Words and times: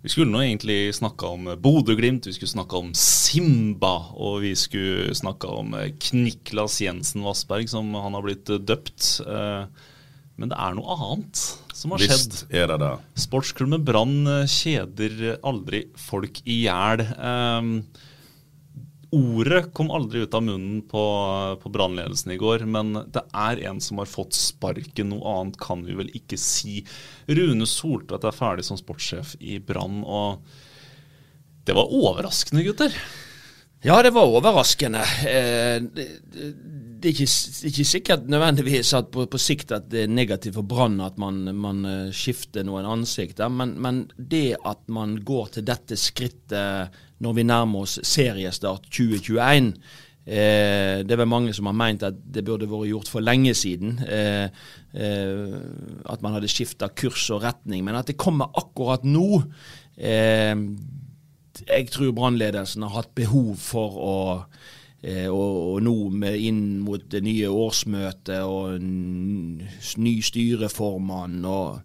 Vi 0.00 0.08
skulle 0.08 0.32
nå 0.32 0.40
egentlig 0.40 0.94
snakka 0.96 1.28
om 1.34 1.48
Bodø-Glimt, 1.60 2.24
vi 2.24 2.32
skulle 2.32 2.48
snakka 2.54 2.78
om 2.80 2.92
Simba, 2.96 3.90
og 4.16 4.38
vi 4.46 4.54
skulle 4.56 5.12
snakka 5.14 5.50
om 5.60 5.74
eh, 5.76 5.90
Kniklas 6.00 6.78
Jensen 6.80 7.20
Vassberg, 7.26 7.68
som 7.68 7.92
han 7.94 8.16
har 8.16 8.24
blitt 8.24 8.48
eh, 8.48 8.62
døpt. 8.64 9.10
Eh, 9.26 9.66
Men 10.40 10.48
det 10.48 10.56
er 10.56 10.72
noe 10.78 10.94
annet 10.96 11.42
som 11.76 11.92
har 11.92 12.00
skjedd. 12.00 12.32
Visst 12.32 12.46
er 12.48 12.70
det 12.72 12.78
det. 12.80 12.94
Sportsklubben 13.20 13.84
Brann 13.84 14.22
kjeder 14.48 15.34
aldri 15.44 15.82
folk 16.00 16.40
i 16.48 16.62
hjel. 16.62 17.02
Ordet 19.10 19.72
kom 19.74 19.88
aldri 19.90 20.20
ut 20.22 20.34
av 20.38 20.44
munnen 20.46 20.82
på, 20.86 21.02
på 21.62 21.70
brannledelsen 21.74 22.30
i 22.30 22.38
går, 22.38 22.62
men 22.70 22.92
det 23.10 23.24
er 23.34 23.62
en 23.66 23.80
som 23.82 23.98
har 23.98 24.06
fått 24.06 24.36
sparken. 24.38 25.10
Noe 25.10 25.32
annet 25.40 25.58
kan 25.58 25.82
vi 25.82 25.96
vel 25.98 26.12
ikke 26.14 26.38
si. 26.38 26.78
Rune 27.26 27.66
Soltvedt 27.66 28.28
er 28.28 28.36
ferdig 28.36 28.68
som 28.68 28.78
sportssjef 28.78 29.34
i 29.42 29.58
Brann, 29.58 30.04
og 30.06 30.44
det 31.66 31.74
var 31.74 31.90
overraskende, 31.90 32.62
gutter. 32.68 32.94
Ja, 33.82 33.98
det 34.04 34.12
var 34.14 34.28
overraskende. 34.28 35.02
Eh, 35.26 35.82
det, 35.82 36.06
er 37.02 37.12
ikke, 37.14 37.28
ikke 37.70 37.86
sikkert 37.88 38.26
nødvendigvis 38.28 38.92
at 38.94 39.08
på, 39.10 39.24
på 39.30 39.40
sikt 39.40 39.72
at 39.72 39.86
det 39.90 40.04
er 40.04 40.12
negativt 40.12 40.58
for 40.58 40.68
Brann 40.68 41.00
at 41.02 41.16
man, 41.18 41.42
man 41.56 41.86
eh, 41.88 42.10
skifter 42.14 42.66
noen 42.68 42.86
ansikter, 42.86 43.48
men, 43.48 43.74
men 43.80 44.04
det 44.16 44.60
at 44.68 44.84
man 44.92 45.16
går 45.24 45.56
til 45.56 45.66
dette 45.70 45.96
skrittet 45.98 47.00
når 47.20 47.36
vi 47.36 47.48
nærmer 47.48 47.84
oss 47.84 47.98
seriestart 48.06 48.88
2021 48.90 49.74
Eh, 50.30 51.00
det 51.02 51.14
er 51.14 51.18
vel 51.22 51.30
mange 51.30 51.52
som 51.56 51.66
har 51.66 51.74
meint 51.74 52.02
at 52.04 52.18
det 52.34 52.44
burde 52.46 52.68
vært 52.70 52.90
gjort 52.90 53.10
for 53.10 53.24
lenge 53.24 53.54
siden. 53.56 53.96
Eh, 54.04 54.50
eh, 54.94 55.54
at 56.12 56.22
man 56.22 56.36
hadde 56.36 56.50
skifta 56.50 56.90
kurs 56.94 57.24
og 57.34 57.42
retning. 57.46 57.84
Men 57.84 57.98
at 57.98 58.10
det 58.10 58.18
kommer 58.20 58.52
akkurat 58.54 59.04
nå 59.04 59.42
eh, 59.96 60.54
Jeg 61.66 61.90
tror 61.92 62.12
brannledelsen 62.16 62.84
har 62.86 62.94
hatt 63.00 63.14
behov 63.16 63.56
for 63.60 63.96
å 64.00 64.18
eh, 65.02 65.26
og, 65.26 65.56
og 65.74 65.82
nå 65.82 65.96
inn 66.36 66.78
mot 66.84 67.02
det 67.10 67.24
nye 67.24 67.48
årsmøtet 67.50 68.44
og 68.44 68.78
ny 68.80 70.14
styreformann 70.24 71.42
og 71.44 71.80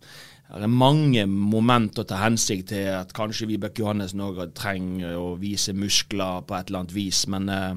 det 0.62 0.68
er 0.68 0.72
mange 0.72 1.26
moment 1.28 1.98
å 2.00 2.06
ta 2.08 2.20
hensikt 2.24 2.70
til 2.72 2.88
at 2.96 3.14
kanskje 3.16 3.48
Vibeke 3.50 3.82
Johannessen 3.84 4.22
òg 4.24 4.44
trenger 4.58 5.18
å 5.20 5.34
vise 5.40 5.74
muskler 5.76 6.44
på 6.48 6.56
et 6.58 6.70
eller 6.70 6.84
annet 6.86 6.96
vis. 6.96 7.24
Men 7.32 7.50
eh, 7.52 7.74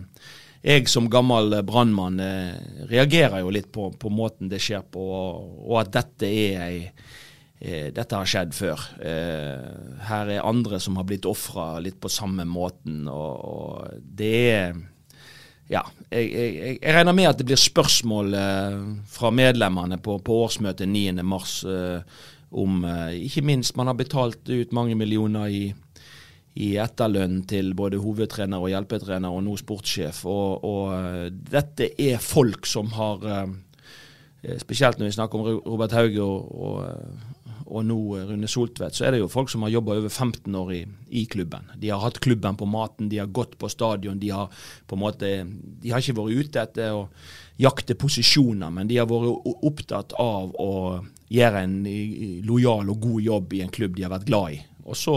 jeg 0.62 0.88
som 0.90 1.08
gammel 1.10 1.56
brannmann 1.66 2.20
eh, 2.22 2.52
reagerer 2.90 3.42
jo 3.44 3.50
litt 3.54 3.70
på, 3.74 3.88
på 3.98 4.10
måten 4.14 4.50
det 4.52 4.60
skjer 4.62 4.84
på, 4.94 5.02
og, 5.08 5.74
at 5.82 5.92
dette 5.96 6.28
er 6.30 6.62
ei 6.68 6.78
eh, 7.60 7.88
dette 7.94 8.14
har 8.20 8.28
skjedd 8.30 8.54
før. 8.54 8.84
Eh, 9.02 9.98
her 10.10 10.30
er 10.36 10.46
andre 10.46 10.78
som 10.82 10.98
har 11.00 11.06
blitt 11.08 11.26
ofra 11.26 11.78
litt 11.82 11.98
på 12.02 12.10
samme 12.12 12.46
måten, 12.46 13.04
og, 13.10 13.42
og 13.42 14.06
det 14.22 14.34
er 14.54 14.78
ja, 15.68 15.82
jeg, 16.08 16.30
jeg- 16.32 16.78
jeg 16.80 16.94
regner 16.96 17.12
med 17.12 17.26
at 17.28 17.38
det 17.42 17.44
blir 17.50 17.58
spørsmål 17.60 18.34
eh, 18.38 18.76
fra 19.12 19.28
medlemmene 19.34 19.98
på, 20.00 20.14
på 20.24 20.38
årsmøtet 20.46 20.88
9.3 20.88 21.74
eh, 21.74 22.20
om 22.50 22.84
eh, 22.84 23.18
Ikke 23.26 23.44
minst 23.44 23.76
man 23.76 23.90
har 23.90 23.98
betalt 23.98 24.48
ut 24.48 24.74
mange 24.76 24.96
millioner 24.98 25.52
i, 25.52 25.64
i 26.58 26.74
etterlønn 26.80 27.42
til 27.48 27.74
både 27.78 28.00
hovedtrener 28.02 28.62
og 28.62 28.72
hjelpetrener 28.72 29.32
og 29.32 29.44
nå 29.46 29.56
sportssjef. 29.60 30.24
Og, 30.28 30.64
og 30.64 30.94
eh, 30.96 31.24
dette 31.30 31.92
er 32.00 32.22
folk 32.22 32.68
som 32.68 32.92
har 32.98 33.26
eh, 33.32 33.48
Spesielt 34.62 35.00
når 35.00 35.08
vi 35.08 35.14
snakker 35.16 35.34
om 35.34 35.48
Robert 35.66 35.90
Hauge 35.96 36.22
og, 36.22 36.44
og, 36.62 37.48
og 37.66 37.82
nå 37.82 37.96
Rune 38.28 38.46
Soltvedt, 38.46 38.94
så 38.94 39.08
er 39.08 39.16
det 39.16 39.18
jo 39.18 39.30
folk 39.32 39.50
som 39.50 39.64
har 39.66 39.72
jobba 39.72 39.96
over 39.98 40.12
15 40.12 40.54
år 40.54 40.70
i, 40.76 40.78
i 41.10 41.24
klubben. 41.26 41.66
De 41.74 41.90
har 41.90 41.98
hatt 42.04 42.20
klubben 42.22 42.54
på 42.56 42.68
maten, 42.70 43.08
de 43.10 43.18
har 43.18 43.32
gått 43.34 43.56
på 43.58 43.66
stadion. 43.72 44.20
De 44.22 44.30
har 44.30 44.46
på 44.86 44.94
en 44.94 45.02
måte, 45.02 45.32
de 45.82 45.90
har 45.90 45.98
ikke 45.98 46.20
vært 46.20 46.38
ute 46.38 46.62
etter 46.62 46.94
å 46.94 47.08
jakte 47.58 47.98
posisjoner, 47.98 48.70
men 48.70 48.86
de 48.86 49.00
har 49.00 49.10
vært 49.10 49.50
opptatt 49.66 50.14
av 50.22 50.54
å 50.54 50.72
gjøre 51.28 51.62
en 51.64 51.78
lojal 52.46 52.92
og 52.92 53.00
god 53.02 53.24
jobb 53.24 53.56
i 53.56 53.62
en 53.64 53.72
klubb 53.72 53.96
de 53.96 54.06
har 54.06 54.14
vært 54.14 54.28
glad 54.28 54.58
i. 54.58 54.60
Og 54.88 54.96
så 54.96 55.16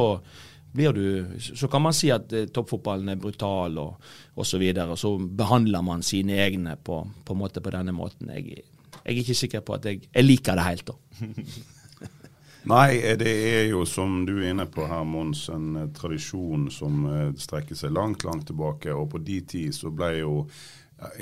blir 0.71 0.93
du, 0.93 1.39
så 1.39 1.67
kan 1.67 1.83
man 1.83 1.95
si 1.95 2.11
at 2.13 2.31
eh, 2.33 2.47
toppfotballen 2.53 3.11
er 3.11 3.19
brutal 3.19 3.77
og 3.81 4.13
osv. 4.39 4.63
Og, 4.71 4.81
og 4.93 4.97
så 4.99 5.11
behandler 5.19 5.83
man 5.83 6.03
sine 6.05 6.39
egne 6.45 6.77
på, 6.79 7.01
på, 7.25 7.35
måte 7.35 7.63
på 7.63 7.73
denne 7.73 7.95
måten. 7.95 8.31
Jeg, 8.35 8.63
jeg 9.01 9.03
er 9.03 9.21
ikke 9.23 9.37
sikker 9.37 9.65
på 9.67 9.75
at 9.77 9.87
jeg, 9.89 10.05
jeg 10.07 10.27
liker 10.27 10.59
det 10.59 10.67
helt, 10.67 10.91
da. 10.91 10.95
Nei, 12.71 12.99
eh, 13.01 13.17
det 13.17 13.31
er 13.31 13.63
jo 13.71 13.83
som 13.89 14.21
du 14.27 14.35
er 14.37 14.51
inne 14.51 14.67
på 14.69 14.85
her, 14.87 15.03
Mons, 15.07 15.47
en 15.53 15.81
eh, 15.81 15.89
tradisjon 15.97 16.69
som 16.71 17.07
eh, 17.09 17.27
strekker 17.41 17.77
seg 17.77 17.95
langt, 17.97 18.23
langt 18.27 18.47
tilbake. 18.51 18.93
Og 18.93 19.09
på 19.15 19.23
de 19.25 19.41
tid 19.41 19.75
så 19.75 19.91
ble 19.91 20.13
jo 20.21 20.35
eh, 20.45 20.51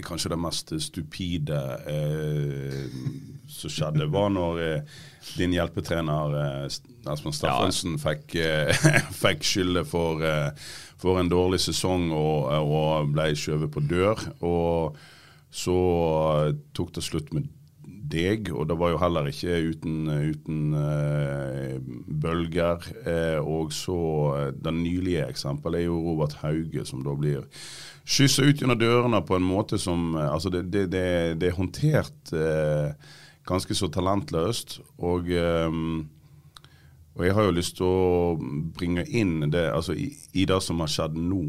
kanskje 0.04 0.34
det 0.34 0.40
mest 0.42 0.74
stupide 0.84 1.60
eh, 1.88 2.86
som 3.50 3.72
skjedde, 3.72 4.08
var 4.12 4.30
når 4.34 4.62
eh, 4.64 4.98
din 5.38 5.54
hjelpetrener 5.56 6.36
eh, 6.40 6.66
Espen 7.10 7.36
ja. 7.44 7.70
fikk, 8.04 8.36
eh, 8.36 8.90
fikk 9.24 9.46
skylde 9.48 9.86
for, 9.88 10.24
eh, 10.26 10.52
for 11.00 11.22
en 11.22 11.32
dårlig 11.32 11.62
sesong 11.64 12.10
og, 12.12 12.50
og 12.60 13.14
ble 13.16 13.32
skjøvet 13.40 13.72
på 13.74 13.86
dør. 13.90 14.26
Og 14.46 15.00
så 15.50 15.80
tok 16.78 16.94
det 16.94 17.06
slutt 17.06 17.32
med 17.34 17.48
deg, 18.12 18.50
og 18.54 18.68
det 18.70 18.78
var 18.80 18.94
jo 18.94 19.00
heller 19.02 19.30
ikke 19.30 19.60
uten, 19.70 20.10
uten 20.10 20.60
uh, 20.74 21.78
bølger. 22.24 22.84
Uh, 23.06 23.40
og 23.46 23.74
så 23.76 24.00
eh, 24.38 24.52
Det 24.58 24.74
nylige 24.74 25.28
eksempelet 25.30 25.84
er 25.84 25.88
jo 25.88 26.02
Robert 26.04 26.38
Hauge, 26.44 26.86
som 26.86 27.04
da 27.06 27.16
blir 27.18 27.48
skyssa 28.10 28.48
ut 28.48 28.62
gjennom 28.62 28.80
dørene 28.80 29.22
på 29.26 29.38
en 29.38 29.46
måte 29.46 29.78
som 29.78 30.16
Altså, 30.18 30.50
det, 30.50 30.68
det, 30.74 30.88
det, 30.92 31.08
det 31.42 31.52
er 31.52 31.58
håndtert 31.58 32.34
uh, 32.34 32.94
ganske 33.50 33.76
så 33.76 33.90
talentløst. 33.94 34.80
Og 34.98 35.30
eh, 35.30 35.76
og 37.20 37.26
jeg 37.26 37.36
har 37.36 37.50
jo 37.50 37.56
lyst 37.58 37.76
til 37.76 37.84
å 37.84 38.36
bringe 38.78 39.04
inn 39.04 39.50
det 39.52 39.66
altså 39.74 39.92
i, 39.92 40.08
i 40.40 40.46
det 40.48 40.62
som 40.64 40.80
har 40.80 40.92
skjedd 40.92 41.18
nå 41.20 41.42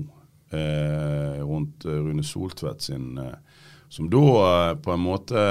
eh, 0.51 1.37
rundt 1.47 1.87
Rune 1.87 2.25
Soltvedt 2.27 2.89
sin 2.89 3.21
eh, 3.23 3.37
Som 3.87 4.09
da 4.11 4.25
eh, 4.49 4.73
på 4.83 4.91
en 4.95 5.05
måte 5.05 5.45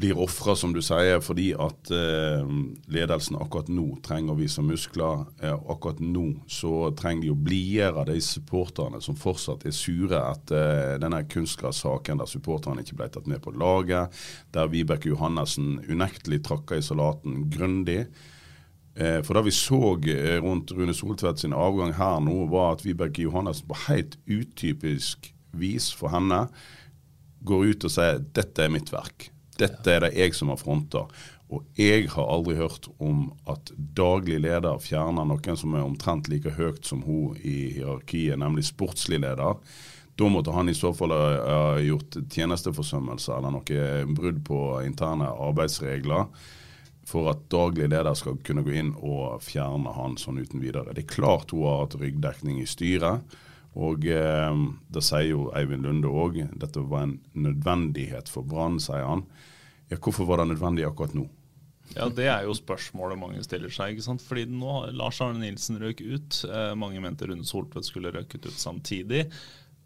blir 0.00 0.18
ofra, 0.18 0.54
som 0.56 0.72
du 0.72 0.80
sier, 0.84 1.20
fordi 1.20 1.50
at 1.60 1.90
eh, 1.92 2.46
ledelsen 2.92 3.36
akkurat 3.40 3.68
nå 3.72 3.98
trenger 4.04 4.32
å 4.32 4.38
vise 4.38 4.62
muskler. 4.64 5.26
Eh, 5.42 5.52
akkurat 5.52 6.00
nå 6.00 6.24
så 6.50 6.88
trenger 6.96 7.26
de 7.26 7.32
å 7.34 7.38
blidgjøre 7.48 8.06
de 8.08 8.16
supporterne 8.24 9.02
som 9.04 9.18
fortsatt 9.18 9.66
er 9.68 9.76
sure 9.76 10.22
etter 10.30 10.96
denne 11.02 11.20
kunstgrassaken 11.28 12.22
der 12.22 12.30
supporterne 12.30 12.84
ikke 12.84 12.96
ble 13.00 13.10
tatt 13.12 13.28
med 13.30 13.42
på 13.44 13.52
laget, 13.52 14.16
der 14.54 14.70
Vibeke 14.72 15.12
Johannessen 15.12 15.78
unektelig 15.90 16.40
trakka 16.48 16.80
i 16.80 16.84
salaten 16.86 17.44
grundig. 17.52 18.06
Eh, 18.96 19.20
For 19.26 19.36
det 19.36 19.44
vi 19.50 19.54
så 19.54 19.82
eh, 20.08 20.38
rundt 20.40 20.72
Rune 20.76 20.96
Soltvedt 20.96 21.44
sin 21.44 21.56
avgang 21.56 21.92
her 21.98 22.22
nå, 22.24 22.46
var 22.52 22.78
at 22.78 22.86
Vibeke 22.86 23.26
Johannessen 23.26 23.68
på 23.68 23.78
helt 23.88 24.16
utypisk 24.24 25.28
vis 25.52 25.90
for 25.92 26.14
henne 26.14 26.46
går 27.44 27.72
ut 27.72 27.86
og 27.88 27.92
sier 27.92 28.24
dette 28.36 28.64
er 28.64 28.72
mitt 28.72 28.90
verk. 28.92 29.30
Dette 29.60 29.92
er 29.92 30.06
det 30.06 30.14
jeg 30.16 30.34
som 30.36 30.52
har 30.52 30.60
fronta. 30.60 31.04
Og 31.50 31.64
jeg 31.78 32.06
har 32.12 32.28
aldri 32.30 32.54
hørt 32.60 32.86
om 33.02 33.30
at 33.50 33.72
daglig 33.76 34.38
leder 34.44 34.82
fjerner 34.82 35.26
noen 35.26 35.58
som 35.58 35.74
er 35.74 35.86
omtrent 35.86 36.30
like 36.30 36.54
høyt 36.54 36.86
som 36.86 37.02
hun 37.02 37.38
i 37.42 37.72
hierarkiet, 37.74 38.38
nemlig 38.38 38.68
sportslig 38.70 39.18
leder. 39.24 39.58
Da 40.20 40.28
måtte 40.28 40.54
han 40.54 40.68
i 40.68 40.76
så 40.76 40.92
fall 40.94 41.14
ha 41.16 41.80
gjort 41.82 42.18
tjenesteforsømmelse 42.30 43.34
eller 43.34 43.54
noe 43.56 43.90
brudd 44.14 44.42
på 44.46 44.62
interne 44.84 45.30
arbeidsregler 45.32 46.28
for 47.10 47.30
at 47.32 47.46
daglig 47.50 47.88
leder 47.90 48.14
skal 48.14 48.38
kunne 48.46 48.62
gå 48.66 48.74
inn 48.78 48.90
og 48.96 49.40
fjerne 49.42 49.94
han 49.96 50.18
sånn 50.20 50.38
uten 50.42 50.62
videre. 50.62 50.94
Det 50.94 51.06
er 51.06 51.14
klart 51.14 51.54
hun 51.54 51.66
har 51.66 51.84
hatt 51.84 51.96
ryggdekning 51.98 52.60
i 52.62 52.68
styret. 52.68 53.24
Og 53.78 54.06
eh, 54.10 54.62
det 54.90 55.02
sier 55.06 55.28
jo 55.30 55.44
Eivind 55.54 55.86
Lunde 55.86 56.10
òg. 56.10 56.40
Dette 56.58 56.82
var 56.90 57.06
en 57.06 57.18
nødvendighet 57.34 58.30
for 58.32 58.42
Brann, 58.46 58.80
sier 58.82 59.06
han. 59.06 59.26
Ja, 59.90 59.98
hvorfor 59.98 60.26
var 60.26 60.42
det 60.42 60.52
nødvendig 60.52 60.86
akkurat 60.88 61.14
nå? 61.14 61.28
Ja, 61.96 62.08
Det 62.08 62.26
er 62.30 62.44
jo 62.46 62.54
spørsmålet 62.54 63.18
mange 63.18 63.42
stiller 63.42 63.70
seg. 63.74 63.96
ikke 63.96 64.06
sant? 64.06 64.22
Fordi 64.22 64.44
nå 64.46 64.90
Lars 64.94 65.20
Arne 65.24 65.42
Nilsen 65.42 65.80
røk 65.82 66.02
ut. 66.02 66.44
Eh, 66.46 66.74
mange 66.78 67.00
mente 67.02 67.26
Rune 67.26 67.46
Soltvedt 67.46 67.88
skulle 67.88 68.12
røket 68.14 68.46
ut 68.46 68.58
samtidig. 68.58 69.26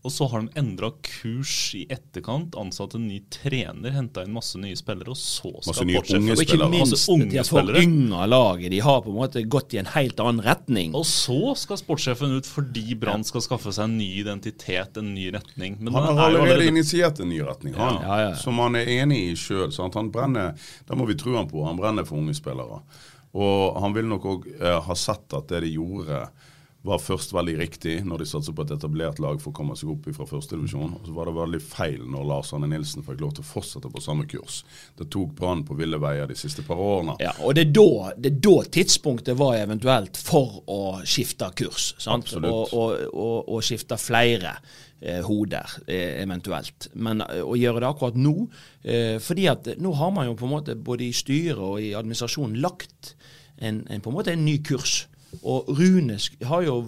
Og 0.05 0.13
så 0.13 0.27
har 0.29 0.43
de 0.45 0.61
endra 0.61 0.91
kurs 1.01 1.53
i 1.79 1.87
etterkant, 1.89 2.53
ansatt 2.61 2.93
en 2.99 3.07
ny 3.09 3.23
trener, 3.33 3.95
henta 3.95 4.21
inn 4.27 4.35
masse 4.37 4.59
nye 4.61 4.77
spillere, 4.77 5.15
og 5.15 5.17
så 5.17 5.49
skal 5.63 5.71
Masse 5.71 5.87
nye 5.89 5.97
sportssjefen- 5.97 6.21
unge 6.21 6.35
Og 6.35 6.43
ikke 6.45 6.69
minst 6.69 6.93
Masse 6.93 7.17
de 7.31 7.39
har 7.41 7.49
forynga 7.49 8.27
laget. 8.29 8.71
De 8.75 8.81
har 8.85 9.01
på 9.01 9.09
en 9.15 9.17
måte 9.17 9.43
gått 9.49 9.73
i 9.73 9.81
en 9.81 9.89
helt 9.95 10.21
annen 10.21 10.45
retning. 10.45 10.93
Og 10.95 11.07
så 11.09 11.55
skal 11.57 11.81
sportssjefen 11.81 12.37
ut 12.37 12.45
fordi 12.45 12.95
Brann 13.01 13.25
skal 13.25 13.41
skaffe 13.41 13.73
seg 13.73 13.89
en 13.89 13.97
ny 13.97 14.11
identitet, 14.21 15.01
en 15.01 15.15
ny 15.15 15.31
retning. 15.33 15.79
Men 15.81 15.95
Han 15.95 16.03
har 16.03 16.13
allerede, 16.29 16.53
allerede 16.53 16.69
initiert 16.69 17.21
en 17.21 17.33
ny 17.33 17.41
retning, 17.41 17.75
han. 17.81 18.03
Ja, 18.03 18.21
ja, 18.21 18.29
ja. 18.29 18.37
Som 18.37 18.61
han 18.61 18.77
er 18.77 18.85
enig 19.01 19.33
i 19.33 19.35
sjøl. 19.41 19.73
Han 19.95 20.11
brenner, 20.13 20.53
da 20.87 20.95
må 20.95 21.07
vi 21.09 21.17
tro 21.17 21.35
han 21.37 21.49
på, 21.49 21.65
han 21.65 21.81
brenner 21.81 22.05
for 22.05 22.21
unge 22.21 22.37
spillere. 22.37 22.83
Og 23.35 23.81
han 23.81 23.95
vil 23.97 24.05
nok 24.07 24.25
òg 24.31 24.45
eh, 24.61 24.81
ha 24.85 24.95
sett 24.95 25.33
at 25.33 25.49
det 25.49 25.65
de 25.65 25.73
gjorde 25.79 26.29
var 26.85 27.01
først 27.01 27.33
veldig 27.33 27.55
riktig 27.57 27.95
når 28.05 28.21
de 28.21 28.27
satset 28.29 28.55
på 28.57 28.65
et 28.67 28.73
etablert 28.75 29.21
lag 29.23 29.39
for 29.41 29.55
å 29.55 29.57
komme 29.57 29.77
seg 29.79 29.89
opp 29.95 30.05
fra 30.13 30.27
førstedivisjon. 30.29 30.99
Og 30.99 31.09
så 31.09 31.15
var 31.17 31.31
det 31.31 31.37
veldig 31.39 31.61
feil 31.65 32.03
når 32.13 32.27
Lars 32.29 32.53
Arne 32.53 32.69
Nilsen 32.69 33.07
fikk 33.07 33.23
lov 33.23 33.33
til 33.39 33.45
å 33.45 33.49
fortsette 33.49 33.89
på 33.93 34.03
samme 34.05 34.27
kurs. 34.29 34.61
Det 34.99 35.07
tok 35.13 35.33
Brann 35.39 35.63
på 35.65 35.79
ville 35.79 35.97
veier 36.03 36.29
de 36.29 36.37
siste 36.37 36.65
par 36.67 36.81
årene. 36.85 37.17
Ja, 37.25 37.33
og 37.41 37.57
det 37.57 37.71
er, 37.71 37.71
da, 37.79 38.11
det 38.21 38.35
er 38.35 38.43
da 38.45 38.57
tidspunktet 38.77 39.39
var 39.41 39.57
eventuelt 39.63 40.21
for 40.21 40.61
å 40.69 40.81
skifte 41.09 41.49
kurs. 41.57 41.95
Sant? 42.05 42.35
Og, 42.37 42.75
og, 42.77 42.93
og, 43.09 43.49
og 43.57 43.65
skifte 43.65 43.97
flere 44.01 44.59
eh, 45.01 45.25
hoder, 45.25 45.79
eh, 45.89 46.21
eventuelt. 46.21 46.91
Men 47.01 47.25
eh, 47.25 47.41
å 47.41 47.57
gjøre 47.57 47.81
det 47.81 47.91
akkurat 47.95 48.21
nå 48.21 48.35
eh, 48.83 49.17
fordi 49.25 49.49
at 49.49 49.73
nå 49.81 49.97
har 49.97 50.13
man 50.13 50.29
jo 50.29 50.37
på 50.37 50.45
en 50.51 50.55
måte 50.59 50.77
både 50.77 51.09
i 51.09 51.17
styret 51.17 51.65
og 51.65 51.81
i 51.81 51.95
administrasjonen 51.97 52.61
lagt 52.61 53.15
en, 53.57 53.87
en, 53.89 54.05
på 54.05 54.13
en 54.13 54.21
måte 54.21 54.37
en 54.37 54.45
ny 54.45 54.59
kurs. 54.67 55.07
Og 55.43 55.73
Rune 55.79 56.19
har 56.47 56.63
jo 56.67 56.79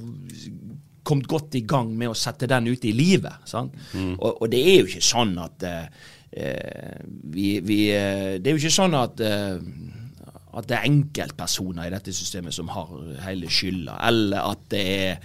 kommet 1.07 1.29
godt 1.31 1.57
i 1.59 1.65
gang 1.69 1.93
med 1.99 2.11
å 2.11 2.19
sette 2.19 2.49
den 2.51 2.69
ut 2.73 2.85
i 2.87 2.95
livet. 2.97 3.47
Sant? 3.49 3.75
Og, 3.95 4.43
og 4.43 4.51
det 4.53 4.63
er 4.63 4.81
jo 4.81 4.91
ikke 4.91 5.07
sånn 5.07 5.37
at 5.43 5.67
eh, 5.67 7.03
vi, 7.33 7.59
vi, 7.65 7.81
uh, 7.95 8.37
Det 8.41 8.51
er 8.51 8.57
jo 8.57 8.63
ikke 8.63 8.79
sånn 8.81 8.97
at 8.99 9.23
uh, 9.25 9.59
at 10.57 10.71
det 10.71 10.79
er 10.79 10.87
enkeltpersoner 10.89 11.85
i 11.85 11.93
dette 11.93 12.15
systemet 12.17 12.55
som 12.57 12.71
har 12.73 12.89
hele 13.27 13.45
skylda, 13.53 13.99
eller 14.09 14.47
at 14.55 14.63
det 14.73 14.85
er 14.95 15.19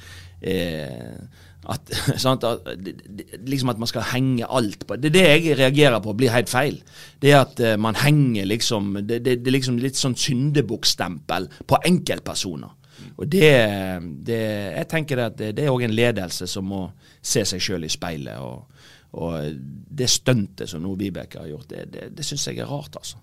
eh, 0.44 1.22
at, 1.72 1.94
sant, 2.20 2.44
at, 2.44 2.68
liksom 3.48 3.72
at 3.72 3.80
man 3.80 3.88
skal 3.88 4.04
henge 4.10 4.44
alt 4.44 4.84
på 4.90 4.98
Det 5.00 5.08
er 5.08 5.16
det 5.16 5.24
jeg 5.30 5.56
reagerer 5.62 6.04
på 6.04 6.18
blir 6.20 6.34
helt 6.34 6.52
feil. 6.52 6.82
Det 7.24 7.32
er 7.32 7.46
at 7.46 7.64
man 7.80 7.96
henger 8.02 8.50
liksom 8.50 8.98
Det, 8.98 9.22
det, 9.22 9.38
det 9.46 9.48
er 9.48 9.56
liksom 9.56 9.80
litt 9.80 9.96
sånn 9.96 10.18
syndebukkstempel 10.20 11.48
på 11.64 11.80
enkeltpersoner. 11.88 12.76
Og 13.18 13.28
det, 13.28 13.50
det 14.25 14.42
Jeg 14.42 14.88
tenker 14.90 15.25
at 15.28 15.38
det, 15.38 15.52
det 15.58 15.66
er 15.66 15.74
òg 15.74 15.86
en 15.86 15.96
ledelse 15.96 16.48
som 16.50 16.68
må 16.68 16.86
se 17.22 17.44
seg 17.48 17.62
sjøl 17.62 17.88
i 17.88 17.92
speilet. 17.92 18.40
Og, 18.40 18.86
og 19.22 19.60
det 20.02 20.10
stuntet 20.10 20.72
som 20.72 20.84
nå 20.84 20.96
Vibeke 21.00 21.42
har 21.44 21.52
gjort, 21.52 21.69
det, 21.69 21.86
det, 21.94 22.08
det 22.18 22.25
syns 22.28 22.48
jeg 22.48 22.63
er 22.63 22.72
rart, 22.72 22.96
altså. 22.98 23.19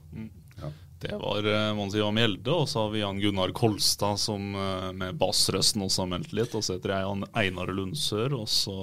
Det 0.99 1.14
var 1.14 1.46
uh, 1.46 1.75
Mons 1.79 1.94
Ivar 1.94 2.11
Mjelde, 2.11 2.50
og 2.50 2.69
så 2.69 2.81
har 2.82 2.90
vi 2.90 3.05
Jan 3.05 3.20
Gunnar 3.23 3.52
Kolstad 3.55 4.19
som 4.19 4.55
eh, 4.55 4.88
med 4.99 5.14
bassrøsten 5.14 5.85
også 5.85 6.02
har 6.02 6.08
meldt 6.11 6.32
litt. 6.35 6.56
Og 6.58 6.64
så 6.67 6.75
heter 6.75 6.90
jeg 6.90 7.05
Jan 7.06 7.23
Einar 7.38 7.70
Lundsør, 7.70 8.35
og 8.40 8.49
så 8.50 8.79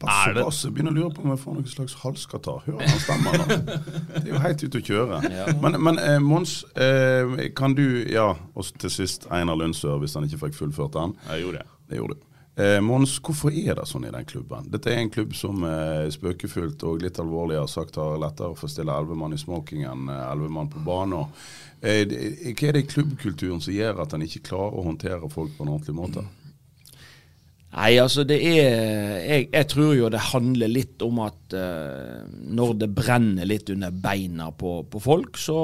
Basse, 0.00 0.30
Er 0.30 0.34
det- 0.34 0.44
basse. 0.46 0.70
Begynner 0.72 0.94
å 0.94 0.96
lure 0.96 1.10
på 1.12 1.22
om 1.26 1.30
jeg 1.34 1.40
får 1.42 1.54
noen 1.58 1.66
slags 1.68 1.94
halskatarr. 2.00 2.62
Hører 2.64 2.88
han 2.88 3.02
stemmer 3.04 3.36
nå? 3.36 3.58
Det 4.14 4.22
er 4.24 4.30
jo 4.32 4.38
helt 4.46 4.64
ute 4.64 4.80
å 4.80 4.86
kjøre. 4.86 5.20
Men, 5.60 5.76
men 5.84 5.98
eh, 6.00 6.18
Mons, 6.24 6.64
eh, 6.74 7.50
kan 7.56 7.74
du 7.76 7.84
Ja, 8.08 8.30
og 8.56 8.64
til 8.80 8.90
sist 8.90 9.26
Einar 9.30 9.56
Lundsør, 9.60 9.98
hvis 10.00 10.14
han 10.16 10.24
ikke 10.24 10.40
fikk 10.46 10.56
fullført 10.62 10.96
den. 10.96 11.12
Jeg 11.28 11.44
gjorde 11.44 11.58
det. 11.62 11.66
Det 11.90 12.00
gjorde 12.00 12.16
du. 12.16 12.26
Eh, 12.60 12.80
Mons, 12.84 13.18
hvorfor 13.24 13.52
er 13.52 13.76
det 13.78 13.84
sånn 13.88 14.04
i 14.08 14.10
den 14.12 14.24
klubben? 14.28 14.66
Dette 14.72 14.90
er 14.90 14.98
en 15.04 15.12
klubb 15.12 15.36
som 15.38 15.62
eh, 15.64 16.08
spøkefullt 16.12 16.82
og 16.88 17.00
litt 17.04 17.20
alvorlig 17.22 17.56
har 17.60 17.68
sagt 17.70 17.96
har 18.00 18.18
lettere 18.20 18.56
for 18.58 18.68
å 18.68 18.72
stille 18.72 18.92
elleve 18.96 19.16
mann 19.16 19.36
i 19.36 19.38
smoking 19.40 19.84
enn 19.88 20.08
eh, 20.10 20.26
elleve 20.32 20.50
mann 20.56 20.68
på 20.72 20.82
banen. 20.84 21.28
Eh, 21.80 22.02
hva 22.08 22.68
er 22.68 22.76
det 22.76 22.82
i 22.84 22.88
klubbkulturen 22.90 23.60
som 23.64 23.72
gjør 23.72 24.02
at 24.02 24.12
en 24.16 24.24
ikke 24.26 24.42
klarer 24.50 24.76
å 24.80 24.84
håndtere 24.90 25.30
folk 25.32 25.54
på 25.56 25.64
en 25.64 25.72
ordentlig 25.76 25.96
måte? 25.96 26.24
Nei, 27.70 27.90
altså 28.02 28.24
det 28.26 28.40
er 28.42 29.20
Jeg, 29.22 29.48
jeg 29.52 29.66
tror 29.70 29.92
jo 29.94 30.08
det 30.10 30.22
handler 30.32 30.70
litt 30.72 31.02
om 31.06 31.20
at 31.22 31.54
uh, 31.54 32.22
når 32.26 32.72
det 32.82 32.88
brenner 32.94 33.46
litt 33.46 33.70
under 33.70 33.94
beina 33.94 34.50
på, 34.50 34.80
på 34.90 35.02
folk, 35.02 35.38
så, 35.38 35.58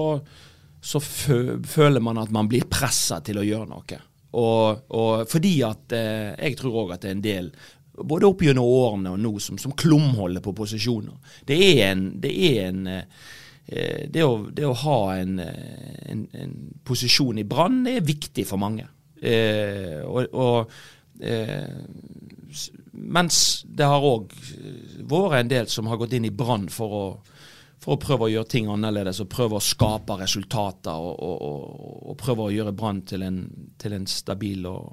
så 0.78 1.02
fø, 1.02 1.58
føler 1.66 2.04
man 2.04 2.22
at 2.22 2.30
man 2.34 2.50
blir 2.50 2.68
pressa 2.70 3.18
til 3.26 3.40
å 3.42 3.46
gjøre 3.46 3.70
noe. 3.72 3.98
Og, 4.36 4.84
og 4.94 5.24
fordi 5.30 5.56
at 5.66 5.96
uh, 5.96 6.36
Jeg 6.36 6.60
tror 6.60 6.84
òg 6.84 6.94
at 6.94 7.02
det 7.02 7.10
er 7.10 7.18
en 7.18 7.26
del 7.26 7.50
både 7.96 8.28
opp 8.28 8.42
gjennom 8.44 8.68
årene 8.68 9.14
og 9.14 9.22
nå 9.24 9.32
som, 9.40 9.58
som 9.58 9.72
klumholder 9.72 10.44
på 10.44 10.54
posisjoner. 10.54 11.16
Det 11.48 11.56
er 11.56 11.86
en, 11.88 12.10
det 12.22 12.34
er 12.52 12.58
en 12.68 12.82
uh, 12.92 13.30
det, 13.66 14.22
å, 14.22 14.44
det 14.54 14.62
å 14.68 14.76
ha 14.84 14.98
en, 15.16 15.40
en, 15.42 16.20
en 16.38 16.52
posisjon 16.86 17.40
i 17.42 17.48
Brann 17.48 17.80
er 17.90 18.04
viktig 18.06 18.44
for 18.46 18.62
mange. 18.62 18.86
Eh, 19.16 20.04
og, 20.04 20.28
og 20.36 20.70
mens 22.92 23.38
det 23.64 23.88
har 23.88 24.04
òg 24.04 24.34
vært 25.08 25.40
en 25.40 25.50
del 25.50 25.70
som 25.72 25.88
har 25.90 26.00
gått 26.00 26.16
inn 26.16 26.28
i 26.28 26.34
Brann 26.34 26.68
for 26.72 27.16
for 27.86 27.94
å 27.94 28.02
prøve 28.02 28.26
å 28.26 28.32
gjøre 28.32 28.50
ting 28.50 28.68
annerledes 28.72 29.20
og 29.22 29.30
prøve 29.30 29.58
å 29.58 29.62
skape 29.62 30.16
resultater 30.18 30.96
og, 30.96 31.16
og, 31.22 31.42
og, 31.46 31.98
og 32.10 32.16
prøve 32.18 32.46
å 32.46 32.54
gjøre 32.54 32.74
Brann 32.76 33.02
til, 33.06 33.22
til 33.78 33.94
en 33.94 34.08
stabil 34.10 34.64
og, 34.66 34.88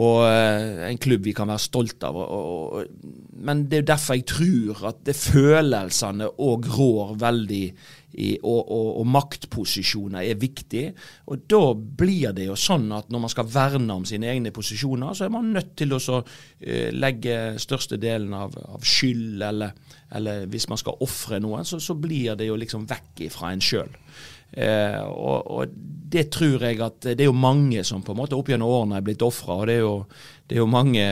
og 0.00 0.20
eh, 0.26 0.86
en 0.88 1.00
klubb 1.02 1.26
vi 1.26 1.34
kan 1.36 1.50
være 1.50 1.62
stolt 1.62 2.06
av. 2.06 2.16
Men 3.46 3.66
det 3.70 3.82
er 3.82 3.90
derfor 3.92 4.18
jeg 4.18 4.26
tror 4.30 4.86
at 4.90 5.04
det 5.06 5.16
følelsene 5.18 6.30
òg 6.42 6.70
rår 6.78 7.14
veldig 7.20 7.64
i, 8.14 8.34
og, 8.42 8.60
og, 8.62 8.88
og 9.00 9.08
maktposisjoner 9.14 10.22
er 10.22 10.40
viktig. 10.40 10.84
Og 11.32 11.46
da 11.50 11.62
blir 11.74 12.34
det 12.36 12.48
jo 12.48 12.58
sånn 12.58 12.86
at 12.94 13.10
når 13.12 13.24
man 13.24 13.32
skal 13.32 13.50
verne 13.50 13.98
om 13.98 14.06
sine 14.08 14.30
egne 14.32 14.54
posisjoner, 14.54 15.16
så 15.16 15.26
er 15.26 15.34
man 15.34 15.52
nødt 15.54 15.74
til 15.78 15.96
å 15.96 16.02
så, 16.02 16.20
uh, 16.22 16.88
legge 16.94 17.58
størstedelen 17.62 18.34
av, 18.36 18.54
av 18.76 18.86
skyld, 18.86 19.42
eller, 19.50 19.74
eller 20.14 20.46
hvis 20.52 20.68
man 20.70 20.80
skal 20.80 21.02
ofre 21.04 21.42
noen, 21.42 21.66
så, 21.68 21.80
så 21.82 21.98
blir 21.98 22.38
det 22.38 22.48
jo 22.50 22.60
liksom 22.60 22.88
vekk 22.90 23.26
ifra 23.28 23.52
en 23.54 23.64
sjøl. 23.64 23.92
Eh, 24.54 25.00
og, 25.10 25.50
og 25.50 25.72
det 26.14 26.28
tror 26.34 26.62
jeg 26.62 26.78
at 26.84 27.08
det 27.18 27.24
er 27.24 27.26
jo 27.26 27.34
mange 27.34 27.82
som 27.86 28.04
på 28.06 28.14
en 28.14 28.20
måte 28.20 28.36
opp 28.38 28.52
gjennom 28.52 28.70
årene 28.70 29.00
er 29.00 29.06
blitt 29.06 29.24
ofra. 29.26 29.58
Og 29.58 29.68
det 29.68 29.78
er 29.78 29.82
jo, 29.82 29.96
det 30.46 30.58
er 30.58 30.62
jo 30.62 30.70
mange, 30.70 31.06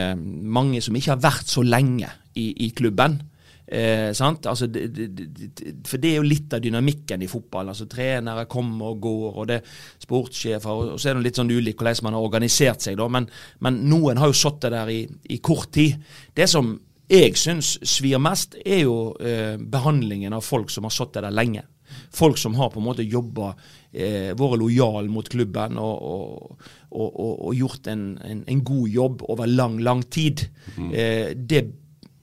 mange 0.59 0.81
som 0.83 0.95
ikke 0.95 1.15
har 1.15 1.23
vært 1.25 1.51
så 1.51 1.65
lenge 1.65 2.09
i, 2.39 2.51
i 2.67 2.71
klubben. 2.75 3.19
Eh, 3.65 4.11
sant? 4.13 4.45
Altså, 4.45 4.67
det, 4.67 4.87
det, 4.91 5.07
det, 5.15 5.73
for 5.87 6.01
det 6.01 6.11
er 6.11 6.19
jo 6.19 6.27
litt 6.27 6.53
av 6.53 6.63
dynamikken 6.63 7.23
i 7.23 7.29
fotball. 7.31 7.71
altså 7.71 7.87
Trenere 7.89 8.45
kommer 8.51 8.91
og 8.91 9.03
går, 9.03 9.27
og 9.31 9.49
det 9.49 9.59
er 9.61 9.75
sportssjefer. 10.03 10.71
Og, 10.71 10.95
og 10.95 11.01
så 11.01 11.11
er 11.11 11.17
det 11.17 11.27
litt 11.29 11.39
sånn 11.39 11.53
ulikt 11.53 11.79
hvordan 11.79 12.09
man 12.09 12.17
har 12.17 12.27
organisert 12.27 12.83
seg. 12.83 12.97
da, 12.99 13.07
Men, 13.11 13.29
men 13.63 13.83
noen 13.89 14.19
har 14.21 14.31
jo 14.31 14.39
sittet 14.43 14.73
der 14.75 14.91
i, 14.91 15.03
i 15.31 15.39
kort 15.43 15.71
tid. 15.75 16.01
Det 16.35 16.49
som 16.51 16.75
jeg 17.11 17.35
syns 17.37 17.75
svir 17.87 18.19
mest, 18.21 18.57
er 18.65 18.85
jo 18.85 19.13
eh, 19.19 19.55
behandlingen 19.59 20.33
av 20.35 20.43
folk 20.45 20.71
som 20.73 20.87
har 20.87 20.93
sittet 20.95 21.23
der 21.25 21.35
lenge. 21.35 21.65
Folk 22.13 22.39
som 22.41 22.55
har 22.57 22.71
på 22.73 22.79
en 22.81 22.87
måte 22.87 23.05
jobba, 23.05 23.51
eh, 23.91 24.31
vært 24.37 24.59
lojal 24.61 25.09
mot 25.13 25.27
klubben 25.29 25.77
og, 25.77 26.07
og, 26.09 26.69
og, 26.91 27.11
og, 27.33 27.51
gjort 27.57 27.89
en, 27.91 28.05
en, 28.23 28.43
en 28.49 28.63
god 28.65 28.87
jobb 28.89 29.25
over 29.29 29.49
lang, 29.51 29.77
lang 29.83 30.03
tid. 30.09 30.47
Eh, 30.77 31.35
det 31.35 31.63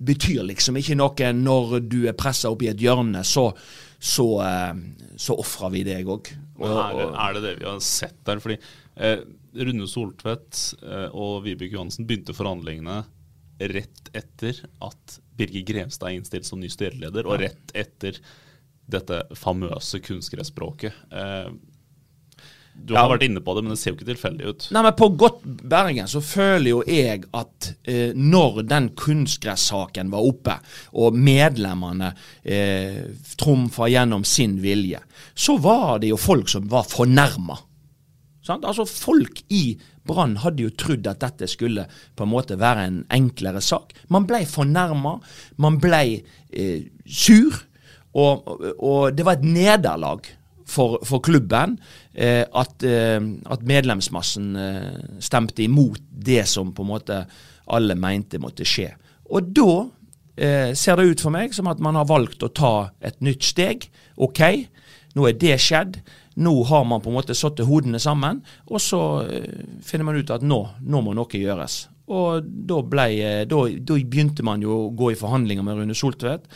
betyr 0.00 0.44
liksom 0.48 0.78
ikke 0.80 0.96
noe 0.98 1.32
når 1.36 1.78
du 1.90 2.00
er 2.08 2.16
pressa 2.18 2.50
opp 2.52 2.64
i 2.64 2.70
et 2.72 2.80
hjørne, 2.80 3.22
så, 3.26 3.50
så, 3.98 4.26
eh, 4.46 5.14
så 5.20 5.36
ofrer 5.40 5.74
vi 5.76 5.84
deg 5.88 6.08
òg. 6.10 6.32
Er, 6.60 7.00
er 7.10 7.36
det 7.36 7.44
det 7.44 7.54
vi 7.60 7.68
har 7.68 7.80
sett 7.84 8.20
der? 8.28 8.40
Fordi 8.42 8.58
eh, 8.96 9.24
Rune 9.60 9.88
Soltvedt 9.90 10.60
eh, 10.82 11.08
og 11.12 11.42
Vibeke 11.46 11.76
Johansen 11.76 12.08
begynte 12.08 12.36
forhandlingene 12.36 13.02
rett 13.60 14.08
etter 14.16 14.62
at 14.80 15.18
Birger 15.36 15.66
Grevstad 15.68 16.08
er 16.08 16.16
innstilt 16.18 16.48
som 16.48 16.60
ny 16.60 16.70
styreleder, 16.72 17.26
og 17.28 17.42
rett 17.42 17.74
etter 17.76 18.16
dette 18.90 19.20
famøse 19.38 20.00
kunstgresspråket. 20.02 20.96
Eh, 21.12 21.50
du 22.86 22.94
Ja. 22.94 23.02
har 23.02 23.10
vært 23.12 23.22
inne 23.28 23.40
på 23.44 23.54
det, 23.54 23.62
men 23.64 23.70
det 23.74 23.78
ser 23.78 23.92
jo 23.92 23.96
ikke 23.98 24.08
tilfeldig 24.14 24.46
ut. 24.48 24.68
Nei, 24.72 24.82
men 24.82 24.92
På 24.98 25.08
godt 25.16 25.42
Bergen 25.44 26.08
så 26.08 26.20
føler 26.24 26.70
jo 26.70 26.82
jeg 26.86 27.24
at 27.34 27.72
eh, 27.84 28.12
når 28.16 28.62
den 28.68 28.88
kunstgressaken 28.98 30.10
var 30.10 30.26
oppe, 30.26 30.56
og 30.92 31.14
medlemmene 31.14 32.12
eh, 32.44 33.04
trumfa 33.36 33.88
gjennom 33.92 34.24
sin 34.24 34.58
vilje, 34.62 35.00
så 35.34 35.58
var 35.60 35.98
det 36.02 36.08
jo 36.12 36.16
folk 36.20 36.48
som 36.48 36.68
var 36.68 36.84
fornærma. 36.88 37.58
Sant? 38.42 38.64
Altså 38.64 38.86
Folk 38.88 39.42
i 39.52 39.76
Brann 40.08 40.38
hadde 40.42 40.64
jo 40.64 40.70
trodd 40.80 41.06
at 41.06 41.20
dette 41.20 41.46
skulle 41.52 41.84
på 42.16 42.24
en 42.24 42.30
måte 42.32 42.56
være 42.58 42.86
en 42.88 43.02
enklere 43.12 43.60
sak. 43.62 43.92
Man 44.08 44.24
ble 44.26 44.40
fornærma, 44.48 45.18
man 45.60 45.76
ble 45.82 46.22
eh, 46.50 46.86
sur, 47.06 47.60
og, 48.16 48.48
og, 48.48 48.64
og 48.82 49.14
det 49.14 49.26
var 49.28 49.36
et 49.38 49.44
nederlag 49.46 50.24
for, 50.70 50.98
for 51.06 51.22
klubben 51.24 51.76
eh, 52.14 52.44
at, 52.46 52.84
eh, 52.86 53.18
at, 53.20 53.64
medlemsmassen 53.66 54.50
eh, 54.56 55.00
stemte 55.22 55.64
imot 55.66 56.02
det 56.10 56.44
som 56.48 56.72
på 56.76 56.86
en 56.86 56.92
måte 56.92 57.22
alle 57.70 57.96
mente 57.98 58.40
måtte 58.42 58.66
skje. 58.66 58.88
Og 59.30 59.50
da 59.54 59.72
eh, 60.36 60.72
ser 60.78 60.98
det 60.98 61.10
ut 61.10 61.24
for 61.26 61.34
meg 61.34 61.54
som 61.56 61.70
at 61.70 61.82
man 61.82 61.98
har 61.98 62.08
valgt 62.10 62.42
å 62.46 62.52
ta 62.54 62.74
et 63.02 63.20
nytt 63.24 63.46
steg. 63.46 63.86
OK, 64.20 64.42
nå 65.16 65.28
er 65.28 65.38
det 65.38 65.60
skjedd. 65.62 66.00
Nå 66.40 66.54
har 66.70 66.84
man 66.88 67.02
på 67.02 67.10
en 67.10 67.18
måte 67.18 67.36
satt 67.36 67.60
hodene 67.66 67.98
sammen, 68.00 68.40
og 68.70 68.82
så 68.82 69.00
eh, 69.26 69.64
finner 69.84 70.08
man 70.08 70.20
ut 70.20 70.34
at 70.34 70.44
nå, 70.46 70.60
nå 70.80 71.02
må 71.04 71.14
noe 71.16 71.40
gjøres. 71.40 71.82
Og 72.10 72.42
da, 72.42 72.80
ble, 72.82 73.06
da, 73.46 73.58
da, 73.86 73.96
begynte 74.02 74.42
man 74.46 74.62
jo 74.64 74.74
å 74.74 74.88
gå 74.98 75.12
i 75.12 75.18
forhandlinger 75.18 75.62
med 75.62 75.78
Rune 75.78 75.94
Soltvedt 75.94 76.48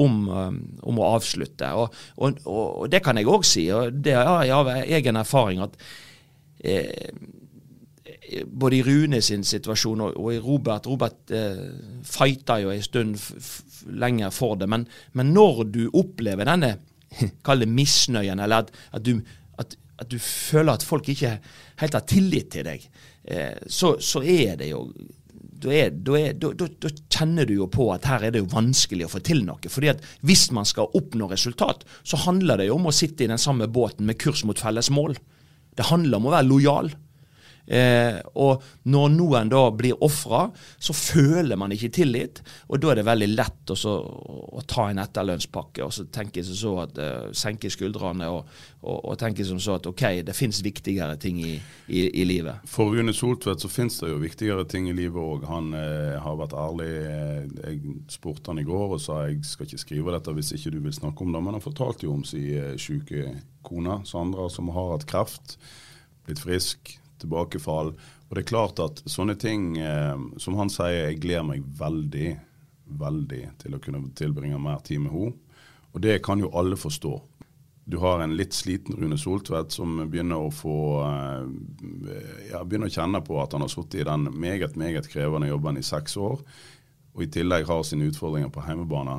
om, 0.00 0.28
um, 0.28 0.58
om 0.88 1.00
å 1.00 1.12
avslutte. 1.16 1.68
Og, 1.76 1.94
og, 2.16 2.40
og, 2.46 2.88
det 2.92 3.02
kan 3.04 3.18
jeg 3.18 3.28
òg 3.28 3.44
si, 3.46 3.66
og 3.74 4.00
det 4.04 4.16
har 4.16 4.44
jeg 4.46 4.56
av 4.56 4.72
egen 4.82 5.20
erfaring, 5.20 5.62
at 5.64 5.76
eh, 6.64 7.12
både 8.46 8.76
i 8.78 8.82
Rune 8.86 9.20
sin 9.22 9.44
situasjon 9.44 10.00
og, 10.06 10.16
og 10.16 10.32
i 10.32 10.40
Robert 10.42 10.86
Robert 10.88 11.32
eh, 11.34 11.60
fighta 12.06 12.58
jo 12.62 12.72
en 12.72 12.84
stund 12.84 13.18
lenger 13.92 14.32
for 14.34 14.56
det, 14.56 14.68
men, 14.70 14.86
men, 15.12 15.32
når 15.34 15.64
du 15.74 15.82
opplever 15.88 16.48
denne 16.48 16.76
kall 17.46 17.66
misnøyen, 17.68 18.40
eller 18.40 18.64
at, 18.64 18.76
at, 18.92 19.04
du, 19.04 19.20
at, 19.58 19.76
du, 20.08 20.18
føler 20.18 20.74
at 20.74 20.86
folk 20.86 21.08
ikke 21.12 21.36
helt 21.82 21.98
har 21.98 22.06
tillit 22.08 22.52
til 22.54 22.68
deg, 22.68 22.86
eh, 23.24 23.58
så, 23.66 23.96
så, 24.00 24.22
er 24.22 24.56
det 24.60 24.72
jo 24.72 24.86
da, 25.62 25.72
er, 25.72 25.92
er, 25.94 26.96
kjenner 27.12 27.46
du 27.48 27.54
jo 27.56 27.68
på 27.70 27.88
at 27.94 28.06
her 28.10 28.26
er 28.26 28.34
det 28.34 28.42
jo 28.42 28.50
vanskelig 28.52 29.06
å 29.06 29.12
få 29.12 29.22
til 29.24 29.44
noe. 29.46 29.70
fordi 29.70 29.92
at 29.92 30.02
Hvis 30.26 30.48
man 30.54 30.68
skal 30.68 30.90
oppnå 30.98 31.30
resultat, 31.30 31.86
så 32.02 32.20
handler 32.24 32.60
det 32.60 32.68
jo 32.70 32.78
om 32.80 32.90
å 32.90 32.94
sitte 32.94 33.24
i 33.24 33.30
den 33.30 33.40
samme 33.40 33.68
båten 33.70 34.08
med 34.08 34.18
kurs 34.22 34.44
mot 34.48 34.58
felles 34.58 34.90
mål. 34.90 35.16
Det 35.76 35.88
handler 35.88 36.18
om 36.18 36.28
å 36.28 36.34
være 36.34 36.48
lojal. 36.48 36.92
Eh, 37.66 38.18
og 38.42 38.62
når 38.90 39.12
noen 39.14 39.50
da 39.52 39.62
blir 39.74 40.00
ofra, 40.02 40.48
så 40.82 40.94
føler 40.96 41.58
man 41.58 41.72
ikke 41.74 41.92
tillit. 41.94 42.42
Og 42.68 42.82
da 42.82 42.90
er 42.90 43.00
det 43.00 43.06
veldig 43.06 43.28
lett 43.32 43.72
også, 43.72 43.92
å, 43.92 44.62
ta 44.66 44.88
en 44.90 45.00
etterlønnspakke 45.02 45.84
og 45.84 45.92
så 45.94 46.06
tenke 46.12 46.42
som 46.46 46.56
så 46.58 46.72
at 46.84 46.98
uh, 46.98 47.30
senke 47.36 47.70
skuldrene 47.72 48.28
og, 48.30 48.48
og, 48.80 48.96
og, 48.96 49.16
tenke 49.20 49.44
som 49.46 49.58
så 49.62 49.76
at 49.78 49.86
OK, 49.90 50.04
det 50.26 50.34
fins 50.36 50.62
viktigere 50.64 51.16
ting 51.20 51.40
i, 51.42 51.54
i, 51.86 52.04
i, 52.08 52.24
livet. 52.28 52.62
For 52.70 52.92
Rune 52.92 53.14
Soltvedt 53.14 53.64
så 53.64 53.70
fins 53.70 53.98
det 54.00 54.10
jo 54.10 54.20
viktigere 54.22 54.64
ting 54.70 54.88
i 54.90 54.96
livet 54.96 55.20
òg. 55.22 55.46
Han 55.50 55.72
eh, 55.78 56.16
har 56.22 56.38
vært 56.40 56.56
ærlig. 56.58 56.90
Jeg 57.62 57.96
spurte 58.12 58.52
han 58.52 58.62
i 58.62 58.66
går 58.66 58.96
og 58.96 59.02
sa 59.02 59.22
jeg 59.28 59.42
skal 59.46 59.68
ikke 59.68 59.84
skrive 59.84 60.16
dette 60.16 60.34
hvis 60.36 60.54
ikke 60.56 60.74
du 60.74 60.80
vil 60.86 60.96
snakke 60.96 61.26
om 61.26 61.34
det. 61.34 61.44
Men 61.44 61.58
han 61.58 61.64
fortalte 61.64 62.08
jo 62.08 62.16
om 62.16 62.26
sin 62.26 62.48
eh, 62.58 62.74
syke 62.80 63.36
kone 63.66 64.00
Sandra 64.08 64.48
som 64.50 64.72
har 64.74 64.96
hatt 64.96 65.06
kreft, 65.10 65.58
blitt 66.26 66.42
frisk 66.42 66.96
tilbakefall. 67.22 67.92
Og 67.92 68.36
det 68.36 68.44
er 68.44 68.50
klart 68.50 68.82
at 68.82 69.02
sånne 69.10 69.36
ting, 69.40 69.76
eh, 69.78 70.16
som 70.42 70.58
han 70.60 70.72
sier, 70.72 71.08
jeg 71.10 71.22
gleder 71.24 71.48
meg 71.48 71.66
veldig, 71.78 72.30
veldig 73.02 73.42
til 73.62 73.76
å 73.76 73.82
kunne 73.82 74.04
tilbringe 74.18 74.60
mer 74.60 74.82
tid 74.86 75.04
med 75.04 75.14
henne. 75.14 75.38
Og 75.92 76.00
det 76.00 76.22
kan 76.24 76.40
jo 76.40 76.52
alle 76.56 76.78
forstå. 76.80 77.12
Du 77.84 77.98
har 77.98 78.22
en 78.22 78.36
litt 78.38 78.54
sliten 78.54 78.96
Rune 78.96 79.18
Soltvedt 79.18 79.74
som 79.74 79.98
begynner 80.08 80.38
å 80.40 80.52
få 80.54 80.76
eh, 81.02 82.52
ja, 82.52 82.62
begynner 82.64 82.88
å 82.88 82.94
kjenne 82.94 83.20
på 83.26 83.40
at 83.42 83.56
han 83.56 83.64
har 83.64 83.72
sittet 83.72 84.00
i 84.00 84.06
den 84.08 84.28
meget, 84.30 84.78
meget 84.78 85.10
krevende 85.10 85.50
jobben 85.50 85.80
i 85.80 85.84
seks 85.84 86.16
år, 86.16 86.40
og 87.12 87.24
i 87.24 87.28
tillegg 87.28 87.66
har 87.68 87.82
sine 87.84 88.06
utfordringer 88.08 88.52
på 88.54 88.64
hjemmebane. 88.64 89.18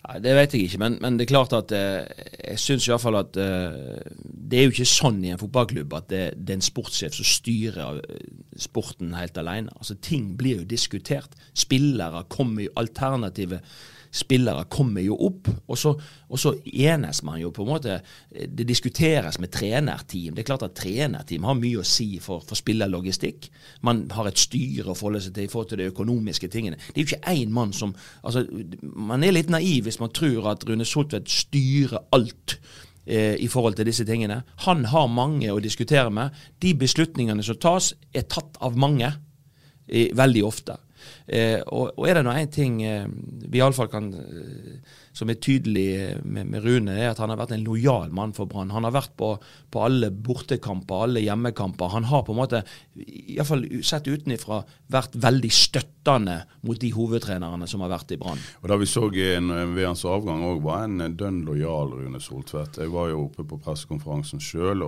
Nei, 0.00 0.16
Det 0.24 0.32
vet 0.36 0.54
jeg 0.56 0.66
ikke, 0.66 0.80
men, 0.80 0.96
men 1.02 1.18
det 1.18 1.26
er 1.26 1.32
klart 1.34 1.52
at 1.56 1.72
eh, 1.76 2.08
jeg 2.52 2.62
syns 2.62 2.88
iallfall 2.88 3.20
at 3.20 3.36
eh, 3.40 4.00
det 4.24 4.58
er 4.58 4.66
jo 4.66 4.74
ikke 4.74 4.88
sånn 4.88 5.20
i 5.26 5.32
en 5.34 5.40
fotballklubb 5.40 5.96
at 5.98 6.08
det, 6.12 6.22
det 6.40 6.54
er 6.54 6.60
en 6.60 6.64
sportssjef 6.70 7.18
som 7.18 7.28
styrer 7.28 8.00
eh, 8.00 8.24
sporten 8.56 9.12
helt 9.18 9.36
alene. 9.40 9.74
Altså, 9.76 9.98
ting 10.00 10.32
blir 10.40 10.62
jo 10.62 10.68
diskutert. 10.70 11.36
Spillere 11.52 12.24
kommer 12.32 12.64
i 12.64 12.72
alternative 12.80 13.60
spillere 14.10 14.64
kommer 14.70 15.04
jo 15.04 15.14
opp, 15.26 15.48
og 15.70 15.78
så, 15.78 15.92
og 16.28 16.40
så, 16.40 16.52
enes 16.66 17.22
man 17.26 17.38
jo 17.40 17.52
på 17.54 17.62
en 17.62 17.70
måte 17.70 17.98
Det 18.30 18.66
diskuteres 18.66 19.38
med 19.38 19.52
trenerteam. 19.54 20.34
Det 20.34 20.42
er 20.42 20.48
klart 20.48 20.66
at 20.66 20.74
trenerteam 20.74 21.46
har 21.46 21.58
mye 21.58 21.80
å 21.80 21.86
si 21.86 22.18
for, 22.22 22.42
for 22.46 22.58
spillerlogistikk. 22.58 23.50
Man 23.86 24.08
har 24.14 24.28
et 24.28 24.38
styre 24.38 24.90
å 24.90 24.98
forholde 24.98 25.22
seg 25.24 25.36
til 25.36 25.46
i 25.46 25.52
forhold 25.52 25.70
til 25.72 25.82
de 25.82 25.90
økonomiske 25.92 26.50
tingene. 26.50 26.78
Det 26.90 26.96
er 26.96 27.04
jo 27.04 27.08
ikke 27.10 27.34
én 27.36 27.54
mann 27.54 27.74
som 27.76 27.94
altså, 28.22 28.44
Man 28.82 29.24
er 29.24 29.34
litt 29.34 29.50
naiv 29.50 29.86
hvis 29.86 30.00
man 30.02 30.12
tror 30.14 30.50
at 30.52 30.66
Rune 30.66 30.86
Soltvedt 30.86 31.30
styrer 31.30 32.02
alt 32.16 32.58
eh, 33.06 33.36
i 33.38 33.48
forhold 33.48 33.78
til 33.78 33.88
disse 33.88 34.06
tingene. 34.08 34.42
Han 34.66 34.84
har 34.90 35.10
mange 35.12 35.50
å 35.52 35.62
diskutere 35.62 36.10
med. 36.10 36.34
De 36.58 36.74
beslutningene 36.74 37.44
som 37.46 37.58
tas, 37.60 37.94
er 38.14 38.26
tatt 38.30 38.58
av 38.60 38.78
mange 38.78 39.12
eh, 39.86 40.10
veldig 40.16 40.46
ofte. 40.46 40.80
Eh, 41.30 41.60
og, 41.70 41.92
og, 41.94 42.08
er 42.08 42.18
det 42.18 42.24
nå 42.26 42.34
én 42.34 42.50
ting 42.50 42.80
eh, 42.82 43.06
vi 43.46 43.60
iallfall 43.60 43.90
kan 43.92 44.08
eh, 44.18 44.80
som 45.12 45.30
er 45.30 45.38
tydelig 45.42 45.86
eh, 45.94 46.18
med, 46.24 46.48
med, 46.50 46.64
Rune, 46.64 46.94
er 46.94 47.12
at 47.12 47.20
han 47.22 47.32
har 47.32 47.38
vært 47.40 47.54
en 47.56 47.64
lojal 47.66 48.12
mann 48.14 48.34
for 48.36 48.50
Brann. 48.50 48.72
Han 48.74 48.86
har 48.86 48.94
vært 48.94 49.14
på, 49.18 49.32
på, 49.70 49.82
alle 49.84 50.10
bortekamper, 50.10 51.06
alle 51.06 51.22
hjemmekamper. 51.24 51.92
Han 51.94 52.08
har 52.10 52.24
på 52.26 52.34
en 52.34 52.40
måte, 52.40 52.62
iallfall 52.96 53.66
sett 53.86 54.10
utenfra, 54.10 54.62
vært 54.90 55.14
veldig 55.20 55.52
støttende 55.54 56.40
mot 56.66 56.78
de 56.80 56.92
hovedtrenerne 56.94 57.68
som 57.70 57.84
har 57.84 57.94
vært 57.94 58.14
i 58.14 58.20
Brann. 58.20 58.42
Og 58.62 58.70
Da 58.72 58.78
vi 58.80 58.90
så 58.90 59.06
en, 59.10 59.54
ved 59.74 59.86
hans 59.86 60.06
avgang 60.08 60.44
òg, 60.46 60.62
var 60.66 60.86
en 60.86 61.16
dønn 61.18 61.42
lojal 61.48 61.96
Rune 61.98 62.22
Soltvedt. 62.22 62.78
Jeg 62.82 62.94
var 62.94 63.10
jo 63.10 63.26
oppe 63.26 63.46
på 63.46 63.58
pressekonferansen 63.60 64.42
sjøl 64.42 64.86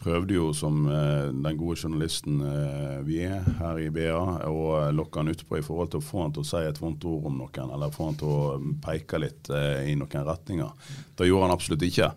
prøvde 0.00 0.36
jo 0.36 0.50
som 0.56 0.84
eh, 0.88 1.28
den 1.30 1.58
gode 1.60 1.78
journalisten 1.82 2.40
eh, 2.44 2.98
vi 3.06 3.20
er 3.26 3.44
her 3.60 3.80
i 3.80 3.90
BA, 3.92 4.20
å 4.48 4.90
lokke 4.96 5.20
han 5.20 5.32
utpå 5.40 5.58
i 5.58 5.64
forhold 5.64 5.92
til 5.92 6.02
å 6.02 6.06
få 6.06 6.22
han 6.24 6.36
til 6.36 6.44
å 6.44 6.50
si 6.50 6.62
et 6.66 6.80
vondt 6.80 7.04
ord 7.08 7.26
om 7.30 7.42
noen, 7.42 7.74
eller 7.74 7.92
få 7.94 8.10
han 8.10 8.20
til 8.20 8.30
å 8.30 8.62
peke 8.84 9.20
litt 9.22 9.50
eh, 9.50 9.90
i 9.90 9.98
noen 9.98 10.24
retninger. 10.28 10.88
Det 11.18 11.28
gjorde 11.28 11.48
han 11.48 11.56
absolutt 11.56 11.86
ikke. 11.88 12.14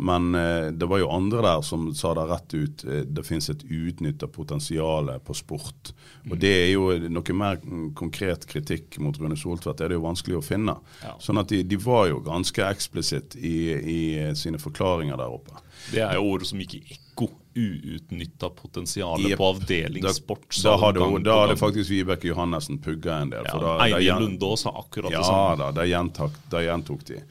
Men 0.00 0.30
det 0.78 0.86
var 0.86 1.00
jo 1.00 1.08
andre 1.10 1.40
der 1.42 1.62
som 1.66 1.88
sa 1.98 2.12
det 2.14 2.22
rett 2.30 2.52
ut. 2.54 2.84
det 3.10 3.24
finnes 3.26 3.50
et 3.50 3.64
utnytta 3.66 4.28
potensial 4.30 5.10
på 5.26 5.34
sport. 5.34 5.90
Og 6.30 6.38
det 6.38 6.52
er 6.60 6.68
jo 6.70 6.92
noe 7.10 7.34
mer 7.34 7.58
konkret 7.98 8.46
kritikk 8.46 9.00
mot 9.02 9.18
Rune 9.18 9.34
Soltvedt. 9.34 9.80
Det 9.80 9.88
er 9.88 9.92
det 9.92 9.98
jo 9.98 10.06
vanskelig 10.06 10.38
å 10.38 10.46
finne. 10.46 10.76
Sånn 11.18 11.42
at 11.42 11.50
de, 11.50 11.64
de 11.66 11.80
var 11.82 12.06
jo 12.06 12.22
ganske 12.22 12.70
eksplisitt 12.70 13.34
i, 13.34 13.56
i 13.74 14.00
sine 14.38 14.62
forklaringer 14.62 15.18
der 15.18 15.34
oppe. 15.34 15.58
Det 15.90 16.06
er 16.06 16.20
jo 16.20 16.36
ord 16.36 16.46
som 16.46 16.62
gikk 16.62 16.78
i 16.78 16.84
ekko. 16.86 17.09
Uutnytta 17.54 18.50
potensial 18.54 19.20
yep. 19.26 19.38
på 19.38 19.46
avdelingssport. 19.50 20.48
Da, 20.62 20.70
da, 20.70 20.76
hadde, 20.86 21.22
da 21.26 21.38
hadde 21.40 21.56
faktisk 21.58 21.90
Vibeke 21.90 22.28
Johannessen 22.28 22.78
pugga 22.78 23.20
en 23.24 23.32
del. 23.32 23.46
Ja, 23.48 23.58
da, 23.58 23.76
Eivind 23.86 24.20
Lundås 24.20 24.66
sa 24.66 24.74
akkurat 24.78 25.12
ja, 25.12 25.18
det 25.18 25.26
samme. 25.26 25.50
Ja 25.50 25.56
da, 25.64 25.70
det 25.80 25.88
gjentok, 25.90 26.38
det 26.50 26.64
gjentok 26.68 27.06
de. 27.10 27.22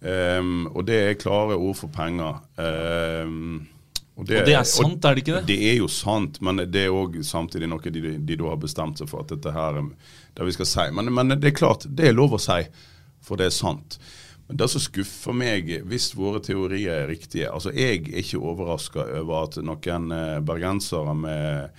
Um, 0.00 0.68
og 0.74 0.84
det 0.86 0.98
er 1.08 1.18
klare 1.18 1.56
ord 1.58 1.78
for 1.78 1.94
penger. 1.94 2.40
Um, 2.58 3.66
og 4.18 4.26
det, 4.26 4.40
og 4.40 4.46
det, 4.50 4.54
er 4.58 4.66
sant, 4.66 5.04
er 5.06 5.14
det 5.14 5.22
ikke 5.22 5.36
det? 5.36 5.44
Det 5.46 5.58
er 5.70 5.76
jo 5.78 5.86
sant, 5.90 6.40
men 6.42 6.58
det 6.66 6.88
er 6.88 6.94
òg 6.94 7.20
samtidig 7.22 7.68
noe 7.70 7.92
de, 7.94 8.00
de, 8.18 8.38
da 8.38 8.48
har 8.50 8.58
bestemt 8.58 8.98
seg 8.98 9.10
for 9.10 9.22
at 9.22 9.30
dette 9.30 9.52
her 9.54 9.78
er 9.78 9.92
det 10.34 10.46
vi 10.48 10.54
skal 10.56 10.66
si. 10.66 10.86
Men, 10.94 11.12
men 11.14 11.36
det 11.36 11.52
er 11.52 11.54
klart, 11.54 11.86
det 11.86 12.10
er 12.10 12.16
lov 12.18 12.34
å 12.34 12.40
si, 12.42 12.64
for 13.22 13.38
det 13.38 13.46
er 13.46 13.54
sant. 13.54 14.00
Men 14.48 14.56
Det 14.56 14.68
som 14.72 14.80
skuffer 14.80 15.36
meg, 15.36 15.70
hvis 15.84 16.14
våre 16.16 16.40
teorier 16.44 17.04
er 17.04 17.10
riktige 17.10 17.50
altså 17.52 17.72
Jeg 17.76 18.08
er 18.08 18.22
ikke 18.22 18.40
overraska 18.40 19.04
over 19.20 19.44
at 19.44 19.58
noen 19.60 20.12
eh, 20.14 20.38
bergensere 20.40 21.12
med, 21.14 21.74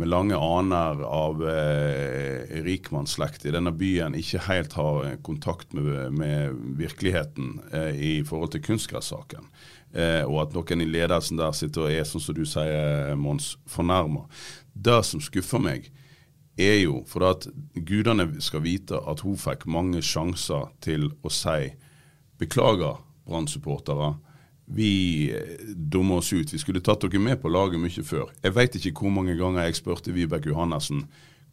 med 0.00 0.08
lange 0.08 0.38
aner 0.40 1.02
av 1.04 1.44
eh, 1.44 2.56
rikmannsslekt 2.64 3.44
i 3.44 3.52
denne 3.52 3.74
byen 3.76 4.16
ikke 4.16 4.46
helt 4.48 4.78
har 4.80 5.12
kontakt 5.28 5.76
med, 5.76 6.16
med 6.16 6.56
virkeligheten 6.80 7.60
eh, 7.72 7.92
i 7.92 8.14
forhold 8.24 8.56
til 8.56 8.64
kunstgressaken. 8.64 9.52
Eh, 9.92 10.24
og 10.24 10.46
at 10.46 10.56
noen 10.56 10.84
i 10.84 10.88
ledelsen 10.88 11.40
der 11.40 11.52
sitter 11.56 11.84
og 11.84 11.92
er, 11.92 12.08
sånn 12.08 12.24
som 12.24 12.36
du 12.36 12.44
sier, 12.48 13.12
Mons, 13.20 13.54
fornærma. 13.68 14.24
Det 14.72 15.02
som 15.04 15.20
skuffer 15.24 15.60
meg, 15.60 15.92
er 16.56 16.78
jo 16.80 17.02
for 17.08 17.28
at 17.28 17.44
gudene 17.74 18.30
skal 18.40 18.64
vite 18.64 18.96
at 19.04 19.20
hun 19.24 19.36
fikk 19.36 19.66
mange 19.68 20.00
sjanser 20.04 20.70
til 20.84 21.10
å 21.20 21.32
si 21.32 21.74
Beklager, 22.38 22.98
Brann-supportere. 23.26 24.14
Vi 24.66 24.90
eh, 25.30 25.62
dummer 25.74 26.20
oss 26.22 26.32
ut. 26.32 26.52
Vi 26.52 26.58
skulle 26.58 26.82
tatt 26.84 27.06
dere 27.06 27.22
med 27.22 27.40
på 27.42 27.52
laget 27.52 27.80
mye 27.80 28.04
før. 28.04 28.30
Jeg 28.42 28.56
vet 28.56 28.78
ikke 28.80 28.96
hvor 29.00 29.14
mange 29.14 29.38
ganger 29.38 29.68
jeg 29.68 29.80
spurte 29.80 30.14
Vibeke 30.14 30.52
Johannessen 30.52 31.06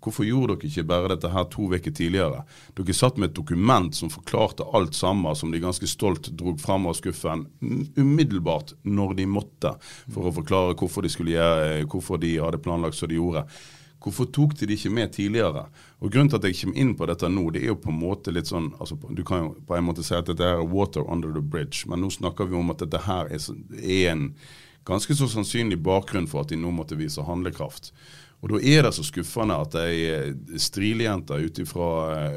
hvorfor 0.04 0.28
gjorde 0.28 0.58
dere 0.58 0.70
ikke 0.70 0.88
bare 0.88 1.12
dette 1.14 1.32
her 1.32 1.46
to 1.52 1.68
uker 1.72 1.94
tidligere? 1.96 2.44
Dere 2.78 2.96
satt 2.96 3.20
med 3.20 3.32
et 3.32 3.38
dokument 3.38 3.96
som 3.96 4.12
forklarte 4.12 4.68
alt 4.76 4.98
sammen, 4.98 5.36
som 5.36 5.54
de 5.54 5.62
ganske 5.64 5.88
stolt 5.90 6.32
drog 6.40 6.60
fram 6.62 6.88
av 6.90 6.98
skuffen 7.00 7.46
umiddelbart 7.96 8.76
når 8.84 9.16
de 9.22 9.30
måtte, 9.30 9.76
for 10.12 10.28
å 10.28 10.36
forklare 10.36 10.76
hvorfor 10.80 11.06
de, 11.06 11.14
gjøre, 11.36 11.88
hvorfor 11.92 12.22
de 12.22 12.36
hadde 12.42 12.62
planlagt 12.64 13.00
som 13.00 13.12
de 13.12 13.20
gjorde. 13.20 13.46
Hvorfor 14.04 14.28
tok 14.36 14.58
de 14.60 14.68
det 14.68 14.78
ikke 14.78 14.92
med 14.92 15.14
tidligere? 15.16 15.68
Og 16.04 16.12
Grunnen 16.12 16.32
til 16.32 16.42
at 16.42 16.48
jeg 16.50 16.60
kommer 16.60 16.82
inn 16.84 16.92
på 17.00 17.08
dette 17.08 17.30
nå, 17.32 17.46
det 17.56 17.62
er 17.64 17.72
jo 17.72 17.80
på 17.80 17.94
en 17.94 18.02
måte 18.02 18.34
litt 18.36 18.52
sånn 18.52 18.74
altså 18.80 18.98
Du 19.16 19.24
kan 19.28 19.46
jo 19.46 19.54
på 19.68 19.78
en 19.78 19.88
måte 19.88 20.04
si 20.04 20.16
at 20.18 20.28
dette 20.28 20.44
er 20.44 20.66
water 20.68 21.08
under 21.08 21.32
the 21.32 21.42
bridge, 21.42 21.88
men 21.88 22.04
nå 22.04 22.12
snakker 22.12 22.52
vi 22.52 22.60
om 22.60 22.74
at 22.74 22.84
dette 22.84 23.04
her 23.06 23.32
er, 23.32 23.48
er 23.80 24.12
en 24.12 24.28
ganske 24.84 25.16
så 25.16 25.30
sannsynlig 25.32 25.80
bakgrunn 25.84 26.28
for 26.28 26.44
at 26.44 26.52
de 26.52 26.60
nå 26.60 26.72
måtte 26.76 27.00
vise 27.00 27.24
handlekraft. 27.24 27.94
Og 28.44 28.52
Da 28.52 28.60
er 28.60 28.84
det 28.84 28.92
så 28.98 29.06
skuffende 29.08 29.56
at 29.56 29.76
ei 29.80 30.34
strilejente 30.60 30.60
striljente 30.60 31.40
ute 31.40 31.66
fra 31.66 31.88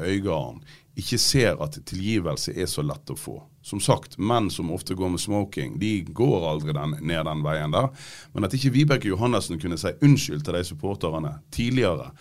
Øygarden 0.07 0.61
ikke 0.97 1.19
ser 1.19 1.59
at 1.61 1.75
tilgivelse 1.85 2.55
er 2.55 2.69
så 2.71 2.81
lett 2.81 3.11
å 3.11 3.17
få. 3.19 3.41
Som 3.67 3.81
sagt, 3.83 4.15
menn 4.15 4.47
som 4.53 4.71
ofte 4.71 4.95
går 4.95 5.09
med 5.11 5.19
smoking, 5.19 5.73
de 5.81 5.99
går 6.15 6.45
aldri 6.47 6.71
den, 6.77 6.95
ned 7.03 7.25
den 7.27 7.43
veien 7.43 7.73
der. 7.75 7.89
Men 8.31 8.47
at 8.47 8.53
ikke 8.55 8.71
Vibeke 8.71 9.09
Johannessen 9.11 9.59
kunne 9.59 9.79
si 9.81 9.91
unnskyld 9.99 10.45
til 10.47 10.55
de 10.55 10.61
supporterne 10.63 11.33
tidligere, 11.51 12.13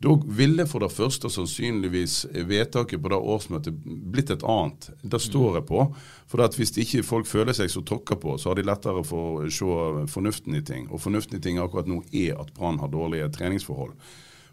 da 0.00 0.14
ville 0.24 0.64
for 0.66 0.80
det 0.80 0.94
første 0.96 1.28
sannsynligvis 1.28 2.22
vedtaket 2.48 3.02
på 3.04 3.10
det 3.12 3.18
årsmøtet 3.20 3.82
blitt 3.84 4.32
et 4.32 4.44
annet. 4.48 4.88
Det 5.02 5.20
står 5.20 5.58
jeg 5.58 5.66
på. 5.68 5.84
For 6.30 6.40
at 6.40 6.56
hvis 6.56 6.72
ikke 6.80 7.04
folk 7.04 7.28
føler 7.28 7.52
seg 7.56 7.68
så 7.68 7.82
tråkka 7.84 8.16
på, 8.16 8.38
så 8.40 8.50
har 8.50 8.56
de 8.56 8.64
lettere 8.64 9.04
for 9.04 9.44
å 9.44 9.50
se 9.52 10.08
fornuften 10.08 10.56
i 10.56 10.64
ting. 10.64 10.88
Og 10.88 11.04
fornuften 11.04 11.36
i 11.36 11.42
ting 11.44 11.60
akkurat 11.60 11.90
nå 11.90 12.00
er 12.16 12.40
at 12.40 12.50
Brann 12.56 12.80
har 12.80 12.90
dårlige 12.90 13.28
treningsforhold. 13.36 13.92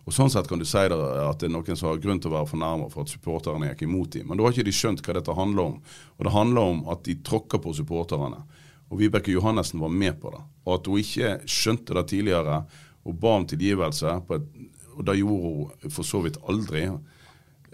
Og 0.07 0.15
Sånn 0.15 0.31
sett 0.31 0.47
kan 0.47 0.61
du 0.61 0.63
si 0.63 0.79
det 0.87 0.95
at 0.95 1.41
det 1.41 1.49
er 1.49 1.51
noen 1.51 1.75
som 1.75 1.89
har 1.89 1.97
grunn 1.99 2.21
til 2.23 2.31
å 2.31 2.37
være 2.37 2.47
fornærma 2.47 2.85
for 2.93 3.03
at 3.03 3.11
supporterne 3.11 3.73
gikk 3.73 3.83
imot 3.83 4.13
dem. 4.15 4.29
Men 4.29 4.39
da 4.39 4.45
har 4.45 4.55
ikke 4.55 4.69
de 4.69 4.75
skjønt 4.75 5.01
hva 5.03 5.17
dette 5.17 5.35
handler 5.35 5.73
om. 5.73 5.81
Og 6.15 6.23
det 6.23 6.31
handler 6.31 6.69
om 6.71 6.79
at 6.93 7.01
de 7.03 7.17
tråkker 7.27 7.59
på 7.59 7.73
supporterne. 7.75 8.39
Og 8.87 9.01
Vibeke 9.01 9.33
Johannessen 9.33 9.83
var 9.83 9.91
med 9.91 10.15
på 10.21 10.31
det. 10.31 10.39
Og 10.63 10.77
at 10.77 10.87
hun 10.87 11.01
ikke 11.01 11.33
skjønte 11.51 11.97
det 11.97 12.05
tidligere 12.13 12.61
og 13.07 13.19
ba 13.19 13.33
om 13.39 13.47
tilgivelse, 13.47 14.13
et, 14.35 14.47
og 14.95 15.03
det 15.07 15.17
gjorde 15.19 15.51
hun 15.51 15.91
for 15.97 16.07
så 16.07 16.23
vidt 16.23 16.39
aldri, 16.47 16.85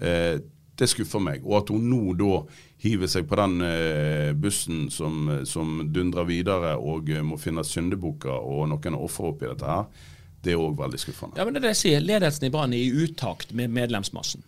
eh, 0.01 0.41
det 0.73 0.89
skuffer 0.89 1.21
meg. 1.21 1.45
Og 1.45 1.59
at 1.61 1.69
hun 1.73 1.85
nå 1.89 2.15
da 2.17 2.41
hiver 2.81 3.09
seg 3.09 3.29
på 3.29 3.37
den 3.39 3.61
eh, 3.65 4.33
bussen 4.33 4.87
som, 4.93 5.29
som 5.45 5.83
dundrer 5.93 6.27
videre 6.29 6.73
og 6.81 7.13
eh, 7.13 7.21
må 7.25 7.37
finne 7.41 7.65
syndebukker 7.65 8.33
og 8.33 8.67
noen 8.73 8.97
ofre 8.97 9.29
oppi 9.29 9.49
dette 9.49 9.69
her, 9.69 10.09
det 10.43 10.53
er 10.53 10.59
òg 10.59 10.75
veldig 10.79 10.99
skuffende. 10.99 11.39
Ja, 11.39 11.45
men 11.45 11.55
det 11.55 11.61
er 11.61 11.69
det 11.69 11.73
jeg 11.77 11.81
sier. 11.81 12.03
Ledelsen 12.03 12.47
i 12.47 12.51
Brann 12.53 12.75
er 12.75 12.83
i 12.83 13.07
utakt 13.07 13.53
med 13.55 13.71
medlemsmassen. 13.73 14.43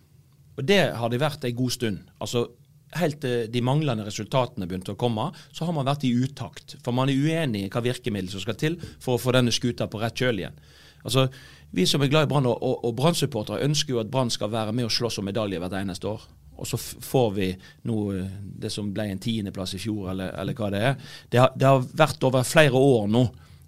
Og 0.56 0.64
det 0.68 0.80
har 0.96 1.12
de 1.12 1.20
vært 1.20 1.44
en 1.44 1.56
god 1.56 1.76
stund. 1.76 2.06
Altså, 2.20 2.48
Helt 2.96 3.18
til 3.20 3.48
de 3.50 3.60
manglende 3.66 4.04
resultatene 4.06 4.64
begynte 4.70 4.94
å 4.94 4.96
komme, 4.96 5.26
så 5.52 5.66
har 5.66 5.74
man 5.74 5.88
vært 5.88 6.04
i 6.06 6.12
utakt. 6.16 6.76
For 6.84 6.94
man 6.94 7.10
er 7.10 7.18
uenig 7.18 7.64
i 7.66 7.70
hva 7.72 7.82
virkemiddel 7.82 8.30
som 8.30 8.40
skal 8.40 8.56
til 8.56 8.76
for 9.02 9.16
å 9.16 9.20
få 9.20 9.34
denne 9.34 9.52
skuta 9.52 9.88
på 9.90 9.98
rett 10.00 10.16
kjøl 10.16 10.38
igjen. 10.40 10.60
Altså, 11.02 11.26
Vi 11.74 11.82
som 11.84 12.00
er 12.00 12.08
glad 12.08 12.28
i 12.28 12.30
Brann 12.30 12.46
og, 12.46 12.62
og, 12.62 12.84
og 12.86 12.94
Brann-supportere 12.96 13.66
ønsker 13.66 13.96
jo 13.96 14.00
at 14.00 14.10
Brann 14.10 14.30
skal 14.30 14.52
være 14.54 14.72
med 14.72 14.86
og 14.86 14.94
slåss 14.94 15.18
om 15.18 15.26
medalje 15.26 15.58
hvert 15.60 15.74
eneste 15.80 16.08
år. 16.08 16.22
Og 16.56 16.68
så 16.70 16.78
får 16.78 17.32
vi 17.36 17.48
nå 17.90 17.96
eh, 18.14 18.36
det 18.62 18.70
som 18.72 18.92
ble 18.94 19.08
en 19.10 19.20
tiendeplass 19.20 19.74
i 19.76 19.80
fjor, 19.82 20.12
eller, 20.14 20.30
eller 20.40 20.56
hva 20.56 20.70
det 20.72 20.84
er. 20.92 20.94
Det 21.28 21.42
har, 21.42 21.50
det 21.58 21.68
har 21.68 21.82
vært 21.82 22.24
over 22.24 22.46
flere 22.46 22.78
år 22.78 23.10
nå 23.12 23.26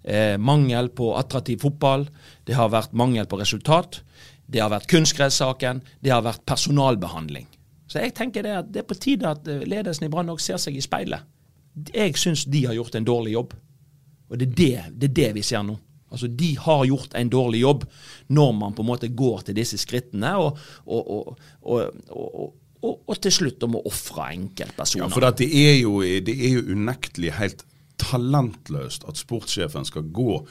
eh, 0.09 0.35
mangel 0.37 0.89
på 0.89 1.13
attraktiv 1.17 1.61
fotball. 1.61 2.07
Det 2.45 2.57
har 2.57 2.71
vært 2.73 2.95
mangel 2.97 3.29
på 3.29 3.39
resultat. 3.39 4.01
Det 4.49 4.61
har 4.63 4.71
vært 4.73 4.89
kunstgressaken. 4.89 5.83
Det 6.01 6.13
har 6.13 6.25
vært 6.25 6.45
personalbehandling. 6.49 7.47
Så 7.89 8.01
jeg 8.03 8.13
tenker 8.17 8.45
det 8.45 8.53
at 8.53 8.71
det 8.73 8.83
er 8.83 8.89
på 8.89 8.97
tide 8.97 9.29
at 9.29 9.47
eh, 9.49 9.65
ledelsen 9.69 10.07
i 10.07 10.13
Brann 10.13 10.31
òg 10.33 10.41
ser 10.43 10.61
seg 10.61 10.77
i 10.77 10.85
speilet. 10.85 11.25
Jeg 11.93 12.17
syns 12.19 12.47
de 12.49 12.65
har 12.65 12.77
gjort 12.77 12.97
en 12.97 13.07
dårlig 13.07 13.35
jobb. 13.37 13.53
Og 14.29 14.37
det 14.37 14.49
er 14.49 14.57
det, 14.57 14.73
det 14.93 15.09
er 15.09 15.15
det 15.21 15.29
vi 15.39 15.45
ser 15.45 15.63
nå. 15.65 15.77
Altså 16.09 16.27
De 16.27 16.55
har 16.57 16.87
gjort 16.89 17.13
en 17.17 17.29
dårlig 17.29 17.61
jobb 17.61 17.83
når 18.33 18.53
man 18.57 18.73
på 18.73 18.81
en 18.81 18.89
måte 18.89 19.11
går 19.13 19.43
til 19.45 19.57
disse 19.59 19.77
skrittene 19.77 20.31
og, 20.41 20.57
og, 20.89 21.11
og, 21.13 21.43
og, 21.61 21.99
og, 22.81 22.95
og, 23.05 23.15
til 23.21 23.33
slutt 23.33 23.65
om 23.67 23.77
å 23.77 23.83
ofre 23.89 24.31
enkeltpersoner. 24.33 25.05
Ja, 25.05 25.13
for 25.13 25.25
det, 25.37 25.45
er 25.45 25.75
jo, 25.83 25.99
det 26.01 26.33
er 26.33 26.57
jo 26.57 26.65
unektelig 26.73 27.35
helt 27.37 27.65
talentløst 28.01 29.07
at 29.09 29.19
sportssjefen 29.19 29.87
skal 29.87 30.09
gå 30.15 30.41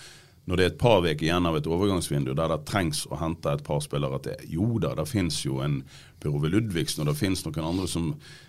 når 0.48 0.56
det 0.56 0.64
er 0.64 0.70
et 0.70 0.80
par 0.80 1.04
uker 1.04 1.26
igjen 1.26 1.44
av 1.44 1.58
et 1.58 1.66
overgangsvindu 1.68 2.30
der 2.32 2.48
det 2.48 2.62
trengs 2.70 3.02
å 3.12 3.18
hente 3.20 3.52
et 3.52 3.64
par 3.66 3.82
spillere 3.84 4.16
til. 4.24 4.44
Jo 4.48 4.78
da, 4.80 4.94
det 4.96 5.04
finnes 5.10 5.36
jo 5.44 5.58
en 5.60 5.82
Per 6.18 6.32
Ove 6.32 6.48
Ludvigsen, 6.48 7.02
og 7.02 7.10
det 7.10 7.18
finnes 7.18 7.42
noen 7.44 7.66
andre 7.68 7.88
som, 7.90 8.06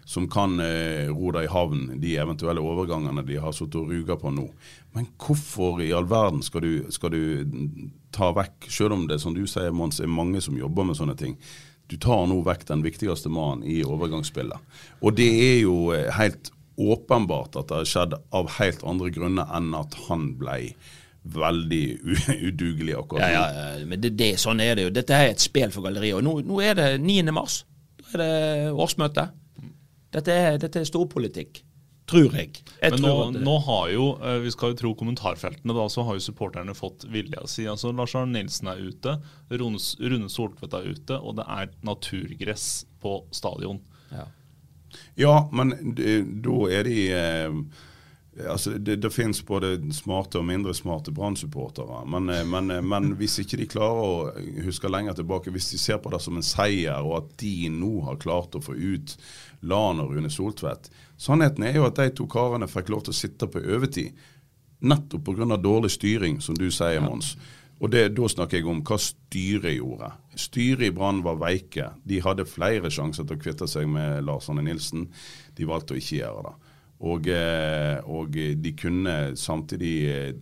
som 0.08 0.28
kan 0.32 0.56
eh, 0.64 1.12
ro 1.12 1.34
det 1.36 1.44
i 1.46 1.52
havn, 1.52 2.00
de 2.00 2.14
eventuelle 2.24 2.64
overgangene 2.64 3.26
de 3.28 3.42
har 3.44 3.52
sittet 3.54 3.82
og 3.82 3.92
ruga 3.92 4.16
på 4.22 4.32
nå. 4.32 4.48
Men 4.96 5.10
hvorfor 5.20 5.84
i 5.84 5.92
all 5.96 6.08
verden 6.10 6.40
skal 6.46 6.64
du, 6.64 6.72
skal 6.96 7.12
du 7.12 8.00
ta 8.16 8.32
vekk, 8.38 8.70
selv 8.72 8.96
om 8.96 9.04
det 9.10 9.20
som 9.20 9.36
du 9.36 9.44
sier, 9.44 9.76
Mons, 9.76 10.00
er 10.00 10.08
mange 10.08 10.40
som 10.46 10.58
jobber 10.58 10.88
med 10.88 10.98
sånne 10.98 11.18
ting, 11.20 11.36
du 11.92 11.98
tar 12.00 12.24
nå 12.32 12.40
vekk 12.46 12.64
den 12.70 12.86
viktigste 12.86 13.32
mannen 13.34 13.68
i 13.68 13.82
overgangsspillet. 13.84 14.80
Og 15.04 15.20
det 15.20 15.30
er 15.50 15.60
jo 15.66 15.90
eh, 15.92 16.08
helt 16.16 16.54
åpenbart 16.80 17.58
at 17.60 17.68
det 17.70 17.78
har 17.82 17.90
skjedd 17.92 18.16
av 18.40 18.50
helt 18.58 18.84
andre 18.88 19.12
grunner 19.16 19.52
enn 19.60 19.74
at 19.78 19.94
han 20.08 20.30
ble 20.40 20.74
veldig 21.30 21.84
u- 22.00 22.48
udugelig 22.50 22.96
akkurat 22.96 23.22
Ja, 23.22 23.28
nå. 23.28 23.34
ja, 23.60 23.72
ja, 23.80 23.86
men 23.86 24.02
det, 24.02 24.14
det, 24.18 24.30
sånn 24.40 24.62
er 24.64 24.76
det 24.80 24.86
jo. 24.88 24.92
Dette 24.96 25.18
er 25.20 25.34
et 25.34 25.44
spill 25.44 25.72
for 25.76 25.84
galleriet. 25.86 26.16
Og 26.20 26.24
nå, 26.26 26.38
nå 26.48 26.62
er 26.64 26.78
det 26.80 26.88
9. 27.04 27.32
mars. 27.36 27.64
Da 28.14 28.16
er 28.16 28.22
det 28.24 28.72
årsmøte. 28.80 29.28
Dette 30.16 30.34
er, 30.34 30.56
dette 30.62 30.80
er 30.82 30.88
storpolitikk. 30.90 31.60
Tror 32.10 32.34
jeg. 32.34 32.56
jeg 32.82 32.90
Men 32.96 33.04
tror 33.04 33.20
nå, 33.36 33.42
nå 33.46 33.58
har 33.68 33.90
jo, 33.94 34.06
eh, 34.26 34.40
vi 34.42 34.50
skal 34.56 34.72
jo 34.72 34.78
tro 34.80 34.94
kommentarfeltene, 34.98 35.76
da, 35.78 35.84
så 35.94 36.02
har 36.08 36.18
jo 36.18 36.24
supporterne 36.26 36.74
fått 36.74 37.04
vilja 37.14 37.44
si. 37.46 37.68
Altså 37.70 37.92
Lars 37.94 38.16
Arne 38.18 38.34
Nilsen 38.40 38.72
er 38.72 38.80
ute, 38.82 39.14
Rune, 39.52 39.78
Rune 40.02 40.32
Soltvedt 40.34 40.74
er 40.80 40.88
ute, 40.90 41.20
og 41.22 41.36
det 41.38 41.46
er 41.46 41.70
naturgress 41.86 42.86
på 43.04 43.20
stadion. 43.36 43.84
ja. 44.16 44.26
Ja, 45.20 45.36
men 45.52 45.76
da 45.96 46.58
er 46.74 46.90
de 46.90 47.06
eh, 47.14 47.62
Altså, 48.48 48.78
det, 48.78 49.02
det 49.04 49.10
finnes 49.12 49.42
både 49.44 49.74
smarte 49.92 50.40
og 50.40 50.46
mindre 50.48 50.72
smarte 50.78 51.12
Brann-supportere. 51.12 52.06
Men, 52.08 52.30
eh, 52.32 52.46
men, 52.48 52.72
eh, 52.72 52.82
men 52.86 53.12
hvis 53.20 53.40
ikke 53.42 53.58
de 53.60 53.68
klarer 53.68 54.00
å 54.00 54.64
huske 54.64 54.88
lenger 54.88 55.18
tilbake, 55.18 55.52
hvis 55.52 55.72
de 55.74 55.80
ser 55.82 56.00
på 56.00 56.12
det 56.14 56.22
som 56.24 56.38
en 56.40 56.46
seier, 56.46 57.02
og 57.04 57.18
at 57.18 57.34
de 57.42 57.68
nå 57.74 58.06
har 58.06 58.22
klart 58.22 58.56
å 58.56 58.64
få 58.64 58.78
ut 58.78 59.18
Lan 59.68 60.00
og 60.00 60.14
Rune 60.16 60.32
Soltvedt 60.32 60.88
Sannheten 61.20 61.66
er 61.68 61.76
jo 61.76 61.84
at 61.84 61.98
de 62.00 62.08
to 62.16 62.30
karene 62.32 62.70
fikk 62.72 62.94
lov 62.94 63.04
til 63.04 63.12
å 63.12 63.18
sitte 63.18 63.50
på 63.52 63.60
overtid. 63.60 64.16
Nettopp 64.80 65.26
pga. 65.28 65.58
dårlig 65.60 65.92
styring, 65.92 66.40
som 66.40 66.56
du 66.56 66.70
sier, 66.72 67.02
Mons. 67.04 67.34
Og 67.80 67.92
det, 67.92 68.10
Da 68.16 68.28
snakker 68.28 68.60
jeg 68.60 68.68
om 68.68 68.82
hva 68.84 68.98
styret 69.00 69.78
gjorde. 69.78 70.12
Styret 70.36 70.90
i 70.90 70.96
Brann 70.96 71.24
var 71.24 71.40
veike. 71.40 71.94
De 72.04 72.20
hadde 72.24 72.48
flere 72.50 72.92
sjanser 72.92 73.24
til 73.24 73.38
å 73.38 73.42
kvitte 73.42 73.68
seg 73.72 73.88
med 73.88 74.26
Lars 74.28 74.50
Arne 74.52 74.66
Nilsen. 74.68 75.08
De 75.56 75.68
valgte 75.68 75.96
å 75.96 76.00
ikke 76.00 76.20
gjøre 76.20 76.44
det. 76.50 76.56
Og, 77.00 77.30
eh, 77.32 77.98
og 78.12 78.36
de 78.36 78.74
kunne 78.76 79.14
samtidig 79.40 79.94
eh, 80.12 80.34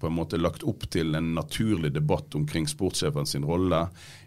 på 0.00 0.08
en 0.08 0.16
måte 0.16 0.40
lagt 0.40 0.64
opp 0.64 0.86
til 0.88 1.12
en 1.14 1.34
naturlig 1.36 1.92
debatt 1.92 2.32
omkring 2.34 2.64
sportssjefen 2.68 3.28
sin 3.28 3.44
rolle 3.44 3.82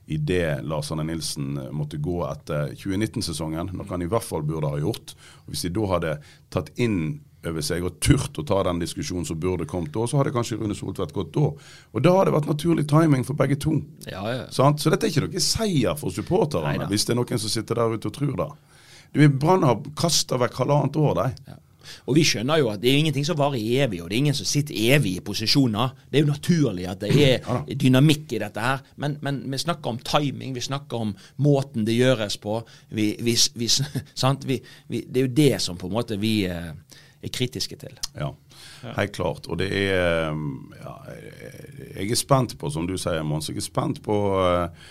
det 0.06 0.62
Lars 0.62 0.92
Arne 0.92 1.04
Nilsen 1.04 1.58
eh, 1.58 1.72
måtte 1.72 1.98
gå 1.98 2.24
etter 2.28 2.74
2019-sesongen, 2.76 3.72
noe 3.74 3.90
han 3.90 4.04
i 4.04 4.10
hvert 4.10 4.26
fall 4.26 4.44
burde 4.46 4.72
ha 4.74 4.82
gjort. 4.82 5.16
Og 5.46 5.54
Hvis 5.54 5.66
de 5.68 5.74
da 5.78 5.88
hadde 5.96 6.18
tatt 6.54 6.74
inn 6.82 7.22
over 7.50 7.66
seg 7.66 7.86
og 7.88 8.00
turt 8.04 8.40
å 8.40 8.46
ta 8.48 8.62
den 8.68 8.82
diskusjonen 8.84 9.28
som 9.28 9.40
burde 9.40 9.68
kommet 9.70 9.94
da, 9.96 10.06
så 10.08 10.20
hadde 10.20 10.34
kanskje 10.36 10.60
Rune 10.62 10.78
Soltvedt 10.78 11.16
gått 11.16 11.34
da. 11.36 11.50
Og 11.94 12.06
da 12.06 12.16
hadde 12.18 12.32
det 12.32 12.38
vært 12.38 12.52
naturlig 12.52 12.88
timing 12.92 13.26
for 13.28 13.40
begge 13.40 13.60
to. 13.62 13.78
Ja, 14.08 14.24
ja. 14.32 14.46
Sant? 14.54 14.84
Så 14.84 14.94
dette 14.94 15.08
er 15.08 15.14
ikke 15.14 15.28
noe 15.28 15.44
seier 15.44 16.00
for 16.00 16.16
supporterne, 16.16 16.88
hvis 16.92 17.08
det 17.08 17.16
er 17.16 17.22
noen 17.22 17.44
som 17.44 17.52
sitter 17.52 17.82
der 17.82 17.98
ute 17.98 18.12
og 18.12 18.18
tror 18.18 18.38
det. 18.40 18.50
Du, 19.14 19.22
Brann 19.30 19.66
har 19.68 19.84
kasta 20.00 20.40
vekk 20.42 20.64
halvannet 20.64 20.98
år, 20.98 21.20
de. 21.20 21.60
Og 22.08 22.16
vi 22.18 22.24
skjønner 22.28 22.62
jo 22.62 22.70
at 22.72 22.82
det 22.82 22.92
er 22.92 23.02
ingenting 23.02 23.26
som 23.28 23.38
varer 23.40 23.60
evig, 23.84 24.00
og 24.02 24.10
det 24.10 24.16
er 24.16 24.22
ingen 24.24 24.38
som 24.38 24.48
sitter 24.48 24.78
evig 24.96 25.18
i 25.18 25.24
posisjoner. 25.26 25.94
Det 26.10 26.20
er 26.20 26.24
jo 26.24 26.32
naturlig 26.32 26.88
at 26.90 27.04
det 27.04 27.12
er 27.26 27.52
dynamikk 27.84 28.36
i 28.36 28.42
dette 28.44 28.64
her, 28.64 28.84
men, 29.04 29.18
men 29.26 29.42
vi 29.52 29.62
snakker 29.62 29.94
om 29.94 30.00
timing, 30.00 30.56
vi 30.56 30.64
snakker 30.64 31.08
om 31.08 31.14
måten 31.44 31.88
det 31.88 31.98
gjøres 31.98 32.40
på. 32.44 32.62
Vi, 32.96 33.14
vi, 33.24 33.38
vi, 33.60 33.70
sant? 34.24 34.48
Vi, 34.50 34.60
vi, 34.88 35.04
det 35.08 35.22
er 35.22 35.28
jo 35.28 35.36
det 35.44 35.54
som 35.64 35.80
på 35.80 35.92
en 35.92 35.98
måte 35.98 36.20
vi 36.22 36.36
eh, 36.50 36.72
er 37.24 37.34
kritiske 37.34 37.78
til. 37.80 37.96
Ja, 38.18 38.32
helt 38.98 39.16
klart. 39.16 39.48
Og 39.48 39.60
det 39.62 39.70
er 39.72 40.34
ja, 40.34 40.96
Jeg 41.96 42.12
er 42.12 42.20
spent 42.20 42.58
på, 42.60 42.70
som 42.74 42.88
du 42.90 42.98
sier, 42.98 43.24
Mons, 43.24 43.50
jeg 43.50 43.58
er 43.62 43.66
spent 43.66 44.02
på 44.06 44.18
eh, 44.42 44.90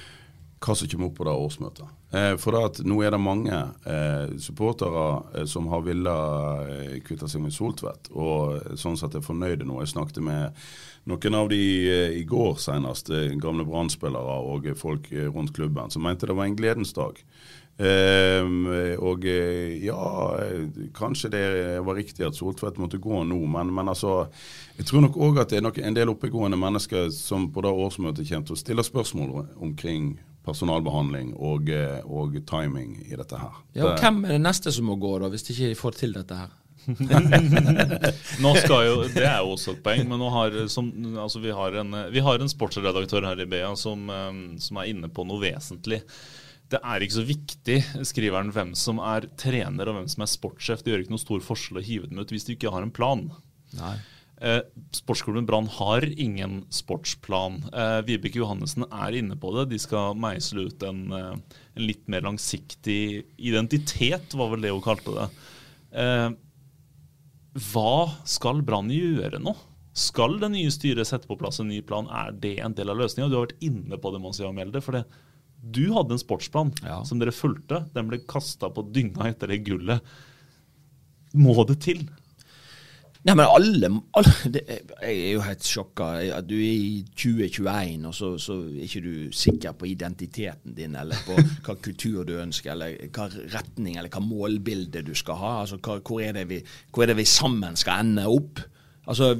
hva 0.63 0.77
som 0.79 0.89
kommer 0.89 1.11
opp 1.11 1.19
på 1.19 1.27
det 1.27 1.35
årsmøtet. 1.35 1.99
Eh, 2.13 2.35
for 2.41 2.55
det 2.55 2.63
at 2.69 2.81
nå 2.87 2.99
er 3.03 3.15
det 3.15 3.21
mange 3.23 3.59
eh, 3.89 4.35
supportere 4.43 5.05
eh, 5.35 5.47
som 5.49 5.69
har 5.73 5.85
villet 5.87 6.73
eh, 6.73 6.97
kvitte 7.07 7.29
seg 7.31 7.43
med 7.45 7.55
Soltvedt, 7.57 8.13
og 8.13 8.77
sånn 8.79 8.99
sett 9.01 9.17
er 9.19 9.25
fornøyde 9.25 9.67
nå. 9.69 9.81
Jeg 9.83 9.95
snakket 9.95 10.23
med 10.25 10.63
noen 11.11 11.39
av 11.39 11.51
de 11.51 11.63
eh, 11.89 12.19
i 12.21 12.27
går 12.29 12.61
senest, 12.63 13.11
gamle 13.43 13.67
Brann-spillere 13.69 14.39
og 14.53 14.71
folk 14.79 15.09
rundt 15.33 15.55
klubben, 15.57 15.91
som 15.91 16.05
mente 16.07 16.29
det 16.31 16.37
var 16.39 16.51
en 16.51 16.59
gledens 16.59 16.95
dag. 16.97 17.19
Ehm, 17.81 18.67
og 19.01 19.25
eh, 19.25 19.79
ja, 19.81 20.03
eh, 20.45 20.89
kanskje 20.95 21.31
det 21.33 21.45
var 21.81 21.97
riktig 21.97 22.27
at 22.27 22.37
Soltvedt 22.37 22.77
måtte 22.79 23.01
gå 23.01 23.23
nå, 23.25 23.39
men, 23.49 23.71
men 23.73 23.89
altså 23.89 24.27
Jeg 24.77 24.91
tror 24.91 25.07
nok 25.07 25.17
òg 25.17 25.41
at 25.41 25.55
det 25.55 25.63
er 25.63 25.65
nok 25.65 25.81
en 25.81 25.97
del 25.97 26.13
oppegående 26.13 26.59
mennesker 26.61 27.09
som 27.17 27.49
på 27.53 27.65
det 27.65 27.73
årsmøtet 27.73 28.29
kommer 28.29 28.51
til 28.51 28.59
å 28.59 28.61
stille 28.61 28.85
spørsmål 28.85 29.33
omkring 29.65 30.19
personalbehandling 30.45 31.33
og, 31.39 31.71
eh, 31.73 32.03
og 32.05 32.37
timing 32.51 32.99
i 33.07 33.17
dette 33.17 33.41
her. 33.41 33.57
Ja, 33.79 33.87
og 33.89 34.03
Hvem 34.03 34.27
er 34.27 34.37
det 34.37 34.43
neste 34.45 34.75
som 34.75 34.91
må 34.91 34.99
gå, 35.01 35.15
da, 35.23 35.31
hvis 35.33 35.47
de 35.49 35.57
ikke 35.57 35.81
får 35.81 35.97
til 36.03 36.13
dette 36.19 36.39
her? 36.43 36.53
nå 38.43 38.53
skal 38.59 38.81
jo, 38.89 38.95
Det 39.07 39.23
er 39.23 39.37
jo 39.39 39.53
også 39.55 39.77
et 39.77 39.83
poeng, 39.85 40.03
men 40.11 40.19
nå 40.19 40.29
har, 40.35 40.57
som, 40.69 40.89
altså 41.15 41.39
vi, 41.41 41.53
har 41.55 41.79
en, 41.79 41.95
vi 42.11 42.25
har 42.27 42.43
en 42.43 42.51
sportsredaktør 42.51 43.31
her 43.31 43.43
i 43.45 43.47
BA 43.47 43.71
som, 43.79 44.11
som 44.59 44.81
er 44.83 44.91
inne 44.91 45.09
på 45.15 45.23
noe 45.29 45.39
vesentlig 45.45 46.03
det 46.73 46.81
er 46.81 47.05
ikke 47.05 47.19
så 47.19 47.27
viktig, 47.29 47.77
skriver 48.09 48.41
han, 48.41 48.53
hvem 48.55 48.73
som 48.79 49.01
er 49.05 49.29
trener 49.41 49.91
og 49.91 49.99
hvem 49.99 50.09
som 50.11 50.25
er 50.25 50.31
sportssjef. 50.33 50.83
Det 50.83 50.93
gjør 50.93 51.05
ikke 51.05 51.15
noe 51.15 51.23
stor 51.23 51.45
forskjell 51.45 51.81
å 51.81 51.85
hive 51.85 52.09
dem 52.09 52.23
ut 52.23 52.33
hvis 52.33 52.49
de 52.49 52.57
ikke 52.57 52.73
har 52.73 52.85
en 52.85 52.95
plan. 52.95 53.27
Nei. 53.77 53.97
Eh, 54.43 54.59
Sportsklubben 54.97 55.47
Brann 55.47 55.69
har 55.71 56.03
ingen 56.21 56.65
sportsplan. 56.75 57.61
Eh, 57.71 57.99
Vibeke 58.09 58.41
Johannessen 58.41 58.89
er 58.89 59.19
inne 59.21 59.37
på 59.39 59.53
det. 59.55 59.69
De 59.71 59.79
skal 59.79 60.17
meisle 60.19 60.67
ut 60.67 60.87
en, 60.89 61.03
eh, 61.15 61.35
en, 61.77 61.85
litt 61.87 62.09
mer 62.11 62.25
langsiktig 62.27 63.25
identitet, 63.39 64.35
var 64.35 64.51
vel 64.51 64.65
det 64.67 64.73
hun 64.73 64.83
kalte 64.83 65.15
det. 65.15 65.29
Eh, 66.03 66.31
hva 67.71 67.95
skal 68.27 68.65
Brann 68.67 68.91
gjøre 68.91 69.39
nå? 69.39 69.55
Skal 69.93 70.41
det 70.41 70.49
nye 70.55 70.73
styret 70.73 71.07
sette 71.07 71.29
på 71.29 71.37
plass 71.39 71.61
en 71.61 71.69
ny 71.69 71.83
plan? 71.85 72.09
Er 72.09 72.33
det 72.33 72.57
en 72.65 72.75
del 72.75 72.91
av 72.91 72.99
løsninga? 72.99 73.29
Du 73.29 73.37
har 73.37 73.47
vært 73.47 73.63
inne 73.63 74.01
på 74.01 74.11
det, 74.11 74.23
Monsieur 74.25 74.51
Melde. 74.57 74.81
for 74.81 74.97
det 74.97 75.05
du 75.63 75.93
hadde 75.95 76.17
en 76.17 76.21
sportsplan 76.21 76.73
ja. 76.83 76.99
som 77.07 77.21
dere 77.23 77.35
fulgte. 77.35 77.85
Den 77.95 78.11
ble 78.11 78.23
kasta 78.29 78.71
på 78.75 78.85
dynga 78.91 79.31
etter 79.31 79.53
det 79.53 79.63
gullet. 79.67 80.03
Må 81.39 81.55
det 81.69 81.79
til? 81.85 82.03
Nei, 83.23 83.37
men 83.39 83.47
alle, 83.47 83.89
alle 84.19 84.51
det, 84.51 84.63
Jeg 84.67 85.19
er 85.29 85.35
jo 85.37 85.45
helt 85.47 85.67
sjokka. 85.67 86.09
At 86.41 86.49
du 86.49 86.57
er 86.57 86.73
i 86.75 87.05
2021, 87.07 88.09
og 88.09 88.17
så, 88.19 88.33
så, 88.43 88.57
er 88.67 88.89
ikke 88.89 89.03
du 89.05 89.37
sikker 89.37 89.77
på 89.79 89.87
identiteten 89.93 90.75
din, 90.75 90.97
eller 90.99 91.21
på 91.27 91.37
hva 91.39 91.77
kultur 91.79 92.27
du 92.27 92.35
ønsker, 92.43 92.75
eller 92.75 92.99
hva 93.15 93.29
retning 93.55 94.01
eller 94.01 94.11
hva 94.11 94.25
målbilde 94.25 95.05
du 95.07 95.15
skal 95.19 95.39
ha. 95.39 95.53
Altså, 95.61 95.79
hva, 95.79 96.01
hvor, 96.03 96.25
er 96.25 96.43
vi, 96.51 96.59
hvor, 96.91 97.05
er 97.05 97.13
det 97.13 97.21
vi, 97.23 97.29
sammen 97.31 97.79
skal 97.79 98.03
ende 98.03 98.27
opp? 98.27 98.65
Altså, 99.07 99.37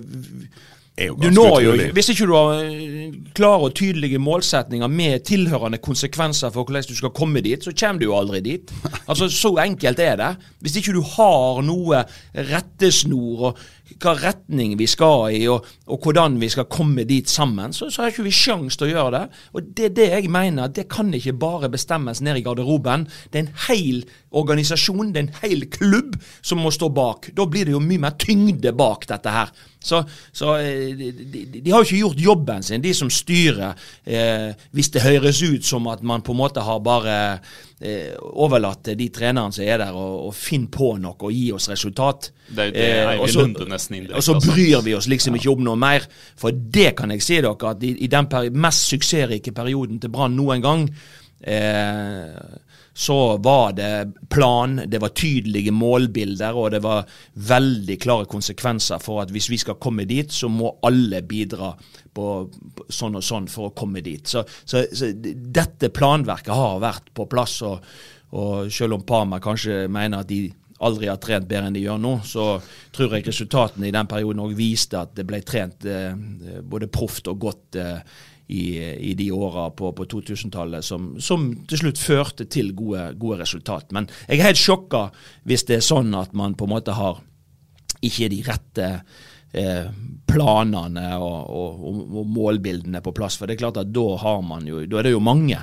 du 0.99 1.31
når 1.33 1.61
jo, 1.65 1.73
Hvis 1.97 2.11
ikke 2.13 2.27
du 2.29 2.35
har 2.37 2.59
eh, 2.67 3.15
klare 3.35 3.69
og 3.71 3.75
tydelige 3.75 4.21
målsetninger 4.21 4.91
med 4.93 5.25
tilhørende 5.25 5.79
konsekvenser 5.81 6.53
for 6.53 6.65
hvordan 6.69 6.85
du 6.89 6.97
skal 6.97 7.15
komme 7.17 7.41
dit, 7.41 7.65
så 7.65 7.73
kommer 7.73 8.01
du 8.03 8.11
jo 8.11 8.19
aldri 8.19 8.41
dit. 8.41 8.73
Altså, 9.09 9.29
Så 9.29 9.57
enkelt 9.65 9.99
er 9.99 10.17
det. 10.17 10.37
Hvis 10.61 10.77
ikke 10.77 10.93
du 10.93 11.03
har 11.03 11.63
noe 11.65 12.05
rettesnor 12.37 13.49
og 13.49 13.59
hva 14.01 14.15
retning 14.19 14.77
vi 14.81 14.87
skal 14.91 15.33
i, 15.37 15.43
og, 15.51 15.67
og 15.87 16.05
hvordan 16.05 16.39
vi 16.41 16.51
skal 16.53 16.69
komme 16.73 17.05
dit 17.09 17.29
sammen, 17.31 17.75
så, 17.77 17.91
så 17.91 18.05
har 18.05 18.13
ikke 18.13 18.27
vi 18.27 18.35
sjanse 18.35 18.79
til 18.79 18.89
å 18.89 18.93
gjøre 18.93 19.15
det. 19.17 19.41
Og 19.53 19.73
det 19.77 19.89
er 19.89 19.97
det 19.97 20.09
jeg 20.13 20.33
mener. 20.33 20.73
Det 20.73 20.89
kan 20.93 21.13
ikke 21.15 21.37
bare 21.41 21.73
bestemmes 21.73 22.23
ned 22.25 22.41
i 22.41 22.45
garderoben. 22.47 23.09
Det 23.31 23.41
er 23.41 23.47
en 23.47 23.65
hel 23.69 24.03
organisasjon, 24.33 25.13
det 25.13 25.21
er 25.21 25.27
en 25.27 25.43
hel 25.43 25.67
klubb 25.73 26.17
som 26.41 26.63
må 26.63 26.73
stå 26.73 26.89
bak. 26.95 27.31
Da 27.37 27.47
blir 27.49 27.69
det 27.69 27.77
jo 27.77 27.83
mye 27.85 28.07
mer 28.07 28.17
tyngde 28.21 28.73
bak 28.77 29.07
dette 29.11 29.33
her. 29.33 29.53
Så, 29.83 30.03
så 30.33 30.57
eh, 30.63 30.93
de, 30.97 31.11
de, 31.13 31.45
de, 31.59 31.71
har 31.71 31.83
jo 31.83 31.89
ikke 31.89 32.03
gjort 32.05 32.23
jobben 32.23 32.63
sin, 32.63 32.85
de 32.85 32.93
som 32.95 33.11
styrer, 33.11 33.75
eh, 34.07 34.53
hvis 34.71 34.93
det 34.95 35.03
høres 35.05 35.43
ut 35.43 35.67
som 35.67 35.89
at 35.91 36.05
man 36.07 36.23
på 36.23 36.35
en 36.35 36.39
måte 36.39 36.63
har 36.63 36.79
bare 36.85 37.17
eh, 37.83 38.13
overlatt 38.19 38.93
de 38.99 39.09
trenerne 39.15 39.55
som 39.55 39.65
er 39.65 39.81
der, 39.83 39.97
og, 39.97 40.29
og 40.29 40.37
finne 40.37 40.71
på 40.73 40.93
noe 41.03 41.17
og 41.19 41.33
gi 41.35 41.51
oss 41.55 41.69
resultat. 41.73 42.31
Det 42.49 42.69
er 42.69 42.75
det 42.75 42.87
eh, 43.17 43.25
så, 43.33 43.47
nesten 43.49 43.99
indirekte. 43.99 44.21
Og 44.21 44.27
så 44.27 44.37
bryr 44.41 44.85
vi 44.87 44.95
oss 44.97 45.09
liksom 45.11 45.39
ikke 45.39 45.53
om 45.55 45.65
noe 45.67 45.79
mer. 45.79 46.07
For 46.39 46.55
det 46.55 46.95
kan 46.99 47.15
jeg 47.15 47.25
si 47.25 47.41
dere, 47.41 47.55
at 47.73 47.83
i, 47.87 47.95
i 48.07 48.11
den 48.13 48.31
mest 48.63 48.89
suksessrike 48.93 49.55
perioden 49.57 50.01
til 50.03 50.13
Brann 50.13 50.37
noen 50.39 50.65
gang, 50.65 50.87
eh, 50.89 51.22
så 52.95 53.37
var 53.37 53.73
det 53.73 54.13
plan, 54.31 54.77
det 54.87 55.01
var 55.01 55.15
tydelige 55.17 55.73
målbilder, 55.73 56.55
og 56.55 56.71
det 56.75 56.83
var 56.85 57.09
veldig 57.35 57.97
klare 58.03 58.29
konsekvenser 58.31 59.01
for 59.03 59.23
at 59.23 59.33
hvis 59.33 59.49
vi 59.51 59.59
skal 59.59 59.81
komme 59.81 60.05
dit, 60.09 60.33
så 60.33 60.51
må 60.53 60.75
alle 60.87 61.23
bidra 61.25 61.73
på, 62.13 62.27
på 62.77 62.89
sånn 62.93 63.17
og 63.17 63.25
sånn 63.25 63.49
for 63.51 63.71
å 63.71 63.77
komme 63.77 64.05
dit. 64.05 64.27
Så, 64.29 64.45
så, 64.65 64.85
så 64.93 65.11
dette 65.13 65.93
planverket 65.95 66.53
har 66.53 66.83
vært 66.85 67.09
på 67.17 67.27
plass. 67.33 67.63
og, 67.67 67.81
og 68.37 68.69
selv 68.73 68.99
om 68.99 69.07
Parma 69.09 69.41
kanskje 69.41 69.87
mener 69.93 70.21
at 70.21 70.29
de 70.29 70.45
aldri 70.83 71.09
har 71.09 71.21
trent 71.23 71.47
bedre 71.49 71.71
enn 71.71 71.77
de 71.77 71.85
gjør 71.85 72.01
nå, 72.03 72.13
så 72.27 72.47
tror 72.95 73.17
jeg 73.17 73.27
resultatene 73.29 73.89
i 73.89 73.95
den 73.95 74.09
perioden 74.11 74.43
òg 74.43 74.55
viste 74.59 74.99
at 74.99 75.15
det 75.17 75.25
ble 75.29 75.41
trent 75.47 75.87
eh, 75.87 76.13
både 76.63 76.91
proft 76.93 77.31
og 77.31 77.39
godt 77.47 77.79
eh, 77.81 78.01
i, 78.53 78.65
i, 79.11 79.15
de 79.17 79.31
åra 79.33 79.71
på, 79.71 79.93
på 79.97 80.07
2000-tallet 80.13 80.85
som, 80.85 81.13
som, 81.21 81.49
til 81.69 81.85
slutt 81.85 82.01
førte 82.01 82.47
til 82.53 82.73
gode, 82.77 83.09
gode 83.21 83.41
resultat. 83.41 83.93
Men 83.97 84.09
jeg 84.27 84.41
er 84.41 84.51
helt 84.51 84.61
sjokka 84.61 85.07
hvis 85.49 85.65
det 85.69 85.79
er 85.79 85.87
sånn 85.87 86.13
at 86.19 86.35
man 86.37 86.57
på 86.59 86.69
en 86.69 86.75
måte 86.75 86.97
har 86.97 87.23
ikke 88.03 88.29
de 88.33 88.41
rette 88.45 88.89
eh, 89.57 89.87
planene 90.29 91.07
og, 91.17 91.39
og, 91.49 91.87
og, 92.03 92.27
målbildene 92.35 93.03
på 93.05 93.15
plass. 93.17 93.39
For 93.39 93.49
det 93.49 93.57
er 93.57 93.65
klart 93.65 93.81
at 93.81 93.93
da 93.95 94.07
har 94.21 94.43
man 94.47 94.69
jo, 94.69 94.83
da 94.85 95.01
er 95.01 95.09
det 95.09 95.15
jo 95.15 95.23
mange 95.25 95.61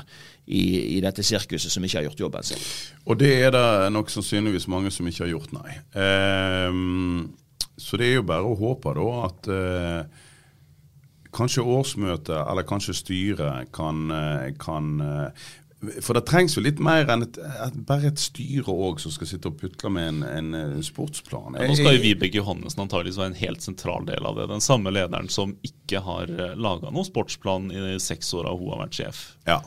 i, 0.49 0.63
i, 0.95 1.01
dette 1.03 1.25
sirkuset 1.25 1.71
som 1.73 1.85
ikke 1.85 1.99
har 1.99 2.07
gjort 2.07 2.23
jobben 2.23 2.47
sin. 2.47 2.63
Og 3.05 3.19
det 3.21 3.33
er 3.37 3.53
det 3.53 3.67
nok 3.93 4.09
sannsynligvis 4.09 4.69
mange 4.71 4.93
som 4.93 5.09
ikke 5.09 5.27
har 5.27 5.35
gjort, 5.35 5.53
nei. 5.53 5.77
Um, 5.93 7.29
så 7.79 7.99
det 7.99 8.09
er 8.09 8.17
jo 8.17 8.25
bare 8.27 8.47
å 8.47 8.57
håpe 8.59 8.95
da 8.97 9.05
at 9.27 9.51
uh, 9.53 10.25
kanskje 11.35 11.65
årsmøtet 11.65 12.35
eller 12.37 12.67
kanskje 12.67 12.97
styret 12.97 13.71
kan, 13.75 14.05
uh, 14.11 14.49
kan 14.61 14.91
uh, 15.01 15.49
for 16.03 16.17
det 16.17 16.25
trengs 16.27 16.57
jo 16.57 16.63
litt 16.65 16.81
mer 16.83 17.07
enn 17.07 17.23
et, 17.23 17.39
et, 17.39 17.77
bare 17.87 18.09
et 18.11 18.19
styre 18.19 18.73
òg 18.73 18.99
som 18.99 19.13
skal 19.15 19.29
sitte 19.29 19.47
og 19.47 19.59
putle 19.61 19.91
med 19.95 20.25
en, 20.27 20.57
en 20.57 20.83
sportsplan. 20.83 21.55
Ja, 21.55 21.69
nå 21.71 21.77
skal 21.79 21.95
jo 21.95 22.03
Vibeke 22.03 22.41
Johannessen 22.41 22.83
antakeligvis 22.83 23.19
være 23.21 23.31
en 23.31 23.39
helt 23.39 23.63
sentral 23.63 24.09
del 24.09 24.27
av 24.27 24.35
det. 24.35 24.49
Den 24.51 24.65
samme 24.65 24.91
lederen 24.91 25.31
som 25.31 25.55
ikke 25.63 26.01
har 26.03 26.33
laga 26.59 26.91
noen 26.91 27.07
sportsplan 27.07 27.71
i 27.71 27.79
de 27.79 27.95
seks 28.03 28.33
åra 28.35 28.51
hun 28.59 28.73
har 28.73 28.83
vært 28.83 28.99
sjef. 28.99 29.21
Ja. 29.47 29.61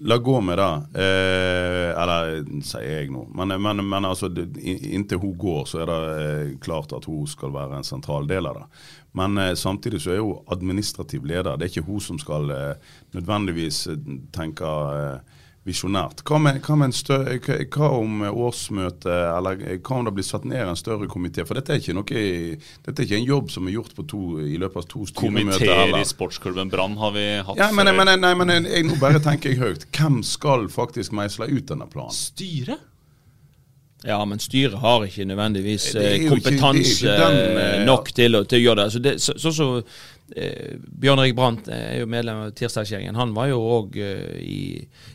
La 0.00 0.18
gå 0.18 0.40
med 0.40 0.58
det. 0.58 1.02
Eh, 1.02 2.02
eller 2.02 2.44
sier 2.62 3.00
jeg 3.00 3.10
nå. 3.10 3.24
Men, 3.34 3.56
men, 3.62 3.82
men 3.82 4.06
altså, 4.06 4.30
inntil 4.30 5.18
hun 5.18 5.34
går, 5.38 5.64
så 5.66 5.82
er 5.82 5.90
det 5.90 5.98
eh, 6.12 6.52
klart 6.62 6.94
at 6.94 7.08
hun 7.10 7.26
skal 7.26 7.50
være 7.54 7.80
en 7.80 7.86
sentral 7.86 8.28
del 8.30 8.46
av 8.46 8.60
det. 8.60 8.68
Men 9.18 9.38
eh, 9.42 9.54
samtidig 9.58 10.04
så 10.04 10.14
er 10.14 10.22
hun 10.22 10.54
administrativ 10.54 11.26
leder. 11.26 11.58
Det 11.58 11.66
er 11.66 11.72
ikke 11.72 11.88
hun 11.90 12.04
som 12.04 12.20
skal 12.22 12.46
eh, 12.54 12.94
nødvendigvis 13.16 13.86
eh, 13.90 14.14
tenke 14.34 14.70
eh, 14.70 15.37
visjonært. 15.68 16.24
Hva, 16.26 16.40
hva, 16.40 16.76
hva, 16.88 17.90
om 17.98 18.24
årsmøtet, 18.28 19.08
eller 19.08 19.62
hva 19.76 20.00
om 20.00 20.08
det 20.08 20.14
blir 20.16 20.26
satt 20.26 20.46
ned 20.48 20.64
en 20.64 20.78
større 20.78 21.08
komité? 21.10 21.44
For 21.48 21.58
dette 21.58 21.74
er 21.74 21.82
ikke 21.82 21.96
noe, 21.98 22.24
dette 22.86 22.94
er 22.96 23.06
ikke 23.06 23.20
en 23.20 23.28
jobb 23.28 23.54
som 23.54 23.68
er 23.68 23.76
gjort 23.76 23.96
på 23.96 24.06
to, 24.10 24.22
i 24.44 24.58
løpet 24.60 24.82
av 24.82 24.90
to 24.90 25.06
styremøter. 25.10 25.64
Komiteer 25.64 25.96
i 26.00 26.04
sportsklubben 26.08 26.72
Brann 26.72 26.98
har 27.00 27.14
vi 27.16 27.26
hatt 27.46 27.60
ja, 27.60 27.70
men, 27.72 27.92
før. 27.92 28.02
Men, 28.02 28.14
nei, 28.24 28.34
men 28.42 28.54
jeg, 28.58 28.86
nå 28.88 28.98
bare 29.00 29.22
tenker 29.24 29.54
jeg 29.54 29.62
høyt. 29.62 29.88
Hvem 29.94 30.22
skal 30.26 30.68
faktisk 30.72 31.16
meisle 31.16 31.50
ut 31.50 31.66
denne 31.70 31.88
planen? 31.90 32.16
Styret? 32.16 32.86
Ja, 34.06 34.24
men 34.24 34.38
styret 34.38 34.78
har 34.78 35.04
ikke 35.04 35.26
nødvendigvis 35.26 35.90
kompetanse 36.28 37.02
ikke, 37.02 37.14
ikke 37.14 37.16
den, 37.18 37.58
eh, 37.58 37.80
nok 37.86 38.12
til 38.14 38.38
å, 38.38 38.44
til 38.46 38.60
å, 38.60 38.62
gjøre 38.62 38.78
det. 38.78 38.84
Altså 38.84 39.00
det, 39.02 39.14
så, 39.22 39.34
så, 39.42 39.52
så 39.56 39.66
eh, 40.36 40.76
Bjørn 40.78 41.22
Erik 41.24 41.34
Brandt 41.34 41.70
er 41.74 41.98
jo 41.98 42.06
medlem 42.10 42.44
av 42.44 42.52
tirsdagsgjengen. 42.58 43.18
Han 43.18 43.34
var 43.34 43.50
jo 43.50 43.58
òg 43.58 43.98
eh, 43.98 44.38
i, 44.38 44.60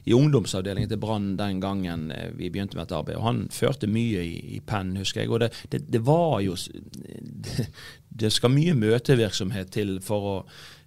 i, 0.04 0.16
ungdomsavdelingen 0.18 0.92
til 0.92 1.00
Brann 1.00 1.32
den 1.40 1.64
gangen 1.64 2.10
eh, 2.12 2.30
vi 2.36 2.52
begynte 2.52 2.76
med 2.76 2.84
dette 2.84 3.00
arbeidet. 3.00 3.22
Og 3.22 3.30
han 3.30 3.42
førte 3.56 3.88
mye 3.88 4.26
i, 4.28 4.36
i 4.58 4.62
penn, 4.68 4.98
husker 5.00 5.24
jeg. 5.24 5.32
Og 5.32 5.46
det, 5.46 5.54
det, 5.72 5.86
det 5.94 6.04
var 6.04 6.42
jo 6.44 6.58
det, 6.60 7.70
det 8.24 8.36
skal 8.36 8.52
mye 8.52 8.76
møtevirksomhet 8.78 9.72
til 9.74 9.98
for 10.04 10.32
å 10.34 10.38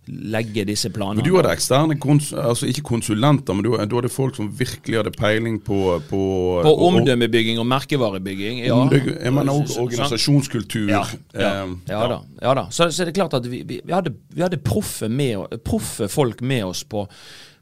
legge 0.07 0.65
disse 0.69 0.91
planene. 0.95 1.21
Men 1.21 1.27
Du 1.27 1.37
hadde 1.37 1.53
eksterne, 1.55 1.97
altså 2.43 2.69
ikke 2.71 2.85
konsulenter, 2.87 3.57
men 3.57 3.65
du, 3.67 3.73
du, 3.75 3.97
hadde 3.99 4.11
folk 4.13 4.37
som 4.39 4.51
virkelig 4.59 5.01
hadde 5.01 5.13
peiling 5.17 5.59
på 5.65 5.81
På, 6.11 6.21
på 6.63 6.75
omdømmebygging 6.89 7.59
og 7.59 7.67
merkevarebygging. 7.67 8.61
Ja. 8.67 8.79
Jeg 8.93 9.33
mener 9.35 9.53
også 9.53 9.81
organisasjonskultur. 9.87 10.91
Ja, 10.91 11.03
ja, 11.35 11.65
um, 11.65 11.81
ja 11.89 12.03
da. 12.11 12.21
Da. 12.43 12.67
Så, 12.71 12.91
så, 12.91 13.03
er 13.03 13.11
det 13.11 13.17
klart 13.19 13.35
at 13.35 13.51
vi, 13.51 13.63
vi, 13.67 13.81
vi 13.85 13.93
hadde, 13.93 14.15
vi 14.31 14.45
hadde 14.45 14.61
proffe, 14.63 15.09
med, 15.09 15.59
proffe, 15.65 16.09
folk 16.09 16.43
med 16.43 16.65
oss 16.65 16.85
på, 16.85 17.07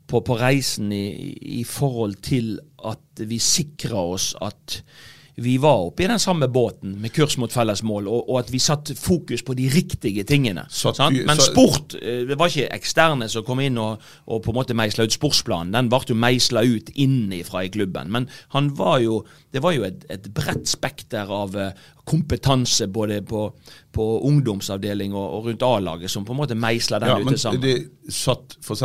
på, 0.07 0.21
på 0.21 0.39
reisen 0.41 0.93
i, 0.93 1.33
i, 1.61 1.65
forhold 1.65 2.19
til 2.23 2.59
at 2.85 3.25
vi 3.29 3.39
sikra 3.39 4.05
oss 4.15 4.35
at 4.43 4.83
vi 5.35 5.57
var 5.59 5.89
oppe 5.89 6.05
i 6.05 6.07
den 6.07 6.21
samme 6.23 6.47
båten 6.49 6.95
med 7.03 7.13
kurs 7.15 7.35
mot 7.43 7.53
felles 7.53 7.83
mål, 7.83 8.07
og, 8.07 8.29
og 8.31 8.39
at 8.45 8.53
vi 8.53 8.61
satte 8.63 8.95
fokus 8.95 9.43
på 9.43 9.57
de 9.59 9.67
riktige 9.73 10.23
tingene. 10.29 10.67
Sant? 10.71 11.01
Men 11.27 11.41
sport 11.43 11.97
eh, 11.99 12.23
Det 12.29 12.39
var 12.39 12.53
ikke 12.53 12.71
eksterne 12.77 13.29
som 13.31 13.47
kom 13.47 13.63
inn 13.65 13.79
og, 13.83 14.03
og 14.31 14.45
på 14.45 14.53
en 14.53 14.59
måte 14.61 14.77
meisla 14.79 15.07
ut 15.07 15.17
sportsplanen. 15.17 15.75
Den 15.75 15.91
ble 15.91 16.03
jo 16.09 16.19
meisla 16.19 16.63
ut 16.63 16.93
innenfra 16.95 17.65
i 17.67 17.73
klubben. 17.75 18.13
Men 18.15 18.29
han 18.55 18.71
var 18.79 19.01
jo 19.03 19.25
det 19.55 19.63
var 19.63 19.75
jo 19.77 19.85
et, 19.87 20.03
et 20.11 20.25
bredt 20.35 20.67
spekter 20.67 21.31
av 21.31 21.55
eh, 21.59 21.75
kompetanse 22.05 22.87
både 22.93 23.23
på, 23.23 23.47
på 23.93 24.05
ungdomsavdeling 24.29 25.15
og, 25.17 25.25
og 25.39 25.47
rundt 25.49 25.63
A-laget 25.65 26.11
som 26.13 26.25
på 26.25 26.35
en 26.35 26.41
måte 26.43 26.57
meisla 26.59 26.99
den 27.01 27.09
Ja, 27.09 27.17
ute 27.19 27.31
men 27.31 27.39
sammen. 27.41 27.63
det 27.65 28.13
satt 28.13 28.59
f.eks. 28.61 28.83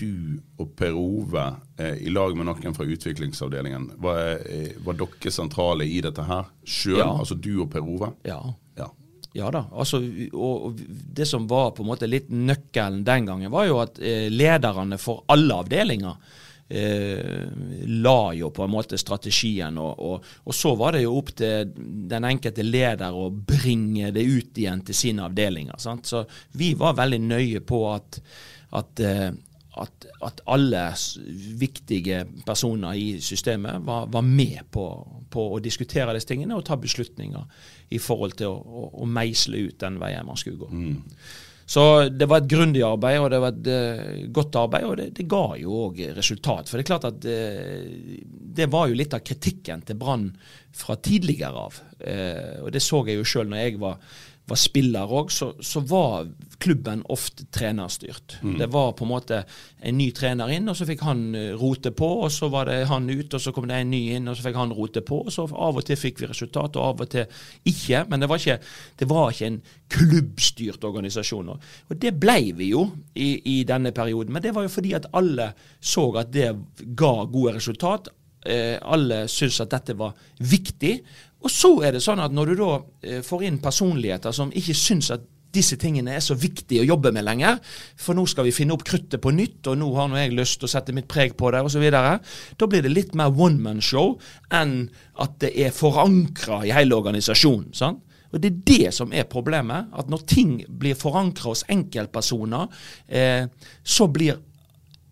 du 0.00 0.40
og 0.62 0.70
Per 0.78 0.96
Ove 0.96 1.44
eh, 1.76 1.98
i 2.06 2.12
lag 2.14 2.32
med 2.36 2.48
noen 2.48 2.76
fra 2.76 2.86
utviklingsavdelingen. 2.88 3.90
Var, 4.02 4.22
eh, 4.48 4.70
var 4.86 4.96
dere 5.02 5.32
sentrale 5.34 5.84
i 5.84 6.00
dette 6.04 6.24
her 6.24 6.48
sjøl? 6.64 6.98
Ja. 7.02 7.10
Altså 7.18 7.36
du 7.36 7.52
og 7.66 7.68
Per 7.74 7.84
Ove? 7.84 8.12
Ja. 8.24 8.40
Ja. 8.80 8.88
Ja 9.36 9.50
da. 9.52 9.66
altså, 9.72 10.00
og, 10.32 10.64
og 10.70 10.80
Det 11.16 11.28
som 11.28 11.46
var 11.48 11.70
på 11.76 11.84
en 11.84 11.88
måte 11.92 12.08
litt 12.08 12.28
nøkkelen 12.32 13.04
den 13.04 13.28
gangen, 13.28 13.52
var 13.52 13.68
jo 13.68 13.82
at 13.84 14.00
eh, 14.00 14.30
lederne 14.32 14.96
for 15.00 15.24
alle 15.32 15.60
avdelinger 15.60 16.16
la 16.72 18.32
jo 18.32 18.48
på 18.54 18.64
en 18.64 18.72
måte 18.72 18.98
strategien. 19.00 19.76
Og, 19.82 19.92
og, 20.00 20.32
og 20.48 20.56
så 20.56 20.74
var 20.78 20.96
det 20.96 21.04
jo 21.04 21.14
opp 21.18 21.34
til 21.36 21.70
den 22.08 22.26
enkelte 22.28 22.64
leder 22.64 23.12
å 23.12 23.28
bringe 23.30 24.12
det 24.14 24.24
ut 24.24 24.58
igjen 24.58 24.84
til 24.86 24.96
sine 24.96 25.26
avdelinger. 25.28 25.76
Sant? 25.82 26.08
Så 26.08 26.24
vi 26.58 26.72
var 26.78 26.96
veldig 26.98 27.20
nøye 27.26 27.64
på 27.66 27.84
at, 27.92 28.20
at 28.78 29.04
eh, 29.04 29.30
at, 29.80 30.06
at 30.20 30.40
alle 30.52 30.80
viktige 31.58 32.24
personer 32.46 32.92
i 32.92 33.20
systemet 33.24 33.86
var, 33.86 34.06
var 34.12 34.24
med 34.26 34.66
på, 34.70 34.84
på 35.32 35.46
å 35.54 35.60
diskutere 35.64 36.12
disse 36.12 36.28
tingene 36.28 36.58
og 36.58 36.66
ta 36.68 36.76
beslutninger 36.76 37.46
i 37.96 38.00
forhold 38.02 38.36
til 38.40 38.52
å, 38.52 38.58
å, 38.58 38.84
å 39.00 39.08
meisle 39.08 39.64
ut 39.68 39.78
den 39.80 39.96
veien 40.02 40.28
man 40.28 40.40
skulle 40.40 40.60
gå. 40.60 40.68
Så 41.72 41.82
det 42.12 42.26
var 42.28 42.42
et 42.42 42.50
grundig 42.50 42.82
arbeid, 42.84 43.18
og 43.22 43.30
det 43.32 43.38
var 43.40 43.54
et 43.54 43.68
uh, 43.72 44.24
godt 44.36 44.58
arbeid, 44.60 44.84
og 44.84 44.98
det, 45.00 45.06
det 45.16 45.24
ga 45.30 45.44
jo 45.56 45.86
òg 45.86 46.02
resultat. 46.18 46.68
For 46.68 46.76
det 46.76 46.84
er 46.84 46.90
klart 46.90 47.06
at 47.08 47.24
uh, 47.24 48.18
det 48.58 48.66
var 48.72 48.90
jo 48.90 48.98
litt 48.98 49.16
av 49.16 49.22
kritikken 49.24 49.84
til 49.88 49.96
Brann 50.00 50.26
fra 50.76 50.98
tidligere 51.00 51.64
av. 51.64 51.78
Uh, 52.02 52.66
og 52.66 52.68
det 52.74 52.84
så 52.84 53.00
jeg 53.08 53.22
jo 53.22 53.28
sjøl 53.28 53.48
når 53.48 53.62
jeg 53.62 53.80
var, 53.80 54.20
var 54.52 54.60
spiller 54.60 55.12
òg, 55.12 55.30
så, 55.32 55.52
så 55.64 55.80
var 55.88 56.28
klubben 56.62 57.02
ofte 57.10 57.46
trenerstyrt. 57.50 58.36
Det 58.58 58.68
var 58.70 58.92
på 58.98 59.06
en 59.06 59.10
måte 59.10 59.40
en 59.82 59.96
ny 59.98 60.10
trener 60.14 60.52
inn, 60.54 60.68
og 60.70 60.76
så 60.78 60.86
fikk 60.86 61.02
han 61.06 61.24
eh, 61.38 61.50
rote 61.58 61.90
på, 61.96 62.08
og 62.26 62.30
så 62.32 62.48
var 62.52 62.68
det 62.70 62.84
han 62.90 63.08
ut, 63.10 63.34
og 63.34 63.42
så 63.42 63.52
kom 63.54 63.66
det 63.70 63.80
en 63.82 63.90
ny 63.90 64.02
inn, 64.16 64.28
og 64.30 64.38
så 64.38 64.46
fikk 64.46 64.60
han 64.60 64.74
rote 64.76 65.02
på. 65.06 65.22
og 65.26 65.34
så 65.34 65.46
Av 65.48 65.80
og 65.80 65.86
til 65.88 65.98
fikk 65.98 66.22
vi 66.22 66.30
resultat, 66.30 66.78
og 66.78 66.84
av 66.86 67.04
og 67.06 67.10
til 67.14 67.42
ikke. 67.68 68.04
Men 68.10 68.22
det 68.22 68.30
var 68.30 68.42
ikke, 68.42 68.58
det 69.02 69.10
var 69.10 69.34
ikke 69.34 69.50
en 69.50 69.60
klubbstyrt 69.96 70.86
organisasjon. 70.86 71.52
Og 71.52 71.98
det 72.04 72.14
ble 72.20 72.38
vi 72.58 72.72
jo 72.72 72.86
i, 73.14 73.34
i 73.56 73.58
denne 73.68 73.94
perioden, 73.96 74.32
men 74.36 74.44
det 74.44 74.54
var 74.54 74.68
jo 74.68 74.74
fordi 74.76 74.94
at 74.98 75.10
alle 75.16 75.52
så 75.80 76.10
at 76.20 76.32
det 76.34 76.52
ga 76.98 77.14
gode 77.24 77.56
resultat. 77.58 78.12
Eh, 78.42 78.78
alle 78.82 79.26
syns 79.30 79.60
at 79.62 79.70
dette 79.70 79.94
var 79.98 80.16
viktig. 80.38 80.96
Og 81.42 81.50
så 81.50 81.72
er 81.86 81.94
det 81.94 82.02
sånn 82.02 82.22
at 82.22 82.34
når 82.34 82.52
du 82.52 82.56
da 82.62 82.72
eh, 83.02 83.20
får 83.26 83.46
inn 83.46 83.60
personligheter 83.62 84.34
som 84.34 84.50
ikke 84.54 84.76
syns 84.78 85.12
at 85.14 85.28
disse 85.52 85.76
tingene 85.76 86.14
er 86.16 86.22
så 86.24 86.34
viktige 86.38 86.80
å 86.80 86.86
jobbe 86.94 87.10
med 87.12 87.26
lenger, 87.26 87.58
for 88.00 88.16
nå 88.16 88.24
skal 88.30 88.46
vi 88.46 88.54
finne 88.56 88.72
opp 88.72 88.86
kruttet 88.88 89.20
på 89.20 89.34
nytt, 89.36 89.60
og 89.68 89.76
nå 89.82 89.90
har 89.98 90.08
nå 90.08 90.16
jeg 90.16 90.32
lyst 90.32 90.62
til 90.62 90.68
å 90.68 90.72
sette 90.72 90.94
mitt 90.96 91.10
preg 91.12 91.34
på 91.36 91.50
det, 91.52 91.60
osv. 91.60 91.84
Da 91.92 92.68
blir 92.70 92.84
det 92.84 92.92
litt 92.94 93.12
mer 93.18 93.34
one 93.36 93.60
man 93.60 93.82
show 93.84 94.14
enn 94.54 94.86
at 95.20 95.36
det 95.44 95.52
er 95.60 95.74
forankra 95.76 96.62
i 96.64 96.72
hele 96.72 96.96
organisasjonen. 96.96 97.68
sant? 97.76 98.00
Og 98.32 98.40
Det 98.40 98.48
er 98.48 98.62
det 98.64 98.94
som 98.96 99.12
er 99.12 99.28
problemet. 99.28 99.92
At 99.92 100.08
når 100.08 100.24
ting 100.24 100.54
blir 100.68 100.96
forankra 100.96 101.52
hos 101.52 101.66
enkeltpersoner, 101.68 102.68
eh, 103.08 103.44
så 103.84 104.08
blir 104.08 104.40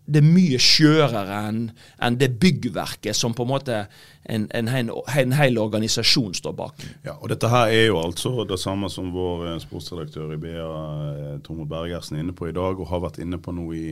det 0.05 0.21
er 0.21 0.25
mye 0.25 0.57
skjørere 0.61 1.37
enn 1.47 1.59
en 2.01 2.17
det 2.19 2.31
byggverket 2.41 3.15
som 3.17 3.35
på 3.37 3.45
en 3.45 3.51
måte 3.51 3.77
en, 4.23 4.47
en, 4.57 4.69
en, 4.69 5.35
hel 5.37 5.59
organisasjon 5.61 6.33
står 6.37 6.55
bak. 6.57 6.83
Ja, 7.05 7.15
og 7.19 7.29
Dette 7.31 7.49
her 7.51 7.71
er 7.73 7.87
jo 7.89 8.01
altså 8.01 8.45
det 8.49 8.59
samme 8.61 8.89
som 8.93 9.11
vår 9.13 9.47
eh, 9.51 9.61
sportsredaktør 9.63 10.33
i 10.35 10.41
BA, 10.41 10.65
eh, 10.65 11.37
Tormod 11.45 11.69
Bergersen, 11.71 12.17
er 12.17 12.25
inne 12.25 12.35
på 12.37 12.49
i 12.49 12.55
dag, 12.55 12.79
og 12.79 12.89
har 12.91 13.05
vært 13.05 13.21
inne 13.23 13.39
på 13.41 13.53
nå 13.55 13.67
i 13.77 13.85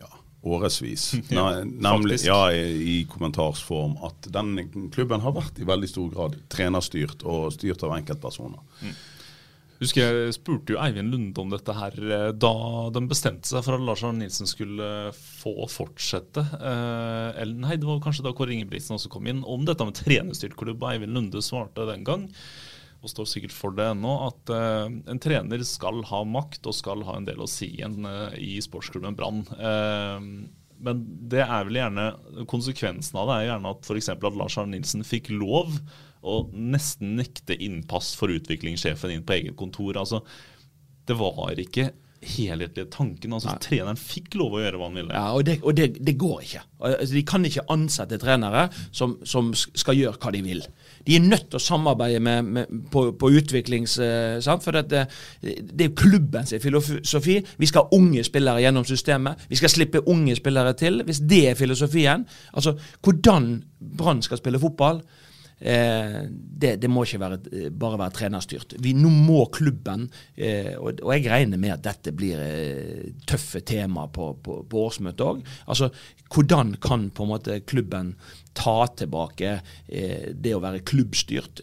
ja, 0.00 0.10
årevis. 0.42 1.06
Ja, 1.36 1.46
nemlig 1.64 2.22
ja, 2.26 2.42
i, 2.52 3.02
kommentarsform 3.10 3.98
at 4.08 4.28
den 4.32 4.90
klubben 4.94 5.24
har 5.24 5.36
vært 5.36 5.60
i 5.60 5.68
veldig 5.68 5.90
stor 5.90 6.12
grad 6.12 6.36
trenerstyrt 6.52 7.24
og 7.28 7.52
styrt 7.56 7.84
av 7.86 7.96
enkeltpersoner. 8.00 8.60
Husker 9.82 10.04
jeg 10.04 10.34
spurte 10.36 10.76
jo 10.76 10.78
Eivind 10.78 11.10
Lunde 11.10 11.42
om 11.42 11.50
dette 11.50 11.74
her 11.74 11.96
eh, 11.98 12.28
da 12.38 12.52
de 12.94 13.00
bestemte 13.10 13.50
seg 13.50 13.64
for 13.66 13.74
at 13.74 13.82
Lars 13.82 14.04
Arne 14.06 14.22
Nilsen 14.22 14.46
skulle 14.46 15.10
få 15.16 15.66
fortsette. 15.72 16.44
Eh, 16.54 17.40
eller 17.42 17.56
nei, 17.64 17.78
det 17.80 17.88
var 17.88 17.98
kanskje 18.04 18.22
da 18.28 18.34
Kåre 18.36 18.54
Ingebrigtsen 18.54 18.94
også 18.94 19.10
kom 19.10 19.26
inn, 19.26 19.42
om 19.42 19.64
dette 19.66 19.86
med 19.88 19.98
trenerstyrt 19.98 20.54
klubb. 20.60 20.84
Eivind 20.86 21.16
Lunde 21.16 21.42
svarte 21.42 21.88
den 21.88 22.06
gang, 22.06 22.28
og 23.02 23.10
står 23.10 23.26
sikkert 23.26 23.56
for 23.56 23.74
det 23.74 23.88
ennå, 23.90 24.14
at 24.28 24.54
eh, 24.54 24.86
en 25.10 25.22
trener 25.22 25.66
skal 25.66 26.04
ha 26.12 26.22
makt 26.30 26.70
og 26.70 26.78
skal 26.78 27.02
ha 27.08 27.18
en 27.18 27.26
del 27.26 27.42
å 27.42 27.50
si 27.50 27.72
igjen 27.72 28.06
eh, 28.06 28.38
i 28.38 28.54
sportsklubben 28.62 29.18
Brann. 29.18 29.42
Eh, 29.58 30.30
men 30.82 31.02
det 31.30 31.42
er 31.42 31.66
vel 31.66 31.78
gjerne 31.78 32.06
konsekvensen 32.50 33.18
av 33.18 33.28
det 33.30 33.40
er 33.40 33.50
gjerne 33.50 33.74
at 33.74 33.86
f.eks. 33.86 34.14
at 34.14 34.38
Lars 34.38 34.58
Arne 34.62 34.76
Nilsen 34.76 35.02
fikk 35.06 35.30
lov 35.34 35.74
å 36.22 36.38
nesten 36.54 37.16
nekte 37.18 37.56
innpass 37.58 38.12
for 38.18 38.32
utviklingssjefen 38.32 39.14
inn 39.14 39.26
på 39.26 39.36
eget 39.38 39.58
kontor. 39.58 39.98
Altså, 40.00 40.22
det 41.08 41.18
var 41.18 41.58
ikke 41.58 41.90
helhetlige 42.22 42.86
tanken. 42.90 43.32
Altså, 43.34 43.54
treneren 43.62 43.98
fikk 43.98 44.36
lov 44.38 44.54
å 44.56 44.60
gjøre 44.62 44.78
hva 44.78 44.88
han 44.88 44.98
ville. 45.00 45.14
Ja, 45.16 45.32
Og 45.34 45.44
det, 45.46 45.56
og 45.66 45.74
det, 45.76 45.88
det 46.06 46.14
går 46.20 46.44
ikke. 46.44 46.62
Altså, 46.86 47.14
de 47.16 47.22
kan 47.26 47.46
ikke 47.46 47.64
ansette 47.72 48.18
trenere 48.22 48.68
som, 48.94 49.16
som 49.26 49.50
skal 49.56 49.98
gjøre 49.98 50.20
hva 50.22 50.32
de 50.34 50.42
vil. 50.46 50.62
De 51.06 51.16
er 51.18 51.24
nødt 51.24 51.48
til 51.50 51.58
å 51.58 51.62
samarbeide 51.62 52.20
med, 52.22 52.52
med, 52.56 52.76
på, 52.94 53.08
på 53.18 53.32
utviklings... 53.40 53.96
eh? 54.02 54.38
For 54.62 54.78
det, 54.78 55.02
det 55.42 55.88
er 55.88 55.96
klubbens 55.98 56.54
filosofi. 56.62 57.40
Vi 57.58 57.70
skal 57.70 57.88
ha 57.88 57.98
unge 57.98 58.22
spillere 58.26 58.62
gjennom 58.62 58.86
systemet. 58.86 59.42
Vi 59.50 59.58
skal 59.58 59.72
slippe 59.74 60.04
unge 60.06 60.36
spillere 60.38 60.76
til. 60.78 61.02
Hvis 61.06 61.24
det 61.26 61.42
er 61.50 61.58
filosofien 61.58 62.26
Altså, 62.52 62.76
hvordan 63.02 63.56
Brann 63.98 64.22
skal 64.22 64.38
spille 64.38 64.60
fotball 64.62 65.02
Eh, 65.62 66.16
det, 66.28 66.72
det 66.82 66.90
må 66.90 67.04
ikke 67.06 67.20
være, 67.22 67.38
eh, 67.54 67.68
bare 67.70 68.00
være 68.00 68.16
trenerstyrt. 68.16 68.74
Vi, 68.82 68.94
nå 68.98 69.10
må 69.14 69.44
klubben, 69.54 70.08
eh, 70.34 70.74
og, 70.74 70.98
og 71.04 71.12
jeg 71.14 71.30
regner 71.30 71.60
med 71.62 71.76
at 71.76 71.84
dette 71.86 72.14
blir 72.18 72.40
eh, 72.42 73.12
tøffe 73.30 73.62
tema 73.66 74.08
på, 74.10 74.32
på, 74.42 74.58
på 74.66 74.84
årsmøtet 74.88 75.22
òg. 75.26 75.42
Altså, 75.70 75.92
hvordan 76.34 76.74
kan 76.82 77.10
på 77.14 77.26
en 77.26 77.32
måte 77.34 77.60
klubben 77.68 78.16
ta 78.58 78.88
tilbake 78.98 79.60
eh, 79.86 80.32
det 80.34 80.56
å 80.56 80.62
være 80.64 80.82
klubbstyrt? 80.88 81.62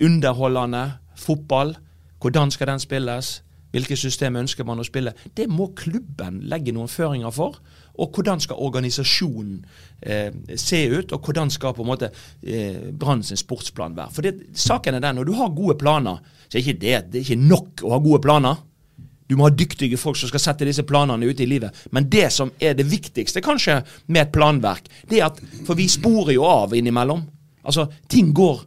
Underholdende 0.00 0.86
fotball. 1.20 1.76
Hvordan 2.22 2.52
skal 2.54 2.72
den 2.72 2.80
spilles? 2.80 3.40
Hvilket 3.76 4.00
system 4.00 4.38
ønsker 4.40 4.64
man 4.64 4.80
å 4.80 4.86
spille? 4.88 5.12
Det 5.36 5.50
må 5.52 5.68
klubben 5.76 6.40
legge 6.48 6.72
noen 6.72 6.88
føringer 6.88 7.34
for. 7.34 7.58
Og 7.98 8.12
hvordan 8.14 8.40
skal 8.42 8.60
organisasjonen 8.60 9.58
eh, 10.02 10.32
se 10.58 10.82
ut, 10.92 11.12
og 11.12 11.24
hvordan 11.24 11.50
skal 11.52 11.74
på 11.76 11.84
en 11.84 11.90
måte 11.90 12.10
eh, 12.42 12.92
Brann 12.92 13.24
sin 13.24 13.40
sportsplan 13.40 13.96
være. 13.96 14.12
For 14.12 14.26
det, 14.26 14.34
saken 14.56 14.98
er 14.98 15.04
den, 15.04 15.20
når 15.20 15.28
du 15.28 15.34
har 15.38 15.54
gode 15.56 15.78
planer, 15.80 16.20
så 16.46 16.58
er 16.58 16.64
ikke 16.64 16.80
det, 16.82 16.96
det 17.12 17.20
er 17.20 17.24
ikke 17.24 17.48
nok 17.48 17.84
å 17.86 17.94
ha 17.94 18.00
gode 18.04 18.22
planer. 18.26 18.60
Du 19.26 19.34
må 19.34 19.48
ha 19.48 19.54
dyktige 19.54 19.98
folk 19.98 20.18
som 20.20 20.30
skal 20.30 20.42
sette 20.42 20.68
disse 20.68 20.84
planene 20.86 21.26
ut 21.26 21.40
i 21.42 21.48
livet. 21.48 21.74
Men 21.90 22.06
det 22.10 22.28
som 22.34 22.52
er 22.62 22.76
det 22.78 22.86
viktigste 22.86 23.42
kanskje 23.42 23.80
med 24.06 24.22
et 24.22 24.34
planverk, 24.34 24.86
det 25.10 25.20
er 25.20 25.30
at 25.30 25.40
For 25.66 25.74
vi 25.78 25.88
sporer 25.90 26.36
jo 26.36 26.46
av 26.46 26.76
innimellom. 26.76 27.24
Altså, 27.66 27.88
ting 28.08 28.30
går 28.36 28.62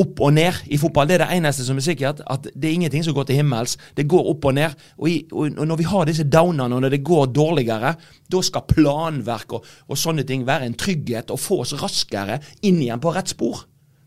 opp 0.00 0.20
og 0.22 0.32
ned 0.36 0.60
i 0.72 0.78
fotball. 0.80 1.08
Det 1.08 1.16
er 1.16 1.24
det 1.24 1.36
eneste 1.38 1.64
som 1.66 1.78
er 1.80 1.84
sikkert. 1.84 2.22
At 2.30 2.46
det 2.54 2.68
er 2.68 2.76
ingenting 2.76 3.04
som 3.06 3.16
går 3.16 3.28
til 3.28 3.40
himmels. 3.40 3.76
Det 3.96 4.06
går 4.10 4.30
opp 4.32 4.46
og 4.50 4.56
ned. 4.56 4.76
Og, 4.98 5.08
i, 5.10 5.18
og, 5.32 5.58
når 5.58 5.80
vi 5.80 5.88
har 5.90 6.08
disse 6.08 6.26
downene, 6.28 6.76
og 6.76 6.84
når 6.84 6.94
det 6.96 7.02
går 7.06 7.30
dårligere, 7.36 7.94
da 8.30 8.42
skal 8.46 8.68
planverk 8.70 9.58
og, 9.58 9.68
og 9.88 10.00
sånne 10.00 10.24
ting 10.28 10.46
være 10.48 10.68
en 10.68 10.78
trygghet 10.78 11.32
og 11.34 11.42
få 11.42 11.62
oss 11.64 11.76
raskere 11.80 12.40
inn 12.66 12.80
igjen 12.80 13.02
på 13.02 13.12
rett 13.14 13.34
spor. 13.34 13.64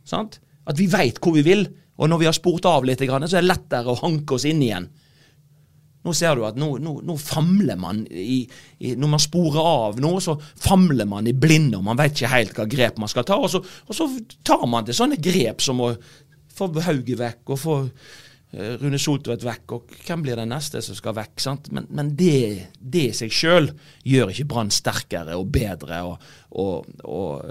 Sant? 0.07 0.39
At 0.69 0.79
vi 0.79 0.89
veit 0.91 1.21
hvor 1.23 1.35
vi 1.35 1.45
vil. 1.45 1.67
Og 2.01 2.09
når 2.09 2.23
vi 2.23 2.27
har 2.29 2.35
spurt 2.35 2.65
av 2.65 2.85
litt, 2.87 3.03
så 3.03 3.19
er 3.37 3.43
det 3.43 3.49
lettere 3.49 3.93
å 3.93 3.99
hanke 4.01 4.37
oss 4.37 4.47
inn 4.49 4.63
igjen. 4.65 4.89
Nå 6.03 6.13
ser 6.17 6.35
du 6.35 6.43
at 6.47 6.57
nå, 6.59 6.69
nå, 6.83 6.97
nå 7.07 7.15
famler 7.19 7.79
man 7.79 8.01
i, 8.09 8.41
i, 8.83 8.93
Når 8.99 9.11
man 9.13 9.23
sporer 9.23 9.59
av 9.63 10.01
nå, 10.03 10.11
så 10.23 10.35
famler 10.39 11.07
man 11.09 11.29
i 11.29 11.35
blinde, 11.35 11.79
og 11.79 11.87
man 11.87 11.99
vet 11.99 12.17
ikke 12.17 12.33
helt 12.33 12.57
hva 12.57 12.67
grep 12.69 12.99
man 12.99 13.11
skal 13.11 13.27
ta. 13.27 13.39
Og 13.39 13.51
så, 13.51 13.63
og 13.63 13.97
så 13.97 14.09
tar 14.45 14.65
man 14.69 14.87
til 14.87 14.97
sånne 14.97 15.19
grep 15.23 15.63
som 15.63 15.79
å 15.83 15.93
få 16.53 16.69
Hauge 16.85 17.17
vekk, 17.17 17.41
og 17.55 17.61
få 17.61 17.77
Rune 18.53 18.99
Soltvedt 19.01 19.41
vekk, 19.41 19.71
og 19.73 19.93
hvem 20.05 20.23
blir 20.25 20.37
den 20.37 20.51
neste 20.53 20.81
som 20.85 20.97
skal 20.97 21.15
vekk? 21.17 21.41
sant? 21.41 21.71
Men, 21.73 21.87
men 21.89 22.11
det, 22.17 22.67
det 22.77 23.07
i 23.09 23.15
seg 23.17 23.33
sjøl 23.33 23.71
gjør 24.05 24.29
ikke 24.29 24.45
Brann 24.51 24.69
sterkere 24.73 25.37
og 25.39 25.47
bedre 25.55 26.03
og, 26.05 26.27
og, 26.61 26.91
og, 27.01 27.47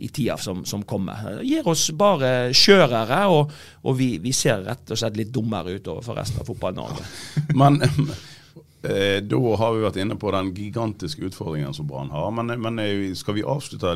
i 0.00 0.08
tida 0.08 0.38
som, 0.40 0.62
som 0.64 0.86
kommer. 0.88 1.40
Det 1.42 1.48
gir 1.50 1.68
oss 1.68 1.90
bare 1.92 2.54
skjørere, 2.56 3.20
og, 3.28 3.52
og 3.84 3.98
vi, 3.98 4.14
vi, 4.24 4.32
ser 4.36 4.64
rett 4.64 4.88
og 4.88 5.02
slett 5.02 5.20
litt 5.20 5.34
dummere 5.34 5.76
ut 5.76 5.92
overfor 5.92 6.16
resten 6.22 6.40
av 6.40 6.48
Fotball-Norge. 6.48 7.04
Men 7.60 7.82
eh, 7.84 9.20
da 9.20 9.42
har 9.60 9.76
vi 9.76 9.84
vært 9.84 10.00
inne 10.00 10.16
på 10.16 10.32
den 10.32 10.54
gigantiske 10.56 11.28
utfordringen 11.28 11.76
som 11.76 11.90
Brann 11.90 12.14
har. 12.16 12.32
Men, 12.32 12.56
men 12.64 12.80
skal 13.18 13.36
vi 13.36 13.44
avslutte 13.44 13.92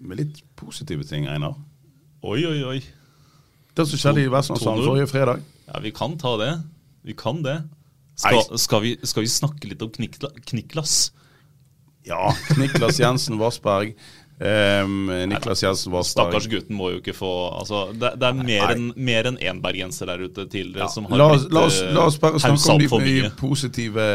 med 0.00 0.22
litt 0.22 0.38
positive 0.54 1.02
ting, 1.08 1.26
Einar? 1.26 1.58
Oi, 2.22 2.44
oi, 2.46 2.58
oi. 2.76 2.80
Det 3.76 3.86
som 3.86 4.00
skjedde 4.02 4.24
i 4.24 4.30
Vestlandshallen 4.32 4.86
forrige 4.86 5.10
fredag? 5.10 5.44
Ja, 5.66 5.80
vi 5.82 5.92
kan 5.94 6.18
ta 6.18 6.36
det. 6.40 6.54
Vi 7.06 7.14
kan 7.16 7.42
det. 7.42 7.60
Skal, 8.20 8.58
skal, 8.58 8.82
vi, 8.84 8.96
skal 9.02 9.24
vi, 9.24 9.28
snakke 9.32 9.70
litt 9.70 9.82
om 9.82 9.92
Kniklas? 10.44 11.12
Ja, 12.04 12.34
Niklas 12.58 13.00
Jensen 13.00 13.38
Vassberg. 13.40 13.94
Um, 14.40 15.06
Niklas 15.28 15.62
Jensen 15.62 15.92
Vassberg. 15.92 16.28
Stakkars 16.32 16.48
gutten 16.48 16.76
må 16.76 16.90
jo 16.94 17.00
ikke 17.02 17.12
få 17.12 17.30
altså, 17.58 17.90
Det, 17.92 18.14
det 18.20 18.28
er 18.28 18.38
mer 18.40 19.26
enn 19.28 19.36
en 19.36 19.36
én 19.36 19.60
bergenser 19.60 20.08
der 20.08 20.24
ute 20.24 20.46
tidligere 20.48 20.86
ja. 20.86 20.92
som 20.92 21.04
har 21.10 21.20
la, 21.20 21.26
blitt 21.34 21.52
la 21.52 21.64
oss, 21.68 21.80
la 21.92 22.06
oss 22.08 22.16
bare 22.22 22.40
snakke 22.40 22.88
om 22.96 23.04
de, 23.04 23.16
de 23.26 23.32
positive 23.36 24.06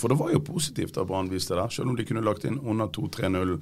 For 0.00 0.12
det 0.12 0.18
var 0.20 0.32
jo 0.32 0.40
positivt 0.46 0.96
at 0.96 1.08
Brann 1.08 1.28
viste 1.32 1.58
det, 1.60 1.68
selv 1.76 1.92
om 1.92 1.98
de 1.98 2.08
kunne 2.08 2.24
lagt 2.24 2.48
inn 2.48 2.56
under 2.60 2.88
2-3-0 2.92 3.58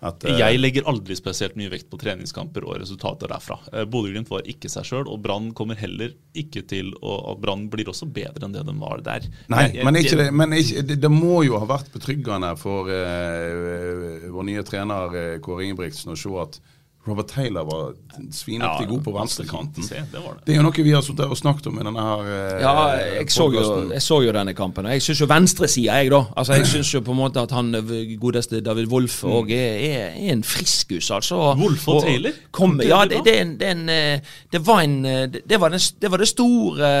at, 0.00 0.24
uh, 0.24 0.32
jeg 0.40 0.60
legger 0.60 0.86
aldri 0.88 1.16
spesielt 1.18 1.56
mye 1.60 1.70
vekt 1.72 1.90
på 1.92 1.98
treningskamper 2.00 2.64
og 2.64 2.78
resultater 2.80 3.28
derfra. 3.30 3.58
Uh, 3.68 3.84
Bodø-Glimt 3.90 4.30
var 4.32 4.46
ikke 4.48 4.70
seg 4.72 4.88
sjøl, 4.88 5.04
og 5.10 5.20
Brann 5.24 5.50
kommer 5.56 5.78
heller 5.80 6.14
ikke 6.32 6.64
til 6.70 6.92
å 7.04 7.36
Brann 7.40 7.68
blir 7.72 7.90
også 7.92 8.08
bedre 8.08 8.46
enn 8.46 8.56
det 8.56 8.64
de 8.68 8.76
var 8.80 9.04
der. 9.04 9.28
Nei, 9.52 9.66
jeg, 9.68 9.80
jeg, 9.80 9.88
men, 9.88 10.00
ikke 10.00 10.20
det, 10.22 10.28
men 10.42 10.56
ikke, 10.56 10.84
det, 10.88 10.98
det, 11.04 11.12
må 11.12 11.42
jo 11.44 11.60
ha 11.60 11.68
vært 11.68 11.92
betryggende 11.94 12.54
for 12.60 12.88
uh, 12.88 14.28
vår 14.32 14.48
nye 14.48 14.66
trener 14.66 15.18
Kåre 15.44 15.68
Ingebrigtsen 15.68 16.14
å 16.14 16.18
se 16.18 16.36
at 16.40 16.60
Robert 17.08 17.28
Taylor 17.28 17.64
var 17.64 17.92
svinaktig 18.32 18.84
ja, 18.84 18.90
god 18.90 19.04
på 19.04 19.12
venstrekanten. 19.14 19.86
Det, 19.88 20.02
det, 20.12 20.20
det, 20.44 20.52
er 20.52 20.58
jo 20.58 20.64
noe 20.66 20.82
vi 20.84 20.92
har 20.92 21.06
og 21.24 21.38
snakket 21.38 21.70
om 21.70 21.78
i 21.80 21.86
denne 21.86 22.02
her 22.04 22.26
eh, 22.28 22.58
Ja, 22.60 22.74
jeg 23.14 23.30
så, 23.32 23.46
jo, 23.54 23.62
jeg 23.88 24.04
så, 24.04 24.18
jo, 24.20 24.34
denne 24.36 24.52
kampen. 24.56 24.84
Og 24.84 24.92
jeg 24.98 25.06
syns 25.06 25.22
jo 25.24 25.28
venstresida, 25.30 25.96
jeg, 25.96 26.12
da. 26.12 26.20
Altså, 26.36 26.58
Jeg 26.60 26.68
syns 26.74 26.92
jo 26.92 27.00
på 27.06 27.16
en 27.16 27.20
måte 27.22 27.40
at 27.40 27.56
han 27.56 27.72
eh, 27.78 28.12
godeste 28.20 28.60
David 28.60 28.92
Wolff 28.92 29.22
òg 29.24 29.48
mm. 29.48 29.56
er, 29.56 29.80
er, 29.88 30.06
er, 30.12 30.34
en 30.34 30.44
friskus, 30.44 31.08
altså. 31.16 31.40
Wolff 31.56 31.88
og, 31.88 32.02
og 32.02 32.08
Taylor? 32.10 32.36
Kom, 32.52 32.76
ja, 32.84 33.00
det, 33.08 33.24
det, 33.24 33.38
en, 33.64 33.88
eh, 33.88 34.36
det, 34.52 34.60
var 34.66 34.84
en 34.84 35.00
Det 35.00 35.60
var, 35.60 35.72
den, 35.72 35.80
det, 35.80 36.12
var 36.12 36.20
det 36.20 36.28
store 36.28 36.92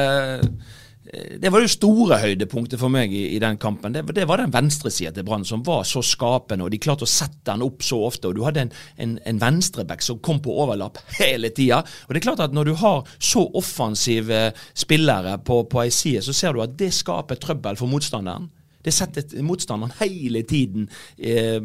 det 1.10 1.50
var 1.50 1.64
det 1.64 1.72
store 1.72 2.18
høydepunktet 2.22 2.78
for 2.78 2.92
meg 2.92 3.12
i, 3.14 3.24
i 3.34 3.40
den 3.42 3.58
kampen. 3.60 3.94
Det, 3.94 4.04
det 4.14 4.26
var 4.30 4.38
den 4.38 4.52
venstresida 4.54 5.10
til 5.14 5.26
Brann 5.26 5.46
som 5.46 5.64
var 5.66 5.82
så 5.88 6.02
skapende, 6.06 6.66
og 6.66 6.70
de 6.70 6.80
klarte 6.82 7.06
å 7.06 7.10
sette 7.10 7.42
den 7.50 7.64
opp 7.66 7.82
så 7.86 7.98
ofte. 8.06 8.30
og 8.30 8.38
Du 8.38 8.44
hadde 8.46 8.66
en, 8.66 8.72
en, 9.02 9.16
en 9.26 9.42
venstreback 9.42 10.04
som 10.06 10.20
kom 10.22 10.38
på 10.44 10.54
overlapp 10.62 11.00
hele 11.20 11.50
tida. 11.56 11.82
Og 12.06 12.14
det 12.14 12.22
er 12.22 12.28
klart 12.28 12.44
at 12.46 12.54
når 12.54 12.70
du 12.70 12.74
har 12.82 13.02
så 13.18 13.44
offensive 13.58 14.50
spillere 14.74 15.36
på, 15.42 15.64
på 15.70 15.82
ei 15.82 15.90
side, 15.94 16.22
så 16.26 16.36
ser 16.36 16.54
du 16.54 16.62
at 16.64 16.78
det 16.78 16.92
skaper 16.94 17.40
trøbbel 17.42 17.80
for 17.80 17.90
motstanderen. 17.90 18.50
Det 18.84 18.94
setter 18.96 19.42
motstanderen 19.44 19.92
hele 19.98 20.40
tiden 20.48 20.86
eh, 21.18 21.60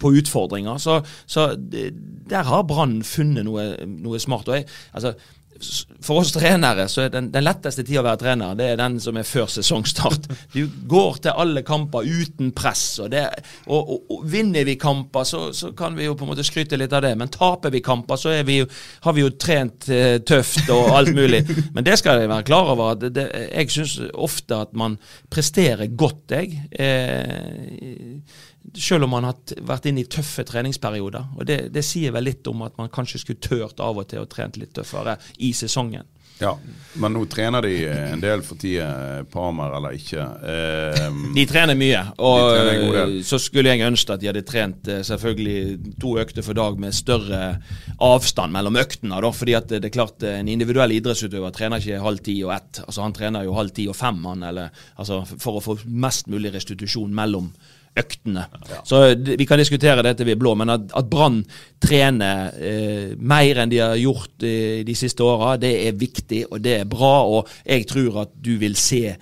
på 0.00 0.12
utfordringer. 0.20 0.76
Så, 0.82 1.00
så 1.26 1.54
der 1.56 2.44
har 2.44 2.66
Brann 2.68 3.00
funnet 3.06 3.46
noe, 3.48 3.70
noe 3.88 4.20
smart. 4.20 4.48
og 4.48 4.58
jeg, 4.58 4.68
altså 4.92 5.14
for 6.04 6.20
oss 6.20 6.30
trenere 6.32 6.86
så 6.90 7.04
er 7.04 7.12
den, 7.12 7.28
den 7.34 7.44
letteste 7.44 7.82
tida 7.86 8.02
å 8.02 8.06
være 8.06 8.20
trener, 8.22 8.56
det 8.58 8.68
er 8.72 8.78
den 8.80 8.98
som 9.02 9.16
er 9.18 9.26
før 9.26 9.48
sesongstart. 9.50 10.28
Du 10.54 10.64
går 10.88 11.18
til 11.22 11.36
alle 11.38 11.62
kamper 11.66 12.06
uten 12.06 12.52
press. 12.56 12.84
Og, 13.02 13.10
det, 13.12 13.24
og, 13.66 13.78
og, 13.78 14.12
og 14.14 14.22
Vinner 14.30 14.64
vi 14.66 14.78
kamper, 14.80 15.26
så, 15.28 15.42
så, 15.54 15.72
kan 15.76 15.96
vi 15.98 16.06
jo 16.06 16.16
på 16.18 16.24
en 16.24 16.32
måte 16.32 16.46
skryte 16.46 16.78
litt 16.78 16.94
av 16.96 17.04
det. 17.04 17.12
Men 17.18 17.30
taper 17.32 17.72
vi 17.74 17.82
kamper, 17.84 18.18
så 18.20 18.32
vi 18.48 18.60
jo, 18.62 18.68
har 19.04 19.16
vi 19.16 19.24
jo 19.24 19.32
trent 19.36 19.88
eh, 19.92 20.18
tøft 20.26 20.70
og 20.74 20.92
alt 20.96 21.12
mulig. 21.16 21.44
Men 21.76 21.86
det 21.86 21.98
skal 22.00 22.22
jeg 22.22 22.30
være 22.30 22.48
klar 22.48 22.72
over. 22.74 22.98
Det, 22.98 23.12
det, 23.18 23.28
Jeg 23.52 23.74
syns 23.74 23.98
ofte 24.14 24.62
at 24.64 24.74
man 24.78 24.96
presterer 25.30 25.90
godt, 25.98 26.38
jeg. 26.38 26.62
Eh, 26.72 28.48
selv 28.76 29.06
om 29.06 29.14
man 29.16 29.28
har 29.28 29.56
vært 29.66 29.88
inne 29.90 30.04
i 30.04 30.10
tøffe 30.10 30.44
treningsperioder. 30.48 31.32
og 31.36 31.46
det, 31.46 31.58
det, 31.74 31.84
sier 31.86 32.12
vel 32.14 32.28
litt 32.28 32.46
om 32.50 32.62
at 32.66 32.76
man 32.78 32.92
kanskje 32.92 33.22
skulle 33.22 33.42
tørt 33.42 33.80
av 33.80 33.98
og 33.98 34.08
til 34.10 34.22
å 34.22 34.30
trent 34.30 34.58
litt 34.60 34.74
tøffere 34.76 35.18
i 35.38 35.52
sesongen. 35.56 36.06
Ja, 36.38 36.52
men 37.02 37.16
nå 37.16 37.24
trener 37.26 37.64
de 37.66 37.72
en 37.90 38.20
del 38.22 38.44
for 38.46 38.60
tida, 38.60 39.24
Parmer 39.32 39.72
eller 39.74 39.96
ikke. 39.98 40.22
Eh, 40.22 41.16
de 41.34 41.44
trener 41.50 41.74
mye, 41.78 42.02
og 42.22 42.52
trener 42.52 43.16
så 43.26 43.40
skulle 43.42 43.72
jeg 43.72 43.82
ønske 43.82 44.14
at 44.14 44.22
de 44.22 44.28
hadde 44.30 44.44
trent 44.46 44.86
eh, 44.86 45.00
selvfølgelig 45.06 45.96
to 45.98 46.14
økter 46.22 46.46
for 46.46 46.54
dag 46.58 46.78
med 46.78 46.94
større 46.94 47.40
avstand 48.06 48.54
mellom 48.54 48.78
øktene. 48.78 49.18
Da, 49.24 49.32
fordi 49.34 49.56
at 49.58 49.66
det 49.72 49.82
er 49.90 49.94
klart 49.94 50.22
En 50.28 50.48
individuell 50.50 50.94
idrettsutøver 50.94 51.50
trener 51.54 51.82
ikke 51.82 51.98
halv 52.04 52.22
ti 52.22 52.36
og 52.46 52.54
ett. 52.54 52.84
Altså 52.84 53.02
Han 53.02 53.16
trener 53.16 53.46
jo 53.46 53.56
halv 53.58 53.74
ti 53.74 53.88
og 53.90 53.98
fem 53.98 54.22
han, 54.30 54.46
eller, 54.46 54.70
altså, 54.94 55.24
for 55.42 55.58
å 55.58 55.64
få 55.64 55.78
mest 55.90 56.30
mulig 56.30 56.54
restitusjon 56.54 57.10
mellom 57.14 57.50
øktene. 57.50 57.74
Ja. 58.68 58.82
Så 58.84 59.00
Vi 59.16 59.46
kan 59.48 59.58
diskutere 59.58 60.04
dette 60.06 60.26
ved 60.26 60.38
blå, 60.40 60.54
men 60.58 60.70
at, 60.70 60.86
at 60.96 61.08
Brann 61.10 61.40
trener 61.82 62.54
eh, 62.54 63.16
mer 63.18 63.62
enn 63.62 63.72
de 63.72 63.80
har 63.82 63.98
gjort 63.98 64.46
eh, 64.46 64.84
de 64.86 64.96
siste 64.98 65.24
åra, 65.26 65.56
det 65.60 65.74
er 65.88 65.98
viktig 65.98 66.44
og 66.50 66.62
det 66.64 66.80
er 66.82 66.88
bra. 66.88 67.14
Og 67.26 67.50
jeg 67.64 67.86
tror 67.90 68.22
at 68.26 68.34
du 68.34 68.56
vil 68.60 68.76
se 68.78 69.16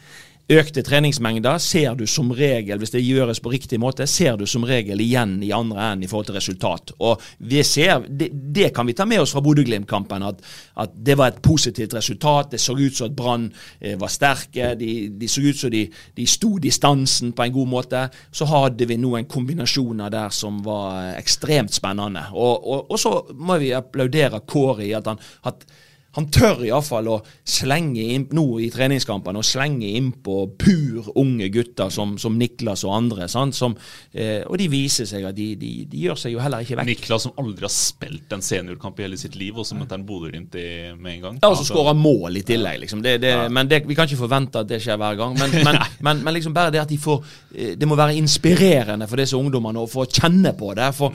Økte 0.46 0.84
treningsmengder 0.86 1.56
ser 1.58 1.96
du 1.98 2.04
som 2.06 2.28
regel, 2.30 2.78
hvis 2.78 2.92
det 2.94 3.00
gjøres 3.02 3.40
på 3.42 3.50
riktig 3.50 3.80
måte, 3.82 4.04
ser 4.06 4.36
du 4.38 4.44
som 4.46 4.62
regel 4.62 5.00
igjen 5.02 5.40
i 5.42 5.48
andre 5.50 5.88
enden 5.88 6.04
i 6.06 6.08
forhold 6.10 6.28
til 6.28 6.36
resultat. 6.38 6.92
Og 7.02 7.22
ser, 7.66 8.04
Det, 8.06 8.28
det 8.54 8.68
kan 8.74 8.86
vi 8.86 8.94
ta 8.94 9.04
med 9.04 9.24
oss 9.24 9.32
fra 9.34 9.42
Bodø-Glimt-kampen, 9.42 10.22
at, 10.22 10.38
at, 10.76 10.92
det 10.94 11.16
var 11.18 11.32
et 11.32 11.42
positivt 11.42 11.94
resultat. 11.94 12.52
Det 12.52 12.60
så 12.60 12.76
ut 12.78 12.94
som 12.94 13.10
at 13.10 13.16
Brann 13.16 13.52
eh, 13.80 13.98
var 13.98 14.06
sterke, 14.06 14.76
de, 14.78 15.08
de, 15.10 15.28
så 15.28 15.42
ut 15.42 15.58
som 15.58 15.70
de, 15.70 15.88
de 16.14 16.26
sto 16.26 16.58
distansen 16.58 17.32
på 17.32 17.42
en 17.42 17.52
god 17.52 17.66
måte. 17.66 18.04
Så 18.30 18.46
hadde 18.46 18.86
vi 18.86 18.96
noen 18.96 19.26
kombinasjoner 19.26 20.10
der 20.14 20.30
som 20.30 20.62
var 20.62 21.16
ekstremt 21.16 21.74
spennende. 21.74 22.22
Og, 22.34 22.54
og, 22.62 22.86
og 22.90 23.02
så 23.02 23.16
må 23.34 23.58
vi 23.58 23.74
applaudere 23.74 24.44
Kåre 24.46 24.86
i 24.86 24.94
at 24.94 25.10
han 25.10 25.18
at 25.42 25.66
han 26.16 26.28
tør 26.32 26.62
iallfall 26.64 27.10
å 27.12 27.16
slenge 27.44 28.00
inn, 28.14 28.22
nå 28.36 28.44
i 28.64 28.70
treningskampene, 28.72 29.42
å 29.42 29.44
slenge 29.44 29.90
innpå 29.98 30.36
pur 30.56 31.10
unge 31.20 31.50
gutter 31.52 31.90
som, 31.92 32.14
som 32.20 32.38
Niklas 32.40 32.86
og 32.88 32.94
andre. 32.96 33.28
Som, 33.28 33.74
eh, 34.16 34.40
og 34.46 34.56
de 34.56 34.68
viser 34.72 35.08
seg 35.08 35.26
at 35.28 35.36
de, 35.36 35.50
de, 35.60 35.72
de, 35.84 36.04
gjør 36.06 36.20
seg 36.22 36.32
jo 36.32 36.40
heller 36.40 36.64
ikke 36.64 36.78
vekk. 36.80 36.88
Niklas 36.88 37.26
som 37.26 37.34
aldri 37.42 37.66
har 37.68 37.74
spilt 37.74 38.32
en 38.32 38.44
seniorkamp 38.44 38.96
i 39.00 39.04
hele 39.04 39.18
sitt 39.20 39.36
liv, 39.36 39.58
og 39.60 39.68
som 39.68 39.82
møter 39.82 39.98
en 39.98 40.06
Bodø-Glimt 40.08 40.56
med 40.56 41.10
en 41.12 41.26
gang. 41.26 41.40
Ja, 41.42 41.50
og 41.50 41.58
så 41.60 41.66
skårer 41.68 41.98
mål 41.98 42.40
i 42.40 42.44
tillegg. 42.48 42.80
Liksom. 42.86 43.02
Det, 43.04 43.18
det, 43.20 43.34
ja. 43.34 43.48
Men 43.52 43.68
det, 43.68 43.82
vi 43.84 43.96
kan 43.98 44.08
ikke 44.08 44.22
forvente 44.22 44.62
at 44.64 44.70
det 44.70 44.80
skjer 44.84 45.00
hver 45.02 45.18
gang. 45.20 45.36
Men, 45.36 45.52
men, 45.68 45.80
men, 46.00 46.22
men 46.24 46.36
liksom 46.38 46.54
bare 46.56 46.72
det 46.72 46.80
at 46.86 46.92
de 46.92 47.00
får 47.00 47.20
eh, 47.52 47.74
Det 47.76 47.88
må 47.88 47.98
være 47.98 48.16
inspirerende 48.16 49.08
for 49.10 49.20
disse 49.20 49.36
ungdommene 49.36 49.84
å 49.84 49.90
få 49.90 50.08
kjenne 50.08 50.56
på 50.56 50.72
det, 50.78 50.88
få 50.96 51.12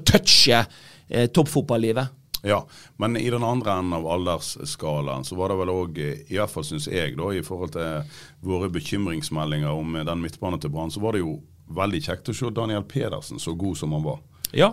touche 0.00 0.64
eh, 0.64 1.28
toppfotballivet. 1.28 2.16
Ja, 2.42 2.62
men 2.96 3.16
i 3.20 3.28
den 3.30 3.44
andre 3.44 3.74
enden 3.78 3.96
av 3.98 4.06
aldersskalaen 4.08 5.26
så 5.28 5.36
var 5.36 5.52
det 5.52 5.58
vel 5.60 5.72
òg, 5.72 5.98
i 6.00 6.36
hvert 6.38 6.52
fall 6.52 6.64
syns 6.64 6.88
jeg, 6.88 7.16
da, 7.18 7.30
i 7.36 7.44
forhold 7.44 7.74
til 7.76 8.20
våre 8.46 8.70
bekymringsmeldinger 8.72 9.72
om 9.72 9.98
den 10.08 10.22
midtbanen 10.24 10.60
til 10.62 10.72
Brann, 10.72 10.92
så 10.92 11.02
var 11.04 11.16
det 11.16 11.24
jo 11.24 11.38
veldig 11.70 12.00
kjekt 12.06 12.32
å 12.32 12.36
se 12.36 12.52
Daniel 12.54 12.86
Pedersen 12.88 13.42
så 13.42 13.54
god 13.58 13.78
som 13.78 13.92
han 13.94 14.06
var. 14.06 14.22
Ja, 14.56 14.72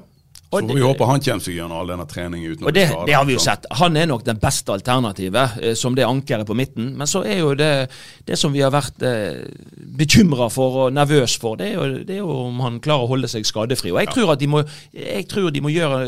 så 0.50 0.62
får 0.62 0.76
vi 0.76 0.84
håpe 0.86 1.08
han 1.10 1.20
kommer 1.20 1.44
seg 1.44 1.58
gjennom 1.58 1.76
all 1.76 1.90
denne 1.92 2.06
treningen 2.08 2.54
uten 2.54 2.68
og 2.70 2.76
det, 2.76 2.86
det 3.08 3.16
har 3.18 3.26
vi 3.28 3.36
jo 3.36 3.42
sett. 3.44 3.66
Han 3.82 3.98
er 4.00 4.06
nok 4.08 4.24
den 4.24 4.38
beste 4.40 4.72
alternativet, 4.72 5.58
eh, 5.60 5.74
som 5.76 5.96
det 5.96 6.06
ankeret 6.08 6.48
på 6.48 6.56
midten. 6.56 6.94
Men 6.96 7.10
så 7.10 7.26
er 7.28 7.42
jo 7.42 7.50
det, 7.58 7.90
det 8.24 8.38
som 8.40 8.54
vi 8.56 8.62
har 8.64 8.72
vært 8.72 9.04
eh, 9.04 9.42
bekymra 10.00 10.48
for 10.54 10.78
og 10.86 10.96
nervøs 10.96 11.36
for, 11.42 11.60
det 11.60 11.68
er, 11.68 11.74
jo, 11.76 12.00
det 12.08 12.16
er, 12.16 12.22
jo, 12.22 12.38
om 12.46 12.62
han 12.64 12.78
klarer 12.84 13.04
å 13.04 13.10
holde 13.12 13.28
seg 13.32 13.48
skadefri. 13.48 13.92
Og 13.92 14.00
jeg, 14.00 14.08
ja. 14.08 14.14
tror 14.16 14.48
må, 14.48 14.62
jeg 14.96 15.26
tror 15.28 15.50
de 15.52 15.64
må 15.66 15.74
gjøre 15.74 16.00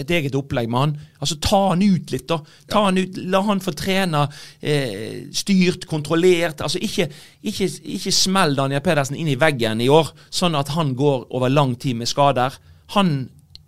et 0.00 0.10
eget 0.18 0.34
opplegg 0.40 0.72
med 0.74 0.80
han. 0.80 0.96
Altså 1.20 1.38
Ta 1.44 1.62
han 1.68 1.86
ut 1.86 2.10
litt, 2.16 2.26
da. 2.32 2.40
Ta 2.66 2.82
ja. 2.82 2.88
han 2.88 2.98
ut, 2.98 3.22
La 3.30 3.44
han 3.46 3.62
få 3.62 3.76
trene 3.78 4.24
eh, 4.58 5.30
styrt, 5.30 5.86
kontrollert. 5.90 6.66
Altså 6.66 6.82
Ikke, 6.82 7.06
ikke, 7.46 7.70
ikke 7.94 8.14
smell 8.14 8.58
Daniel 8.58 8.82
Pedersen 8.82 9.22
inn 9.22 9.30
i 9.30 9.38
veggen 9.38 9.86
i 9.86 9.88
år, 9.92 10.10
sånn 10.34 10.58
at 10.58 10.74
han 10.74 10.96
går 10.98 11.28
over 11.30 11.52
lang 11.52 11.78
tid 11.78 12.02
med 12.02 12.10
skader. 12.10 12.58
Han 12.98 13.16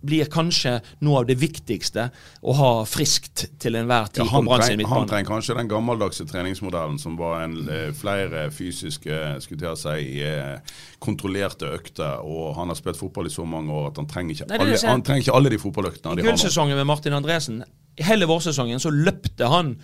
blir 0.05 0.29
kanskje 0.31 0.77
noe 1.05 1.21
av 1.21 1.27
det 1.29 1.37
viktigste 1.41 2.07
å 2.45 2.55
ha 2.57 2.71
friskt 2.87 3.47
til 3.61 3.77
enhver 3.79 4.11
tid. 4.11 4.23
Ja, 4.23 4.29
han, 4.35 4.47
treng, 4.47 4.83
han 4.85 5.09
trenger 5.09 5.29
kanskje 5.29 5.57
den 5.57 5.71
gammeldagse 5.71 6.27
treningsmodellen 6.29 6.99
som 7.01 7.17
var 7.19 7.41
en, 7.45 7.57
eh, 7.69 7.89
flere 7.97 8.47
fysiske 8.53 9.41
skulle 9.43 9.73
jeg 9.73 9.81
si, 9.81 10.21
eh, 10.23 10.77
kontrollerte 11.03 11.73
økter. 11.73 12.21
og 12.23 12.55
Han 12.55 12.67
har 12.67 12.75
spilt 12.75 12.97
fotball 12.97 13.27
i 13.27 13.33
så 13.33 13.45
mange 13.45 13.73
år 13.73 13.91
at 13.91 13.97
han 13.97 14.07
trenger 14.07 14.35
ikke, 14.35 14.49
Nei, 14.49 14.57
alle, 14.57 14.81
han 14.87 15.01
trenger 15.01 15.25
ikke 15.25 15.35
alle 15.35 15.49
de 15.49 15.57
fotballøktene. 15.57 16.19
I 16.19 16.27
gullsesongen 16.29 16.77
med 16.77 16.85
Martin 16.85 17.13
Andresen, 17.13 17.63
hele 17.97 18.25
vårsesongen 18.29 18.79
så 18.79 18.93
løpte 18.93 19.49
han 19.49 19.77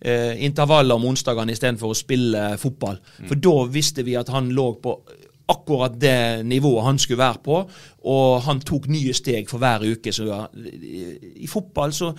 eh, 0.00 0.44
intervaller 0.44 0.94
om 0.94 1.04
onsdagene 1.04 1.52
istedenfor 1.52 1.94
å 1.94 1.96
spille 1.96 2.58
fotball. 2.60 3.00
For 3.24 3.40
da 3.40 3.64
visste 3.72 4.04
vi 4.04 4.16
at 4.20 4.28
han 4.28 4.52
lå 4.52 4.74
på 4.82 4.98
akkurat 5.48 5.96
det 6.00 6.46
nivået 6.46 6.84
han 6.86 6.98
skulle 6.98 7.20
være 7.20 7.42
på, 7.44 7.60
og 8.04 8.42
han 8.46 8.60
tok 8.64 8.88
nye 8.88 9.12
steg 9.16 9.48
for 9.50 9.60
hver 9.60 9.84
uke. 9.84 10.12
Så 10.12 10.28
ja, 10.28 10.44
i, 10.54 11.48
fotball 11.50 11.92
så 11.92 12.12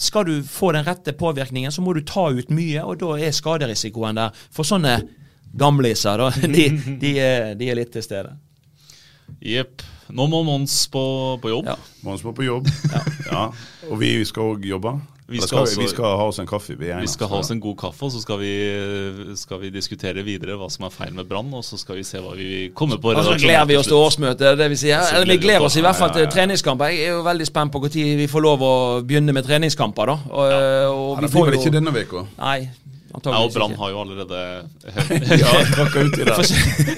skal 0.00 0.26
du 0.28 0.36
få 0.46 0.72
den 0.72 0.86
rette 0.86 1.12
påvirkningen, 1.12 1.72
så 1.72 1.82
må 1.82 1.92
du 1.96 2.04
ta 2.06 2.28
ut 2.30 2.52
mye, 2.54 2.84
og 2.84 3.00
da 3.02 3.16
er 3.18 3.34
skaderisikoen 3.34 4.20
der. 4.20 4.44
For 4.54 4.68
sånne 4.68 5.00
gamliser, 5.58 6.20
da, 6.20 6.30
de, 6.56 6.68
de, 7.00 7.16
er, 7.18 7.54
de 7.58 7.70
er 7.70 7.80
litt 7.80 7.92
til 7.94 8.06
stede. 8.06 8.36
Jepp. 9.40 9.82
Nå 10.10 10.26
må 10.26 10.42
Mons 10.42 10.74
på, 10.90 11.02
på 11.42 11.52
jobb. 11.52 11.68
Ja. 11.70 11.76
Mons 12.06 12.24
må 12.26 12.34
på 12.34 12.46
jobb. 12.46 12.70
Ja. 13.30 13.44
Og 13.86 14.00
vi 14.00 14.08
skal 14.26 14.56
òg 14.56 14.64
jobbe. 14.66 14.96
Vi 15.30 15.38
skal 15.38 15.48
skal, 15.48 15.58
vi, 15.58 15.62
også- 15.62 15.80
vi 15.80 15.88
skal 15.88 16.04
ha 16.04 16.24
oss 16.26 16.38
en 16.42 16.46
kaffe. 16.46 16.74
Vi, 16.78 16.90
Vi 17.00 17.06
skal 17.06 17.28
ha 17.28 17.36
oss 17.38 17.50
en 17.54 17.60
god 17.60 17.76
kaffe, 17.78 18.02
og 18.02 18.10
så 18.12 18.20
skal 18.20 18.38
vi, 18.40 19.36
skal 19.36 19.60
vi 19.60 19.70
diskutere 19.70 20.24
videre 20.26 20.56
hva 20.58 20.68
som 20.70 20.84
er 20.88 20.90
feil 20.90 21.14
med 21.14 21.28
Brann. 21.30 21.52
Og 21.54 21.62
så 21.64 21.78
skal 21.78 21.96
vi 22.00 22.02
se 22.02 22.18
hva 22.18 22.34
vi 22.36 22.70
kommer 22.74 22.98
på. 22.98 23.12
Og 23.14 23.24
så 23.24 23.36
gleder 23.38 23.64
vi 23.70 23.76
oss 23.76 23.86
til 23.86 23.96
årsmøtet. 23.96 24.58
det 24.58 24.68
vil 24.70 24.78
si. 24.78 24.90
Så 24.90 25.20
Eller 25.20 25.34
vi 25.34 25.38
gleder 25.46 25.60
oss 25.68 25.76
i 25.76 25.80
hvert 25.86 25.96
fall 25.96 26.10
til 26.12 26.26
treningskamper. 26.26 26.84
Jeg 26.90 27.06
er 27.06 27.12
jo 27.16 27.22
veldig 27.22 27.46
spent 27.46 27.72
på 27.72 27.78
når 27.80 28.16
vi 28.16 28.26
får 28.26 28.40
lov 28.42 28.60
å 28.60 28.74
begynne 29.06 29.32
med 29.32 29.44
treningskamper. 29.46 30.06
da. 30.06 30.18
Og, 30.30 30.38
og 30.40 30.50
Ja, 30.50 31.20
vi 31.20 31.26
det 31.26 31.30
får 31.32 31.42
blir 31.44 31.50
vel 31.50 31.54
jo- 31.54 31.60
ikke 31.60 31.72
denne 31.78 31.90
uka. 32.04 32.26
Nei, 32.38 32.68
Ja, 33.10 33.38
og 33.42 33.52
Brann 33.54 33.74
har 33.74 33.90
jo 33.90 34.02
allerede 34.04 34.40
Ja, 35.42 35.52
ut 35.96 36.18
i 36.18 36.26
det. 36.28 36.36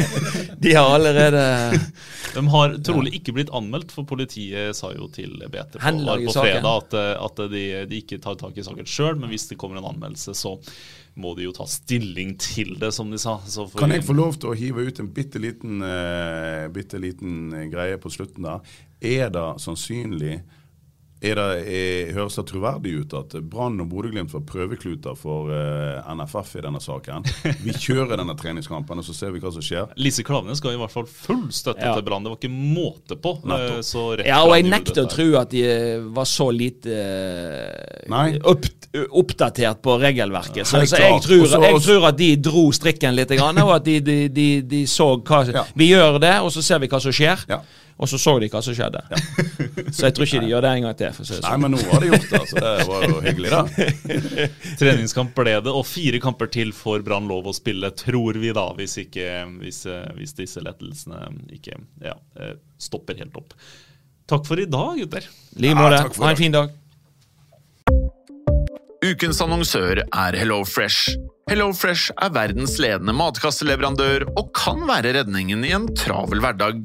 De 0.62 0.74
har 0.76 0.94
allerede 0.94 1.44
De 2.34 2.42
har 2.48 2.74
trolig 2.84 3.14
ikke 3.18 3.34
blitt 3.36 3.52
anmeldt, 3.52 3.92
for 3.92 4.08
politiet 4.08 4.76
sa 4.76 4.92
jo 4.94 5.08
til 5.12 5.34
BT 5.52 5.76
på, 5.76 5.92
på 6.26 6.34
fredag 6.36 6.68
at, 6.70 6.96
eh, 6.96 7.12
at 7.26 7.42
de, 7.52 7.64
de 7.90 8.00
ikke 8.00 8.20
tar 8.24 8.38
tak 8.40 8.56
i 8.56 8.64
saken 8.64 8.88
sjøl, 8.88 9.18
men 9.20 9.32
hvis 9.32 9.50
det 9.50 9.58
kommer 9.60 9.80
en 9.80 9.90
anmeldelse, 9.90 10.32
så 10.38 10.54
må 11.20 11.34
de 11.36 11.44
jo 11.44 11.52
ta 11.52 11.66
stilling 11.68 12.34
til 12.40 12.72
det, 12.80 12.92
som 12.96 13.10
de 13.12 13.20
sa. 13.20 13.36
Så 13.44 13.66
får 13.68 13.84
Kan 13.84 13.92
jeg 13.92 14.06
få 14.06 14.16
lov 14.16 14.38
til 14.40 14.52
å 14.52 14.56
hive 14.56 14.86
ut 14.88 15.02
en 15.02 15.10
bitte 15.12 15.42
liten, 15.42 15.84
uh, 15.84 16.70
bitte 16.72 17.00
liten 17.00 17.52
greie 17.72 18.00
på 18.00 18.12
slutten 18.12 18.48
der? 18.48 18.74
Er 19.02 19.32
det 19.34 19.46
sannsynlig 19.60 20.40
er 21.22 21.38
det, 21.38 21.44
er, 21.70 22.12
Høres 22.16 22.34
det 22.38 22.44
troverdig 22.50 22.92
ut 23.02 23.12
at 23.14 23.36
Brann 23.50 23.78
og 23.82 23.88
Bodø-Glimt 23.92 24.32
var 24.34 24.42
prøvekluter 24.48 25.14
for 25.18 25.50
uh, 25.52 26.02
NFF 26.18 26.56
i 26.58 26.64
denne 26.64 26.80
saken? 26.82 27.26
Vi 27.66 27.74
kjører 27.76 28.18
denne 28.20 28.34
treningskampen, 28.38 28.98
og 28.98 29.06
så 29.06 29.14
ser 29.16 29.30
vi 29.34 29.40
hva 29.42 29.52
som 29.54 29.62
skjer. 29.64 29.92
Lise 30.02 30.24
Klaveness 30.26 30.62
ga 30.64 30.72
i 30.74 30.80
hvert 30.80 30.92
fall 30.94 31.06
full 31.06 31.44
støtte 31.54 31.84
Ja. 31.86 31.94
til 31.96 32.04
Brann. 32.06 32.24
Det 32.26 32.32
var 32.34 32.40
ikke 32.40 32.52
måte 32.52 33.18
på. 33.22 33.36
Eh, 33.46 33.78
Så 33.86 34.06
rett 34.18 34.26
Ja, 34.28 34.42
og 34.44 34.54
jeg 34.56 34.66
nekter 34.70 35.04
å 35.04 35.10
tro 35.10 35.28
at 35.40 35.50
de 35.54 35.62
eh, 35.68 36.06
var 36.16 36.26
så 36.28 36.48
lite 36.54 36.92
eh, 36.92 38.08
Nei. 38.12 38.26
opp, 38.48 38.66
oppdatert 39.22 39.82
på 39.84 39.96
regelverket. 40.02 40.66
Så, 40.66 40.82
så 40.90 41.00
jeg, 41.00 41.22
tror, 41.24 41.44
Også- 41.46 41.62
jeg 41.64 41.82
tror 41.86 42.08
at 42.10 42.18
de 42.18 42.30
dro 42.36 42.66
strikken 42.74 43.14
litt, 43.16 43.30
og 43.40 43.70
at 43.76 43.84
de, 43.86 44.00
de, 44.00 44.18
de, 44.28 44.48
de 44.62 44.82
så 44.90 45.12
hva 45.22 45.42
Ja. 45.52 45.64
Vi 45.74 45.88
gjør 45.92 46.18
det, 46.22 46.34
og 46.42 46.50
så 46.54 46.62
ser 46.62 46.78
vi 46.82 46.88
hva 46.92 47.00
som 47.02 47.12
skjer. 47.14 47.46
Ja. 47.48 47.60
Og 48.00 48.08
så 48.08 48.18
så 48.18 48.34
de 48.40 48.48
hva 48.50 48.62
som 48.64 48.74
skjedde. 48.74 49.02
Så 49.92 50.06
jeg 50.06 50.14
tror 50.16 50.26
ikke 50.26 50.40
de 50.42 50.48
gjør 50.48 50.64
det 50.64 50.70
en 50.72 50.84
gang 50.86 50.96
til. 50.96 51.12
Si 51.18 51.34
Nei, 51.36 51.40
sånn. 51.44 51.60
men 51.62 51.74
nå 51.74 51.80
har 51.90 52.00
de 52.02 52.08
gjort 52.08 52.30
det, 52.32 52.40
så 52.48 52.60
det 52.64 52.72
var 52.88 53.02
jo 53.04 53.18
hyggelig, 53.26 53.50
da. 53.52 53.60
Treningskamp 54.80 55.34
ble 55.36 55.54
det, 55.66 55.72
og 55.72 55.84
fire 55.86 56.20
kamper 56.22 56.48
til 56.54 56.72
får 56.76 57.04
Brann 57.06 57.28
lov 57.30 57.50
å 57.50 57.54
spille, 57.56 57.92
tror 57.98 58.38
vi 58.40 58.54
da, 58.56 58.64
hvis, 58.78 58.96
ikke, 59.04 59.26
hvis, 59.60 59.82
eh, 59.90 60.06
hvis 60.16 60.32
disse 60.38 60.64
lettelsene 60.64 61.20
ikke 61.52 61.76
ja, 62.04 62.16
eh, 62.40 62.54
stopper 62.80 63.20
helt 63.20 63.36
opp. 63.38 63.52
Takk 64.32 64.48
for 64.48 64.62
i 64.62 64.68
dag, 64.70 64.96
gutter. 65.02 65.28
I 65.58 65.66
like 65.66 65.76
måte. 65.76 66.00
Ja, 66.00 66.24
Ha 66.24 66.32
en 66.32 66.40
fin 66.40 66.56
dag. 66.56 66.72
Ukens 69.02 69.40
annonsør 69.42 70.04
er 70.06 70.36
HelloFresh. 70.38 71.16
HelloFresh 71.50 72.14
er 72.22 72.30
verdens 72.32 72.76
ledende 72.80 73.14
matkasseleverandør 73.18 74.28
og 74.30 74.52
kan 74.56 74.84
være 74.88 75.16
redningen 75.18 75.66
i 75.66 75.72
en 75.74 75.88
travel 75.98 76.40
hverdag. 76.44 76.84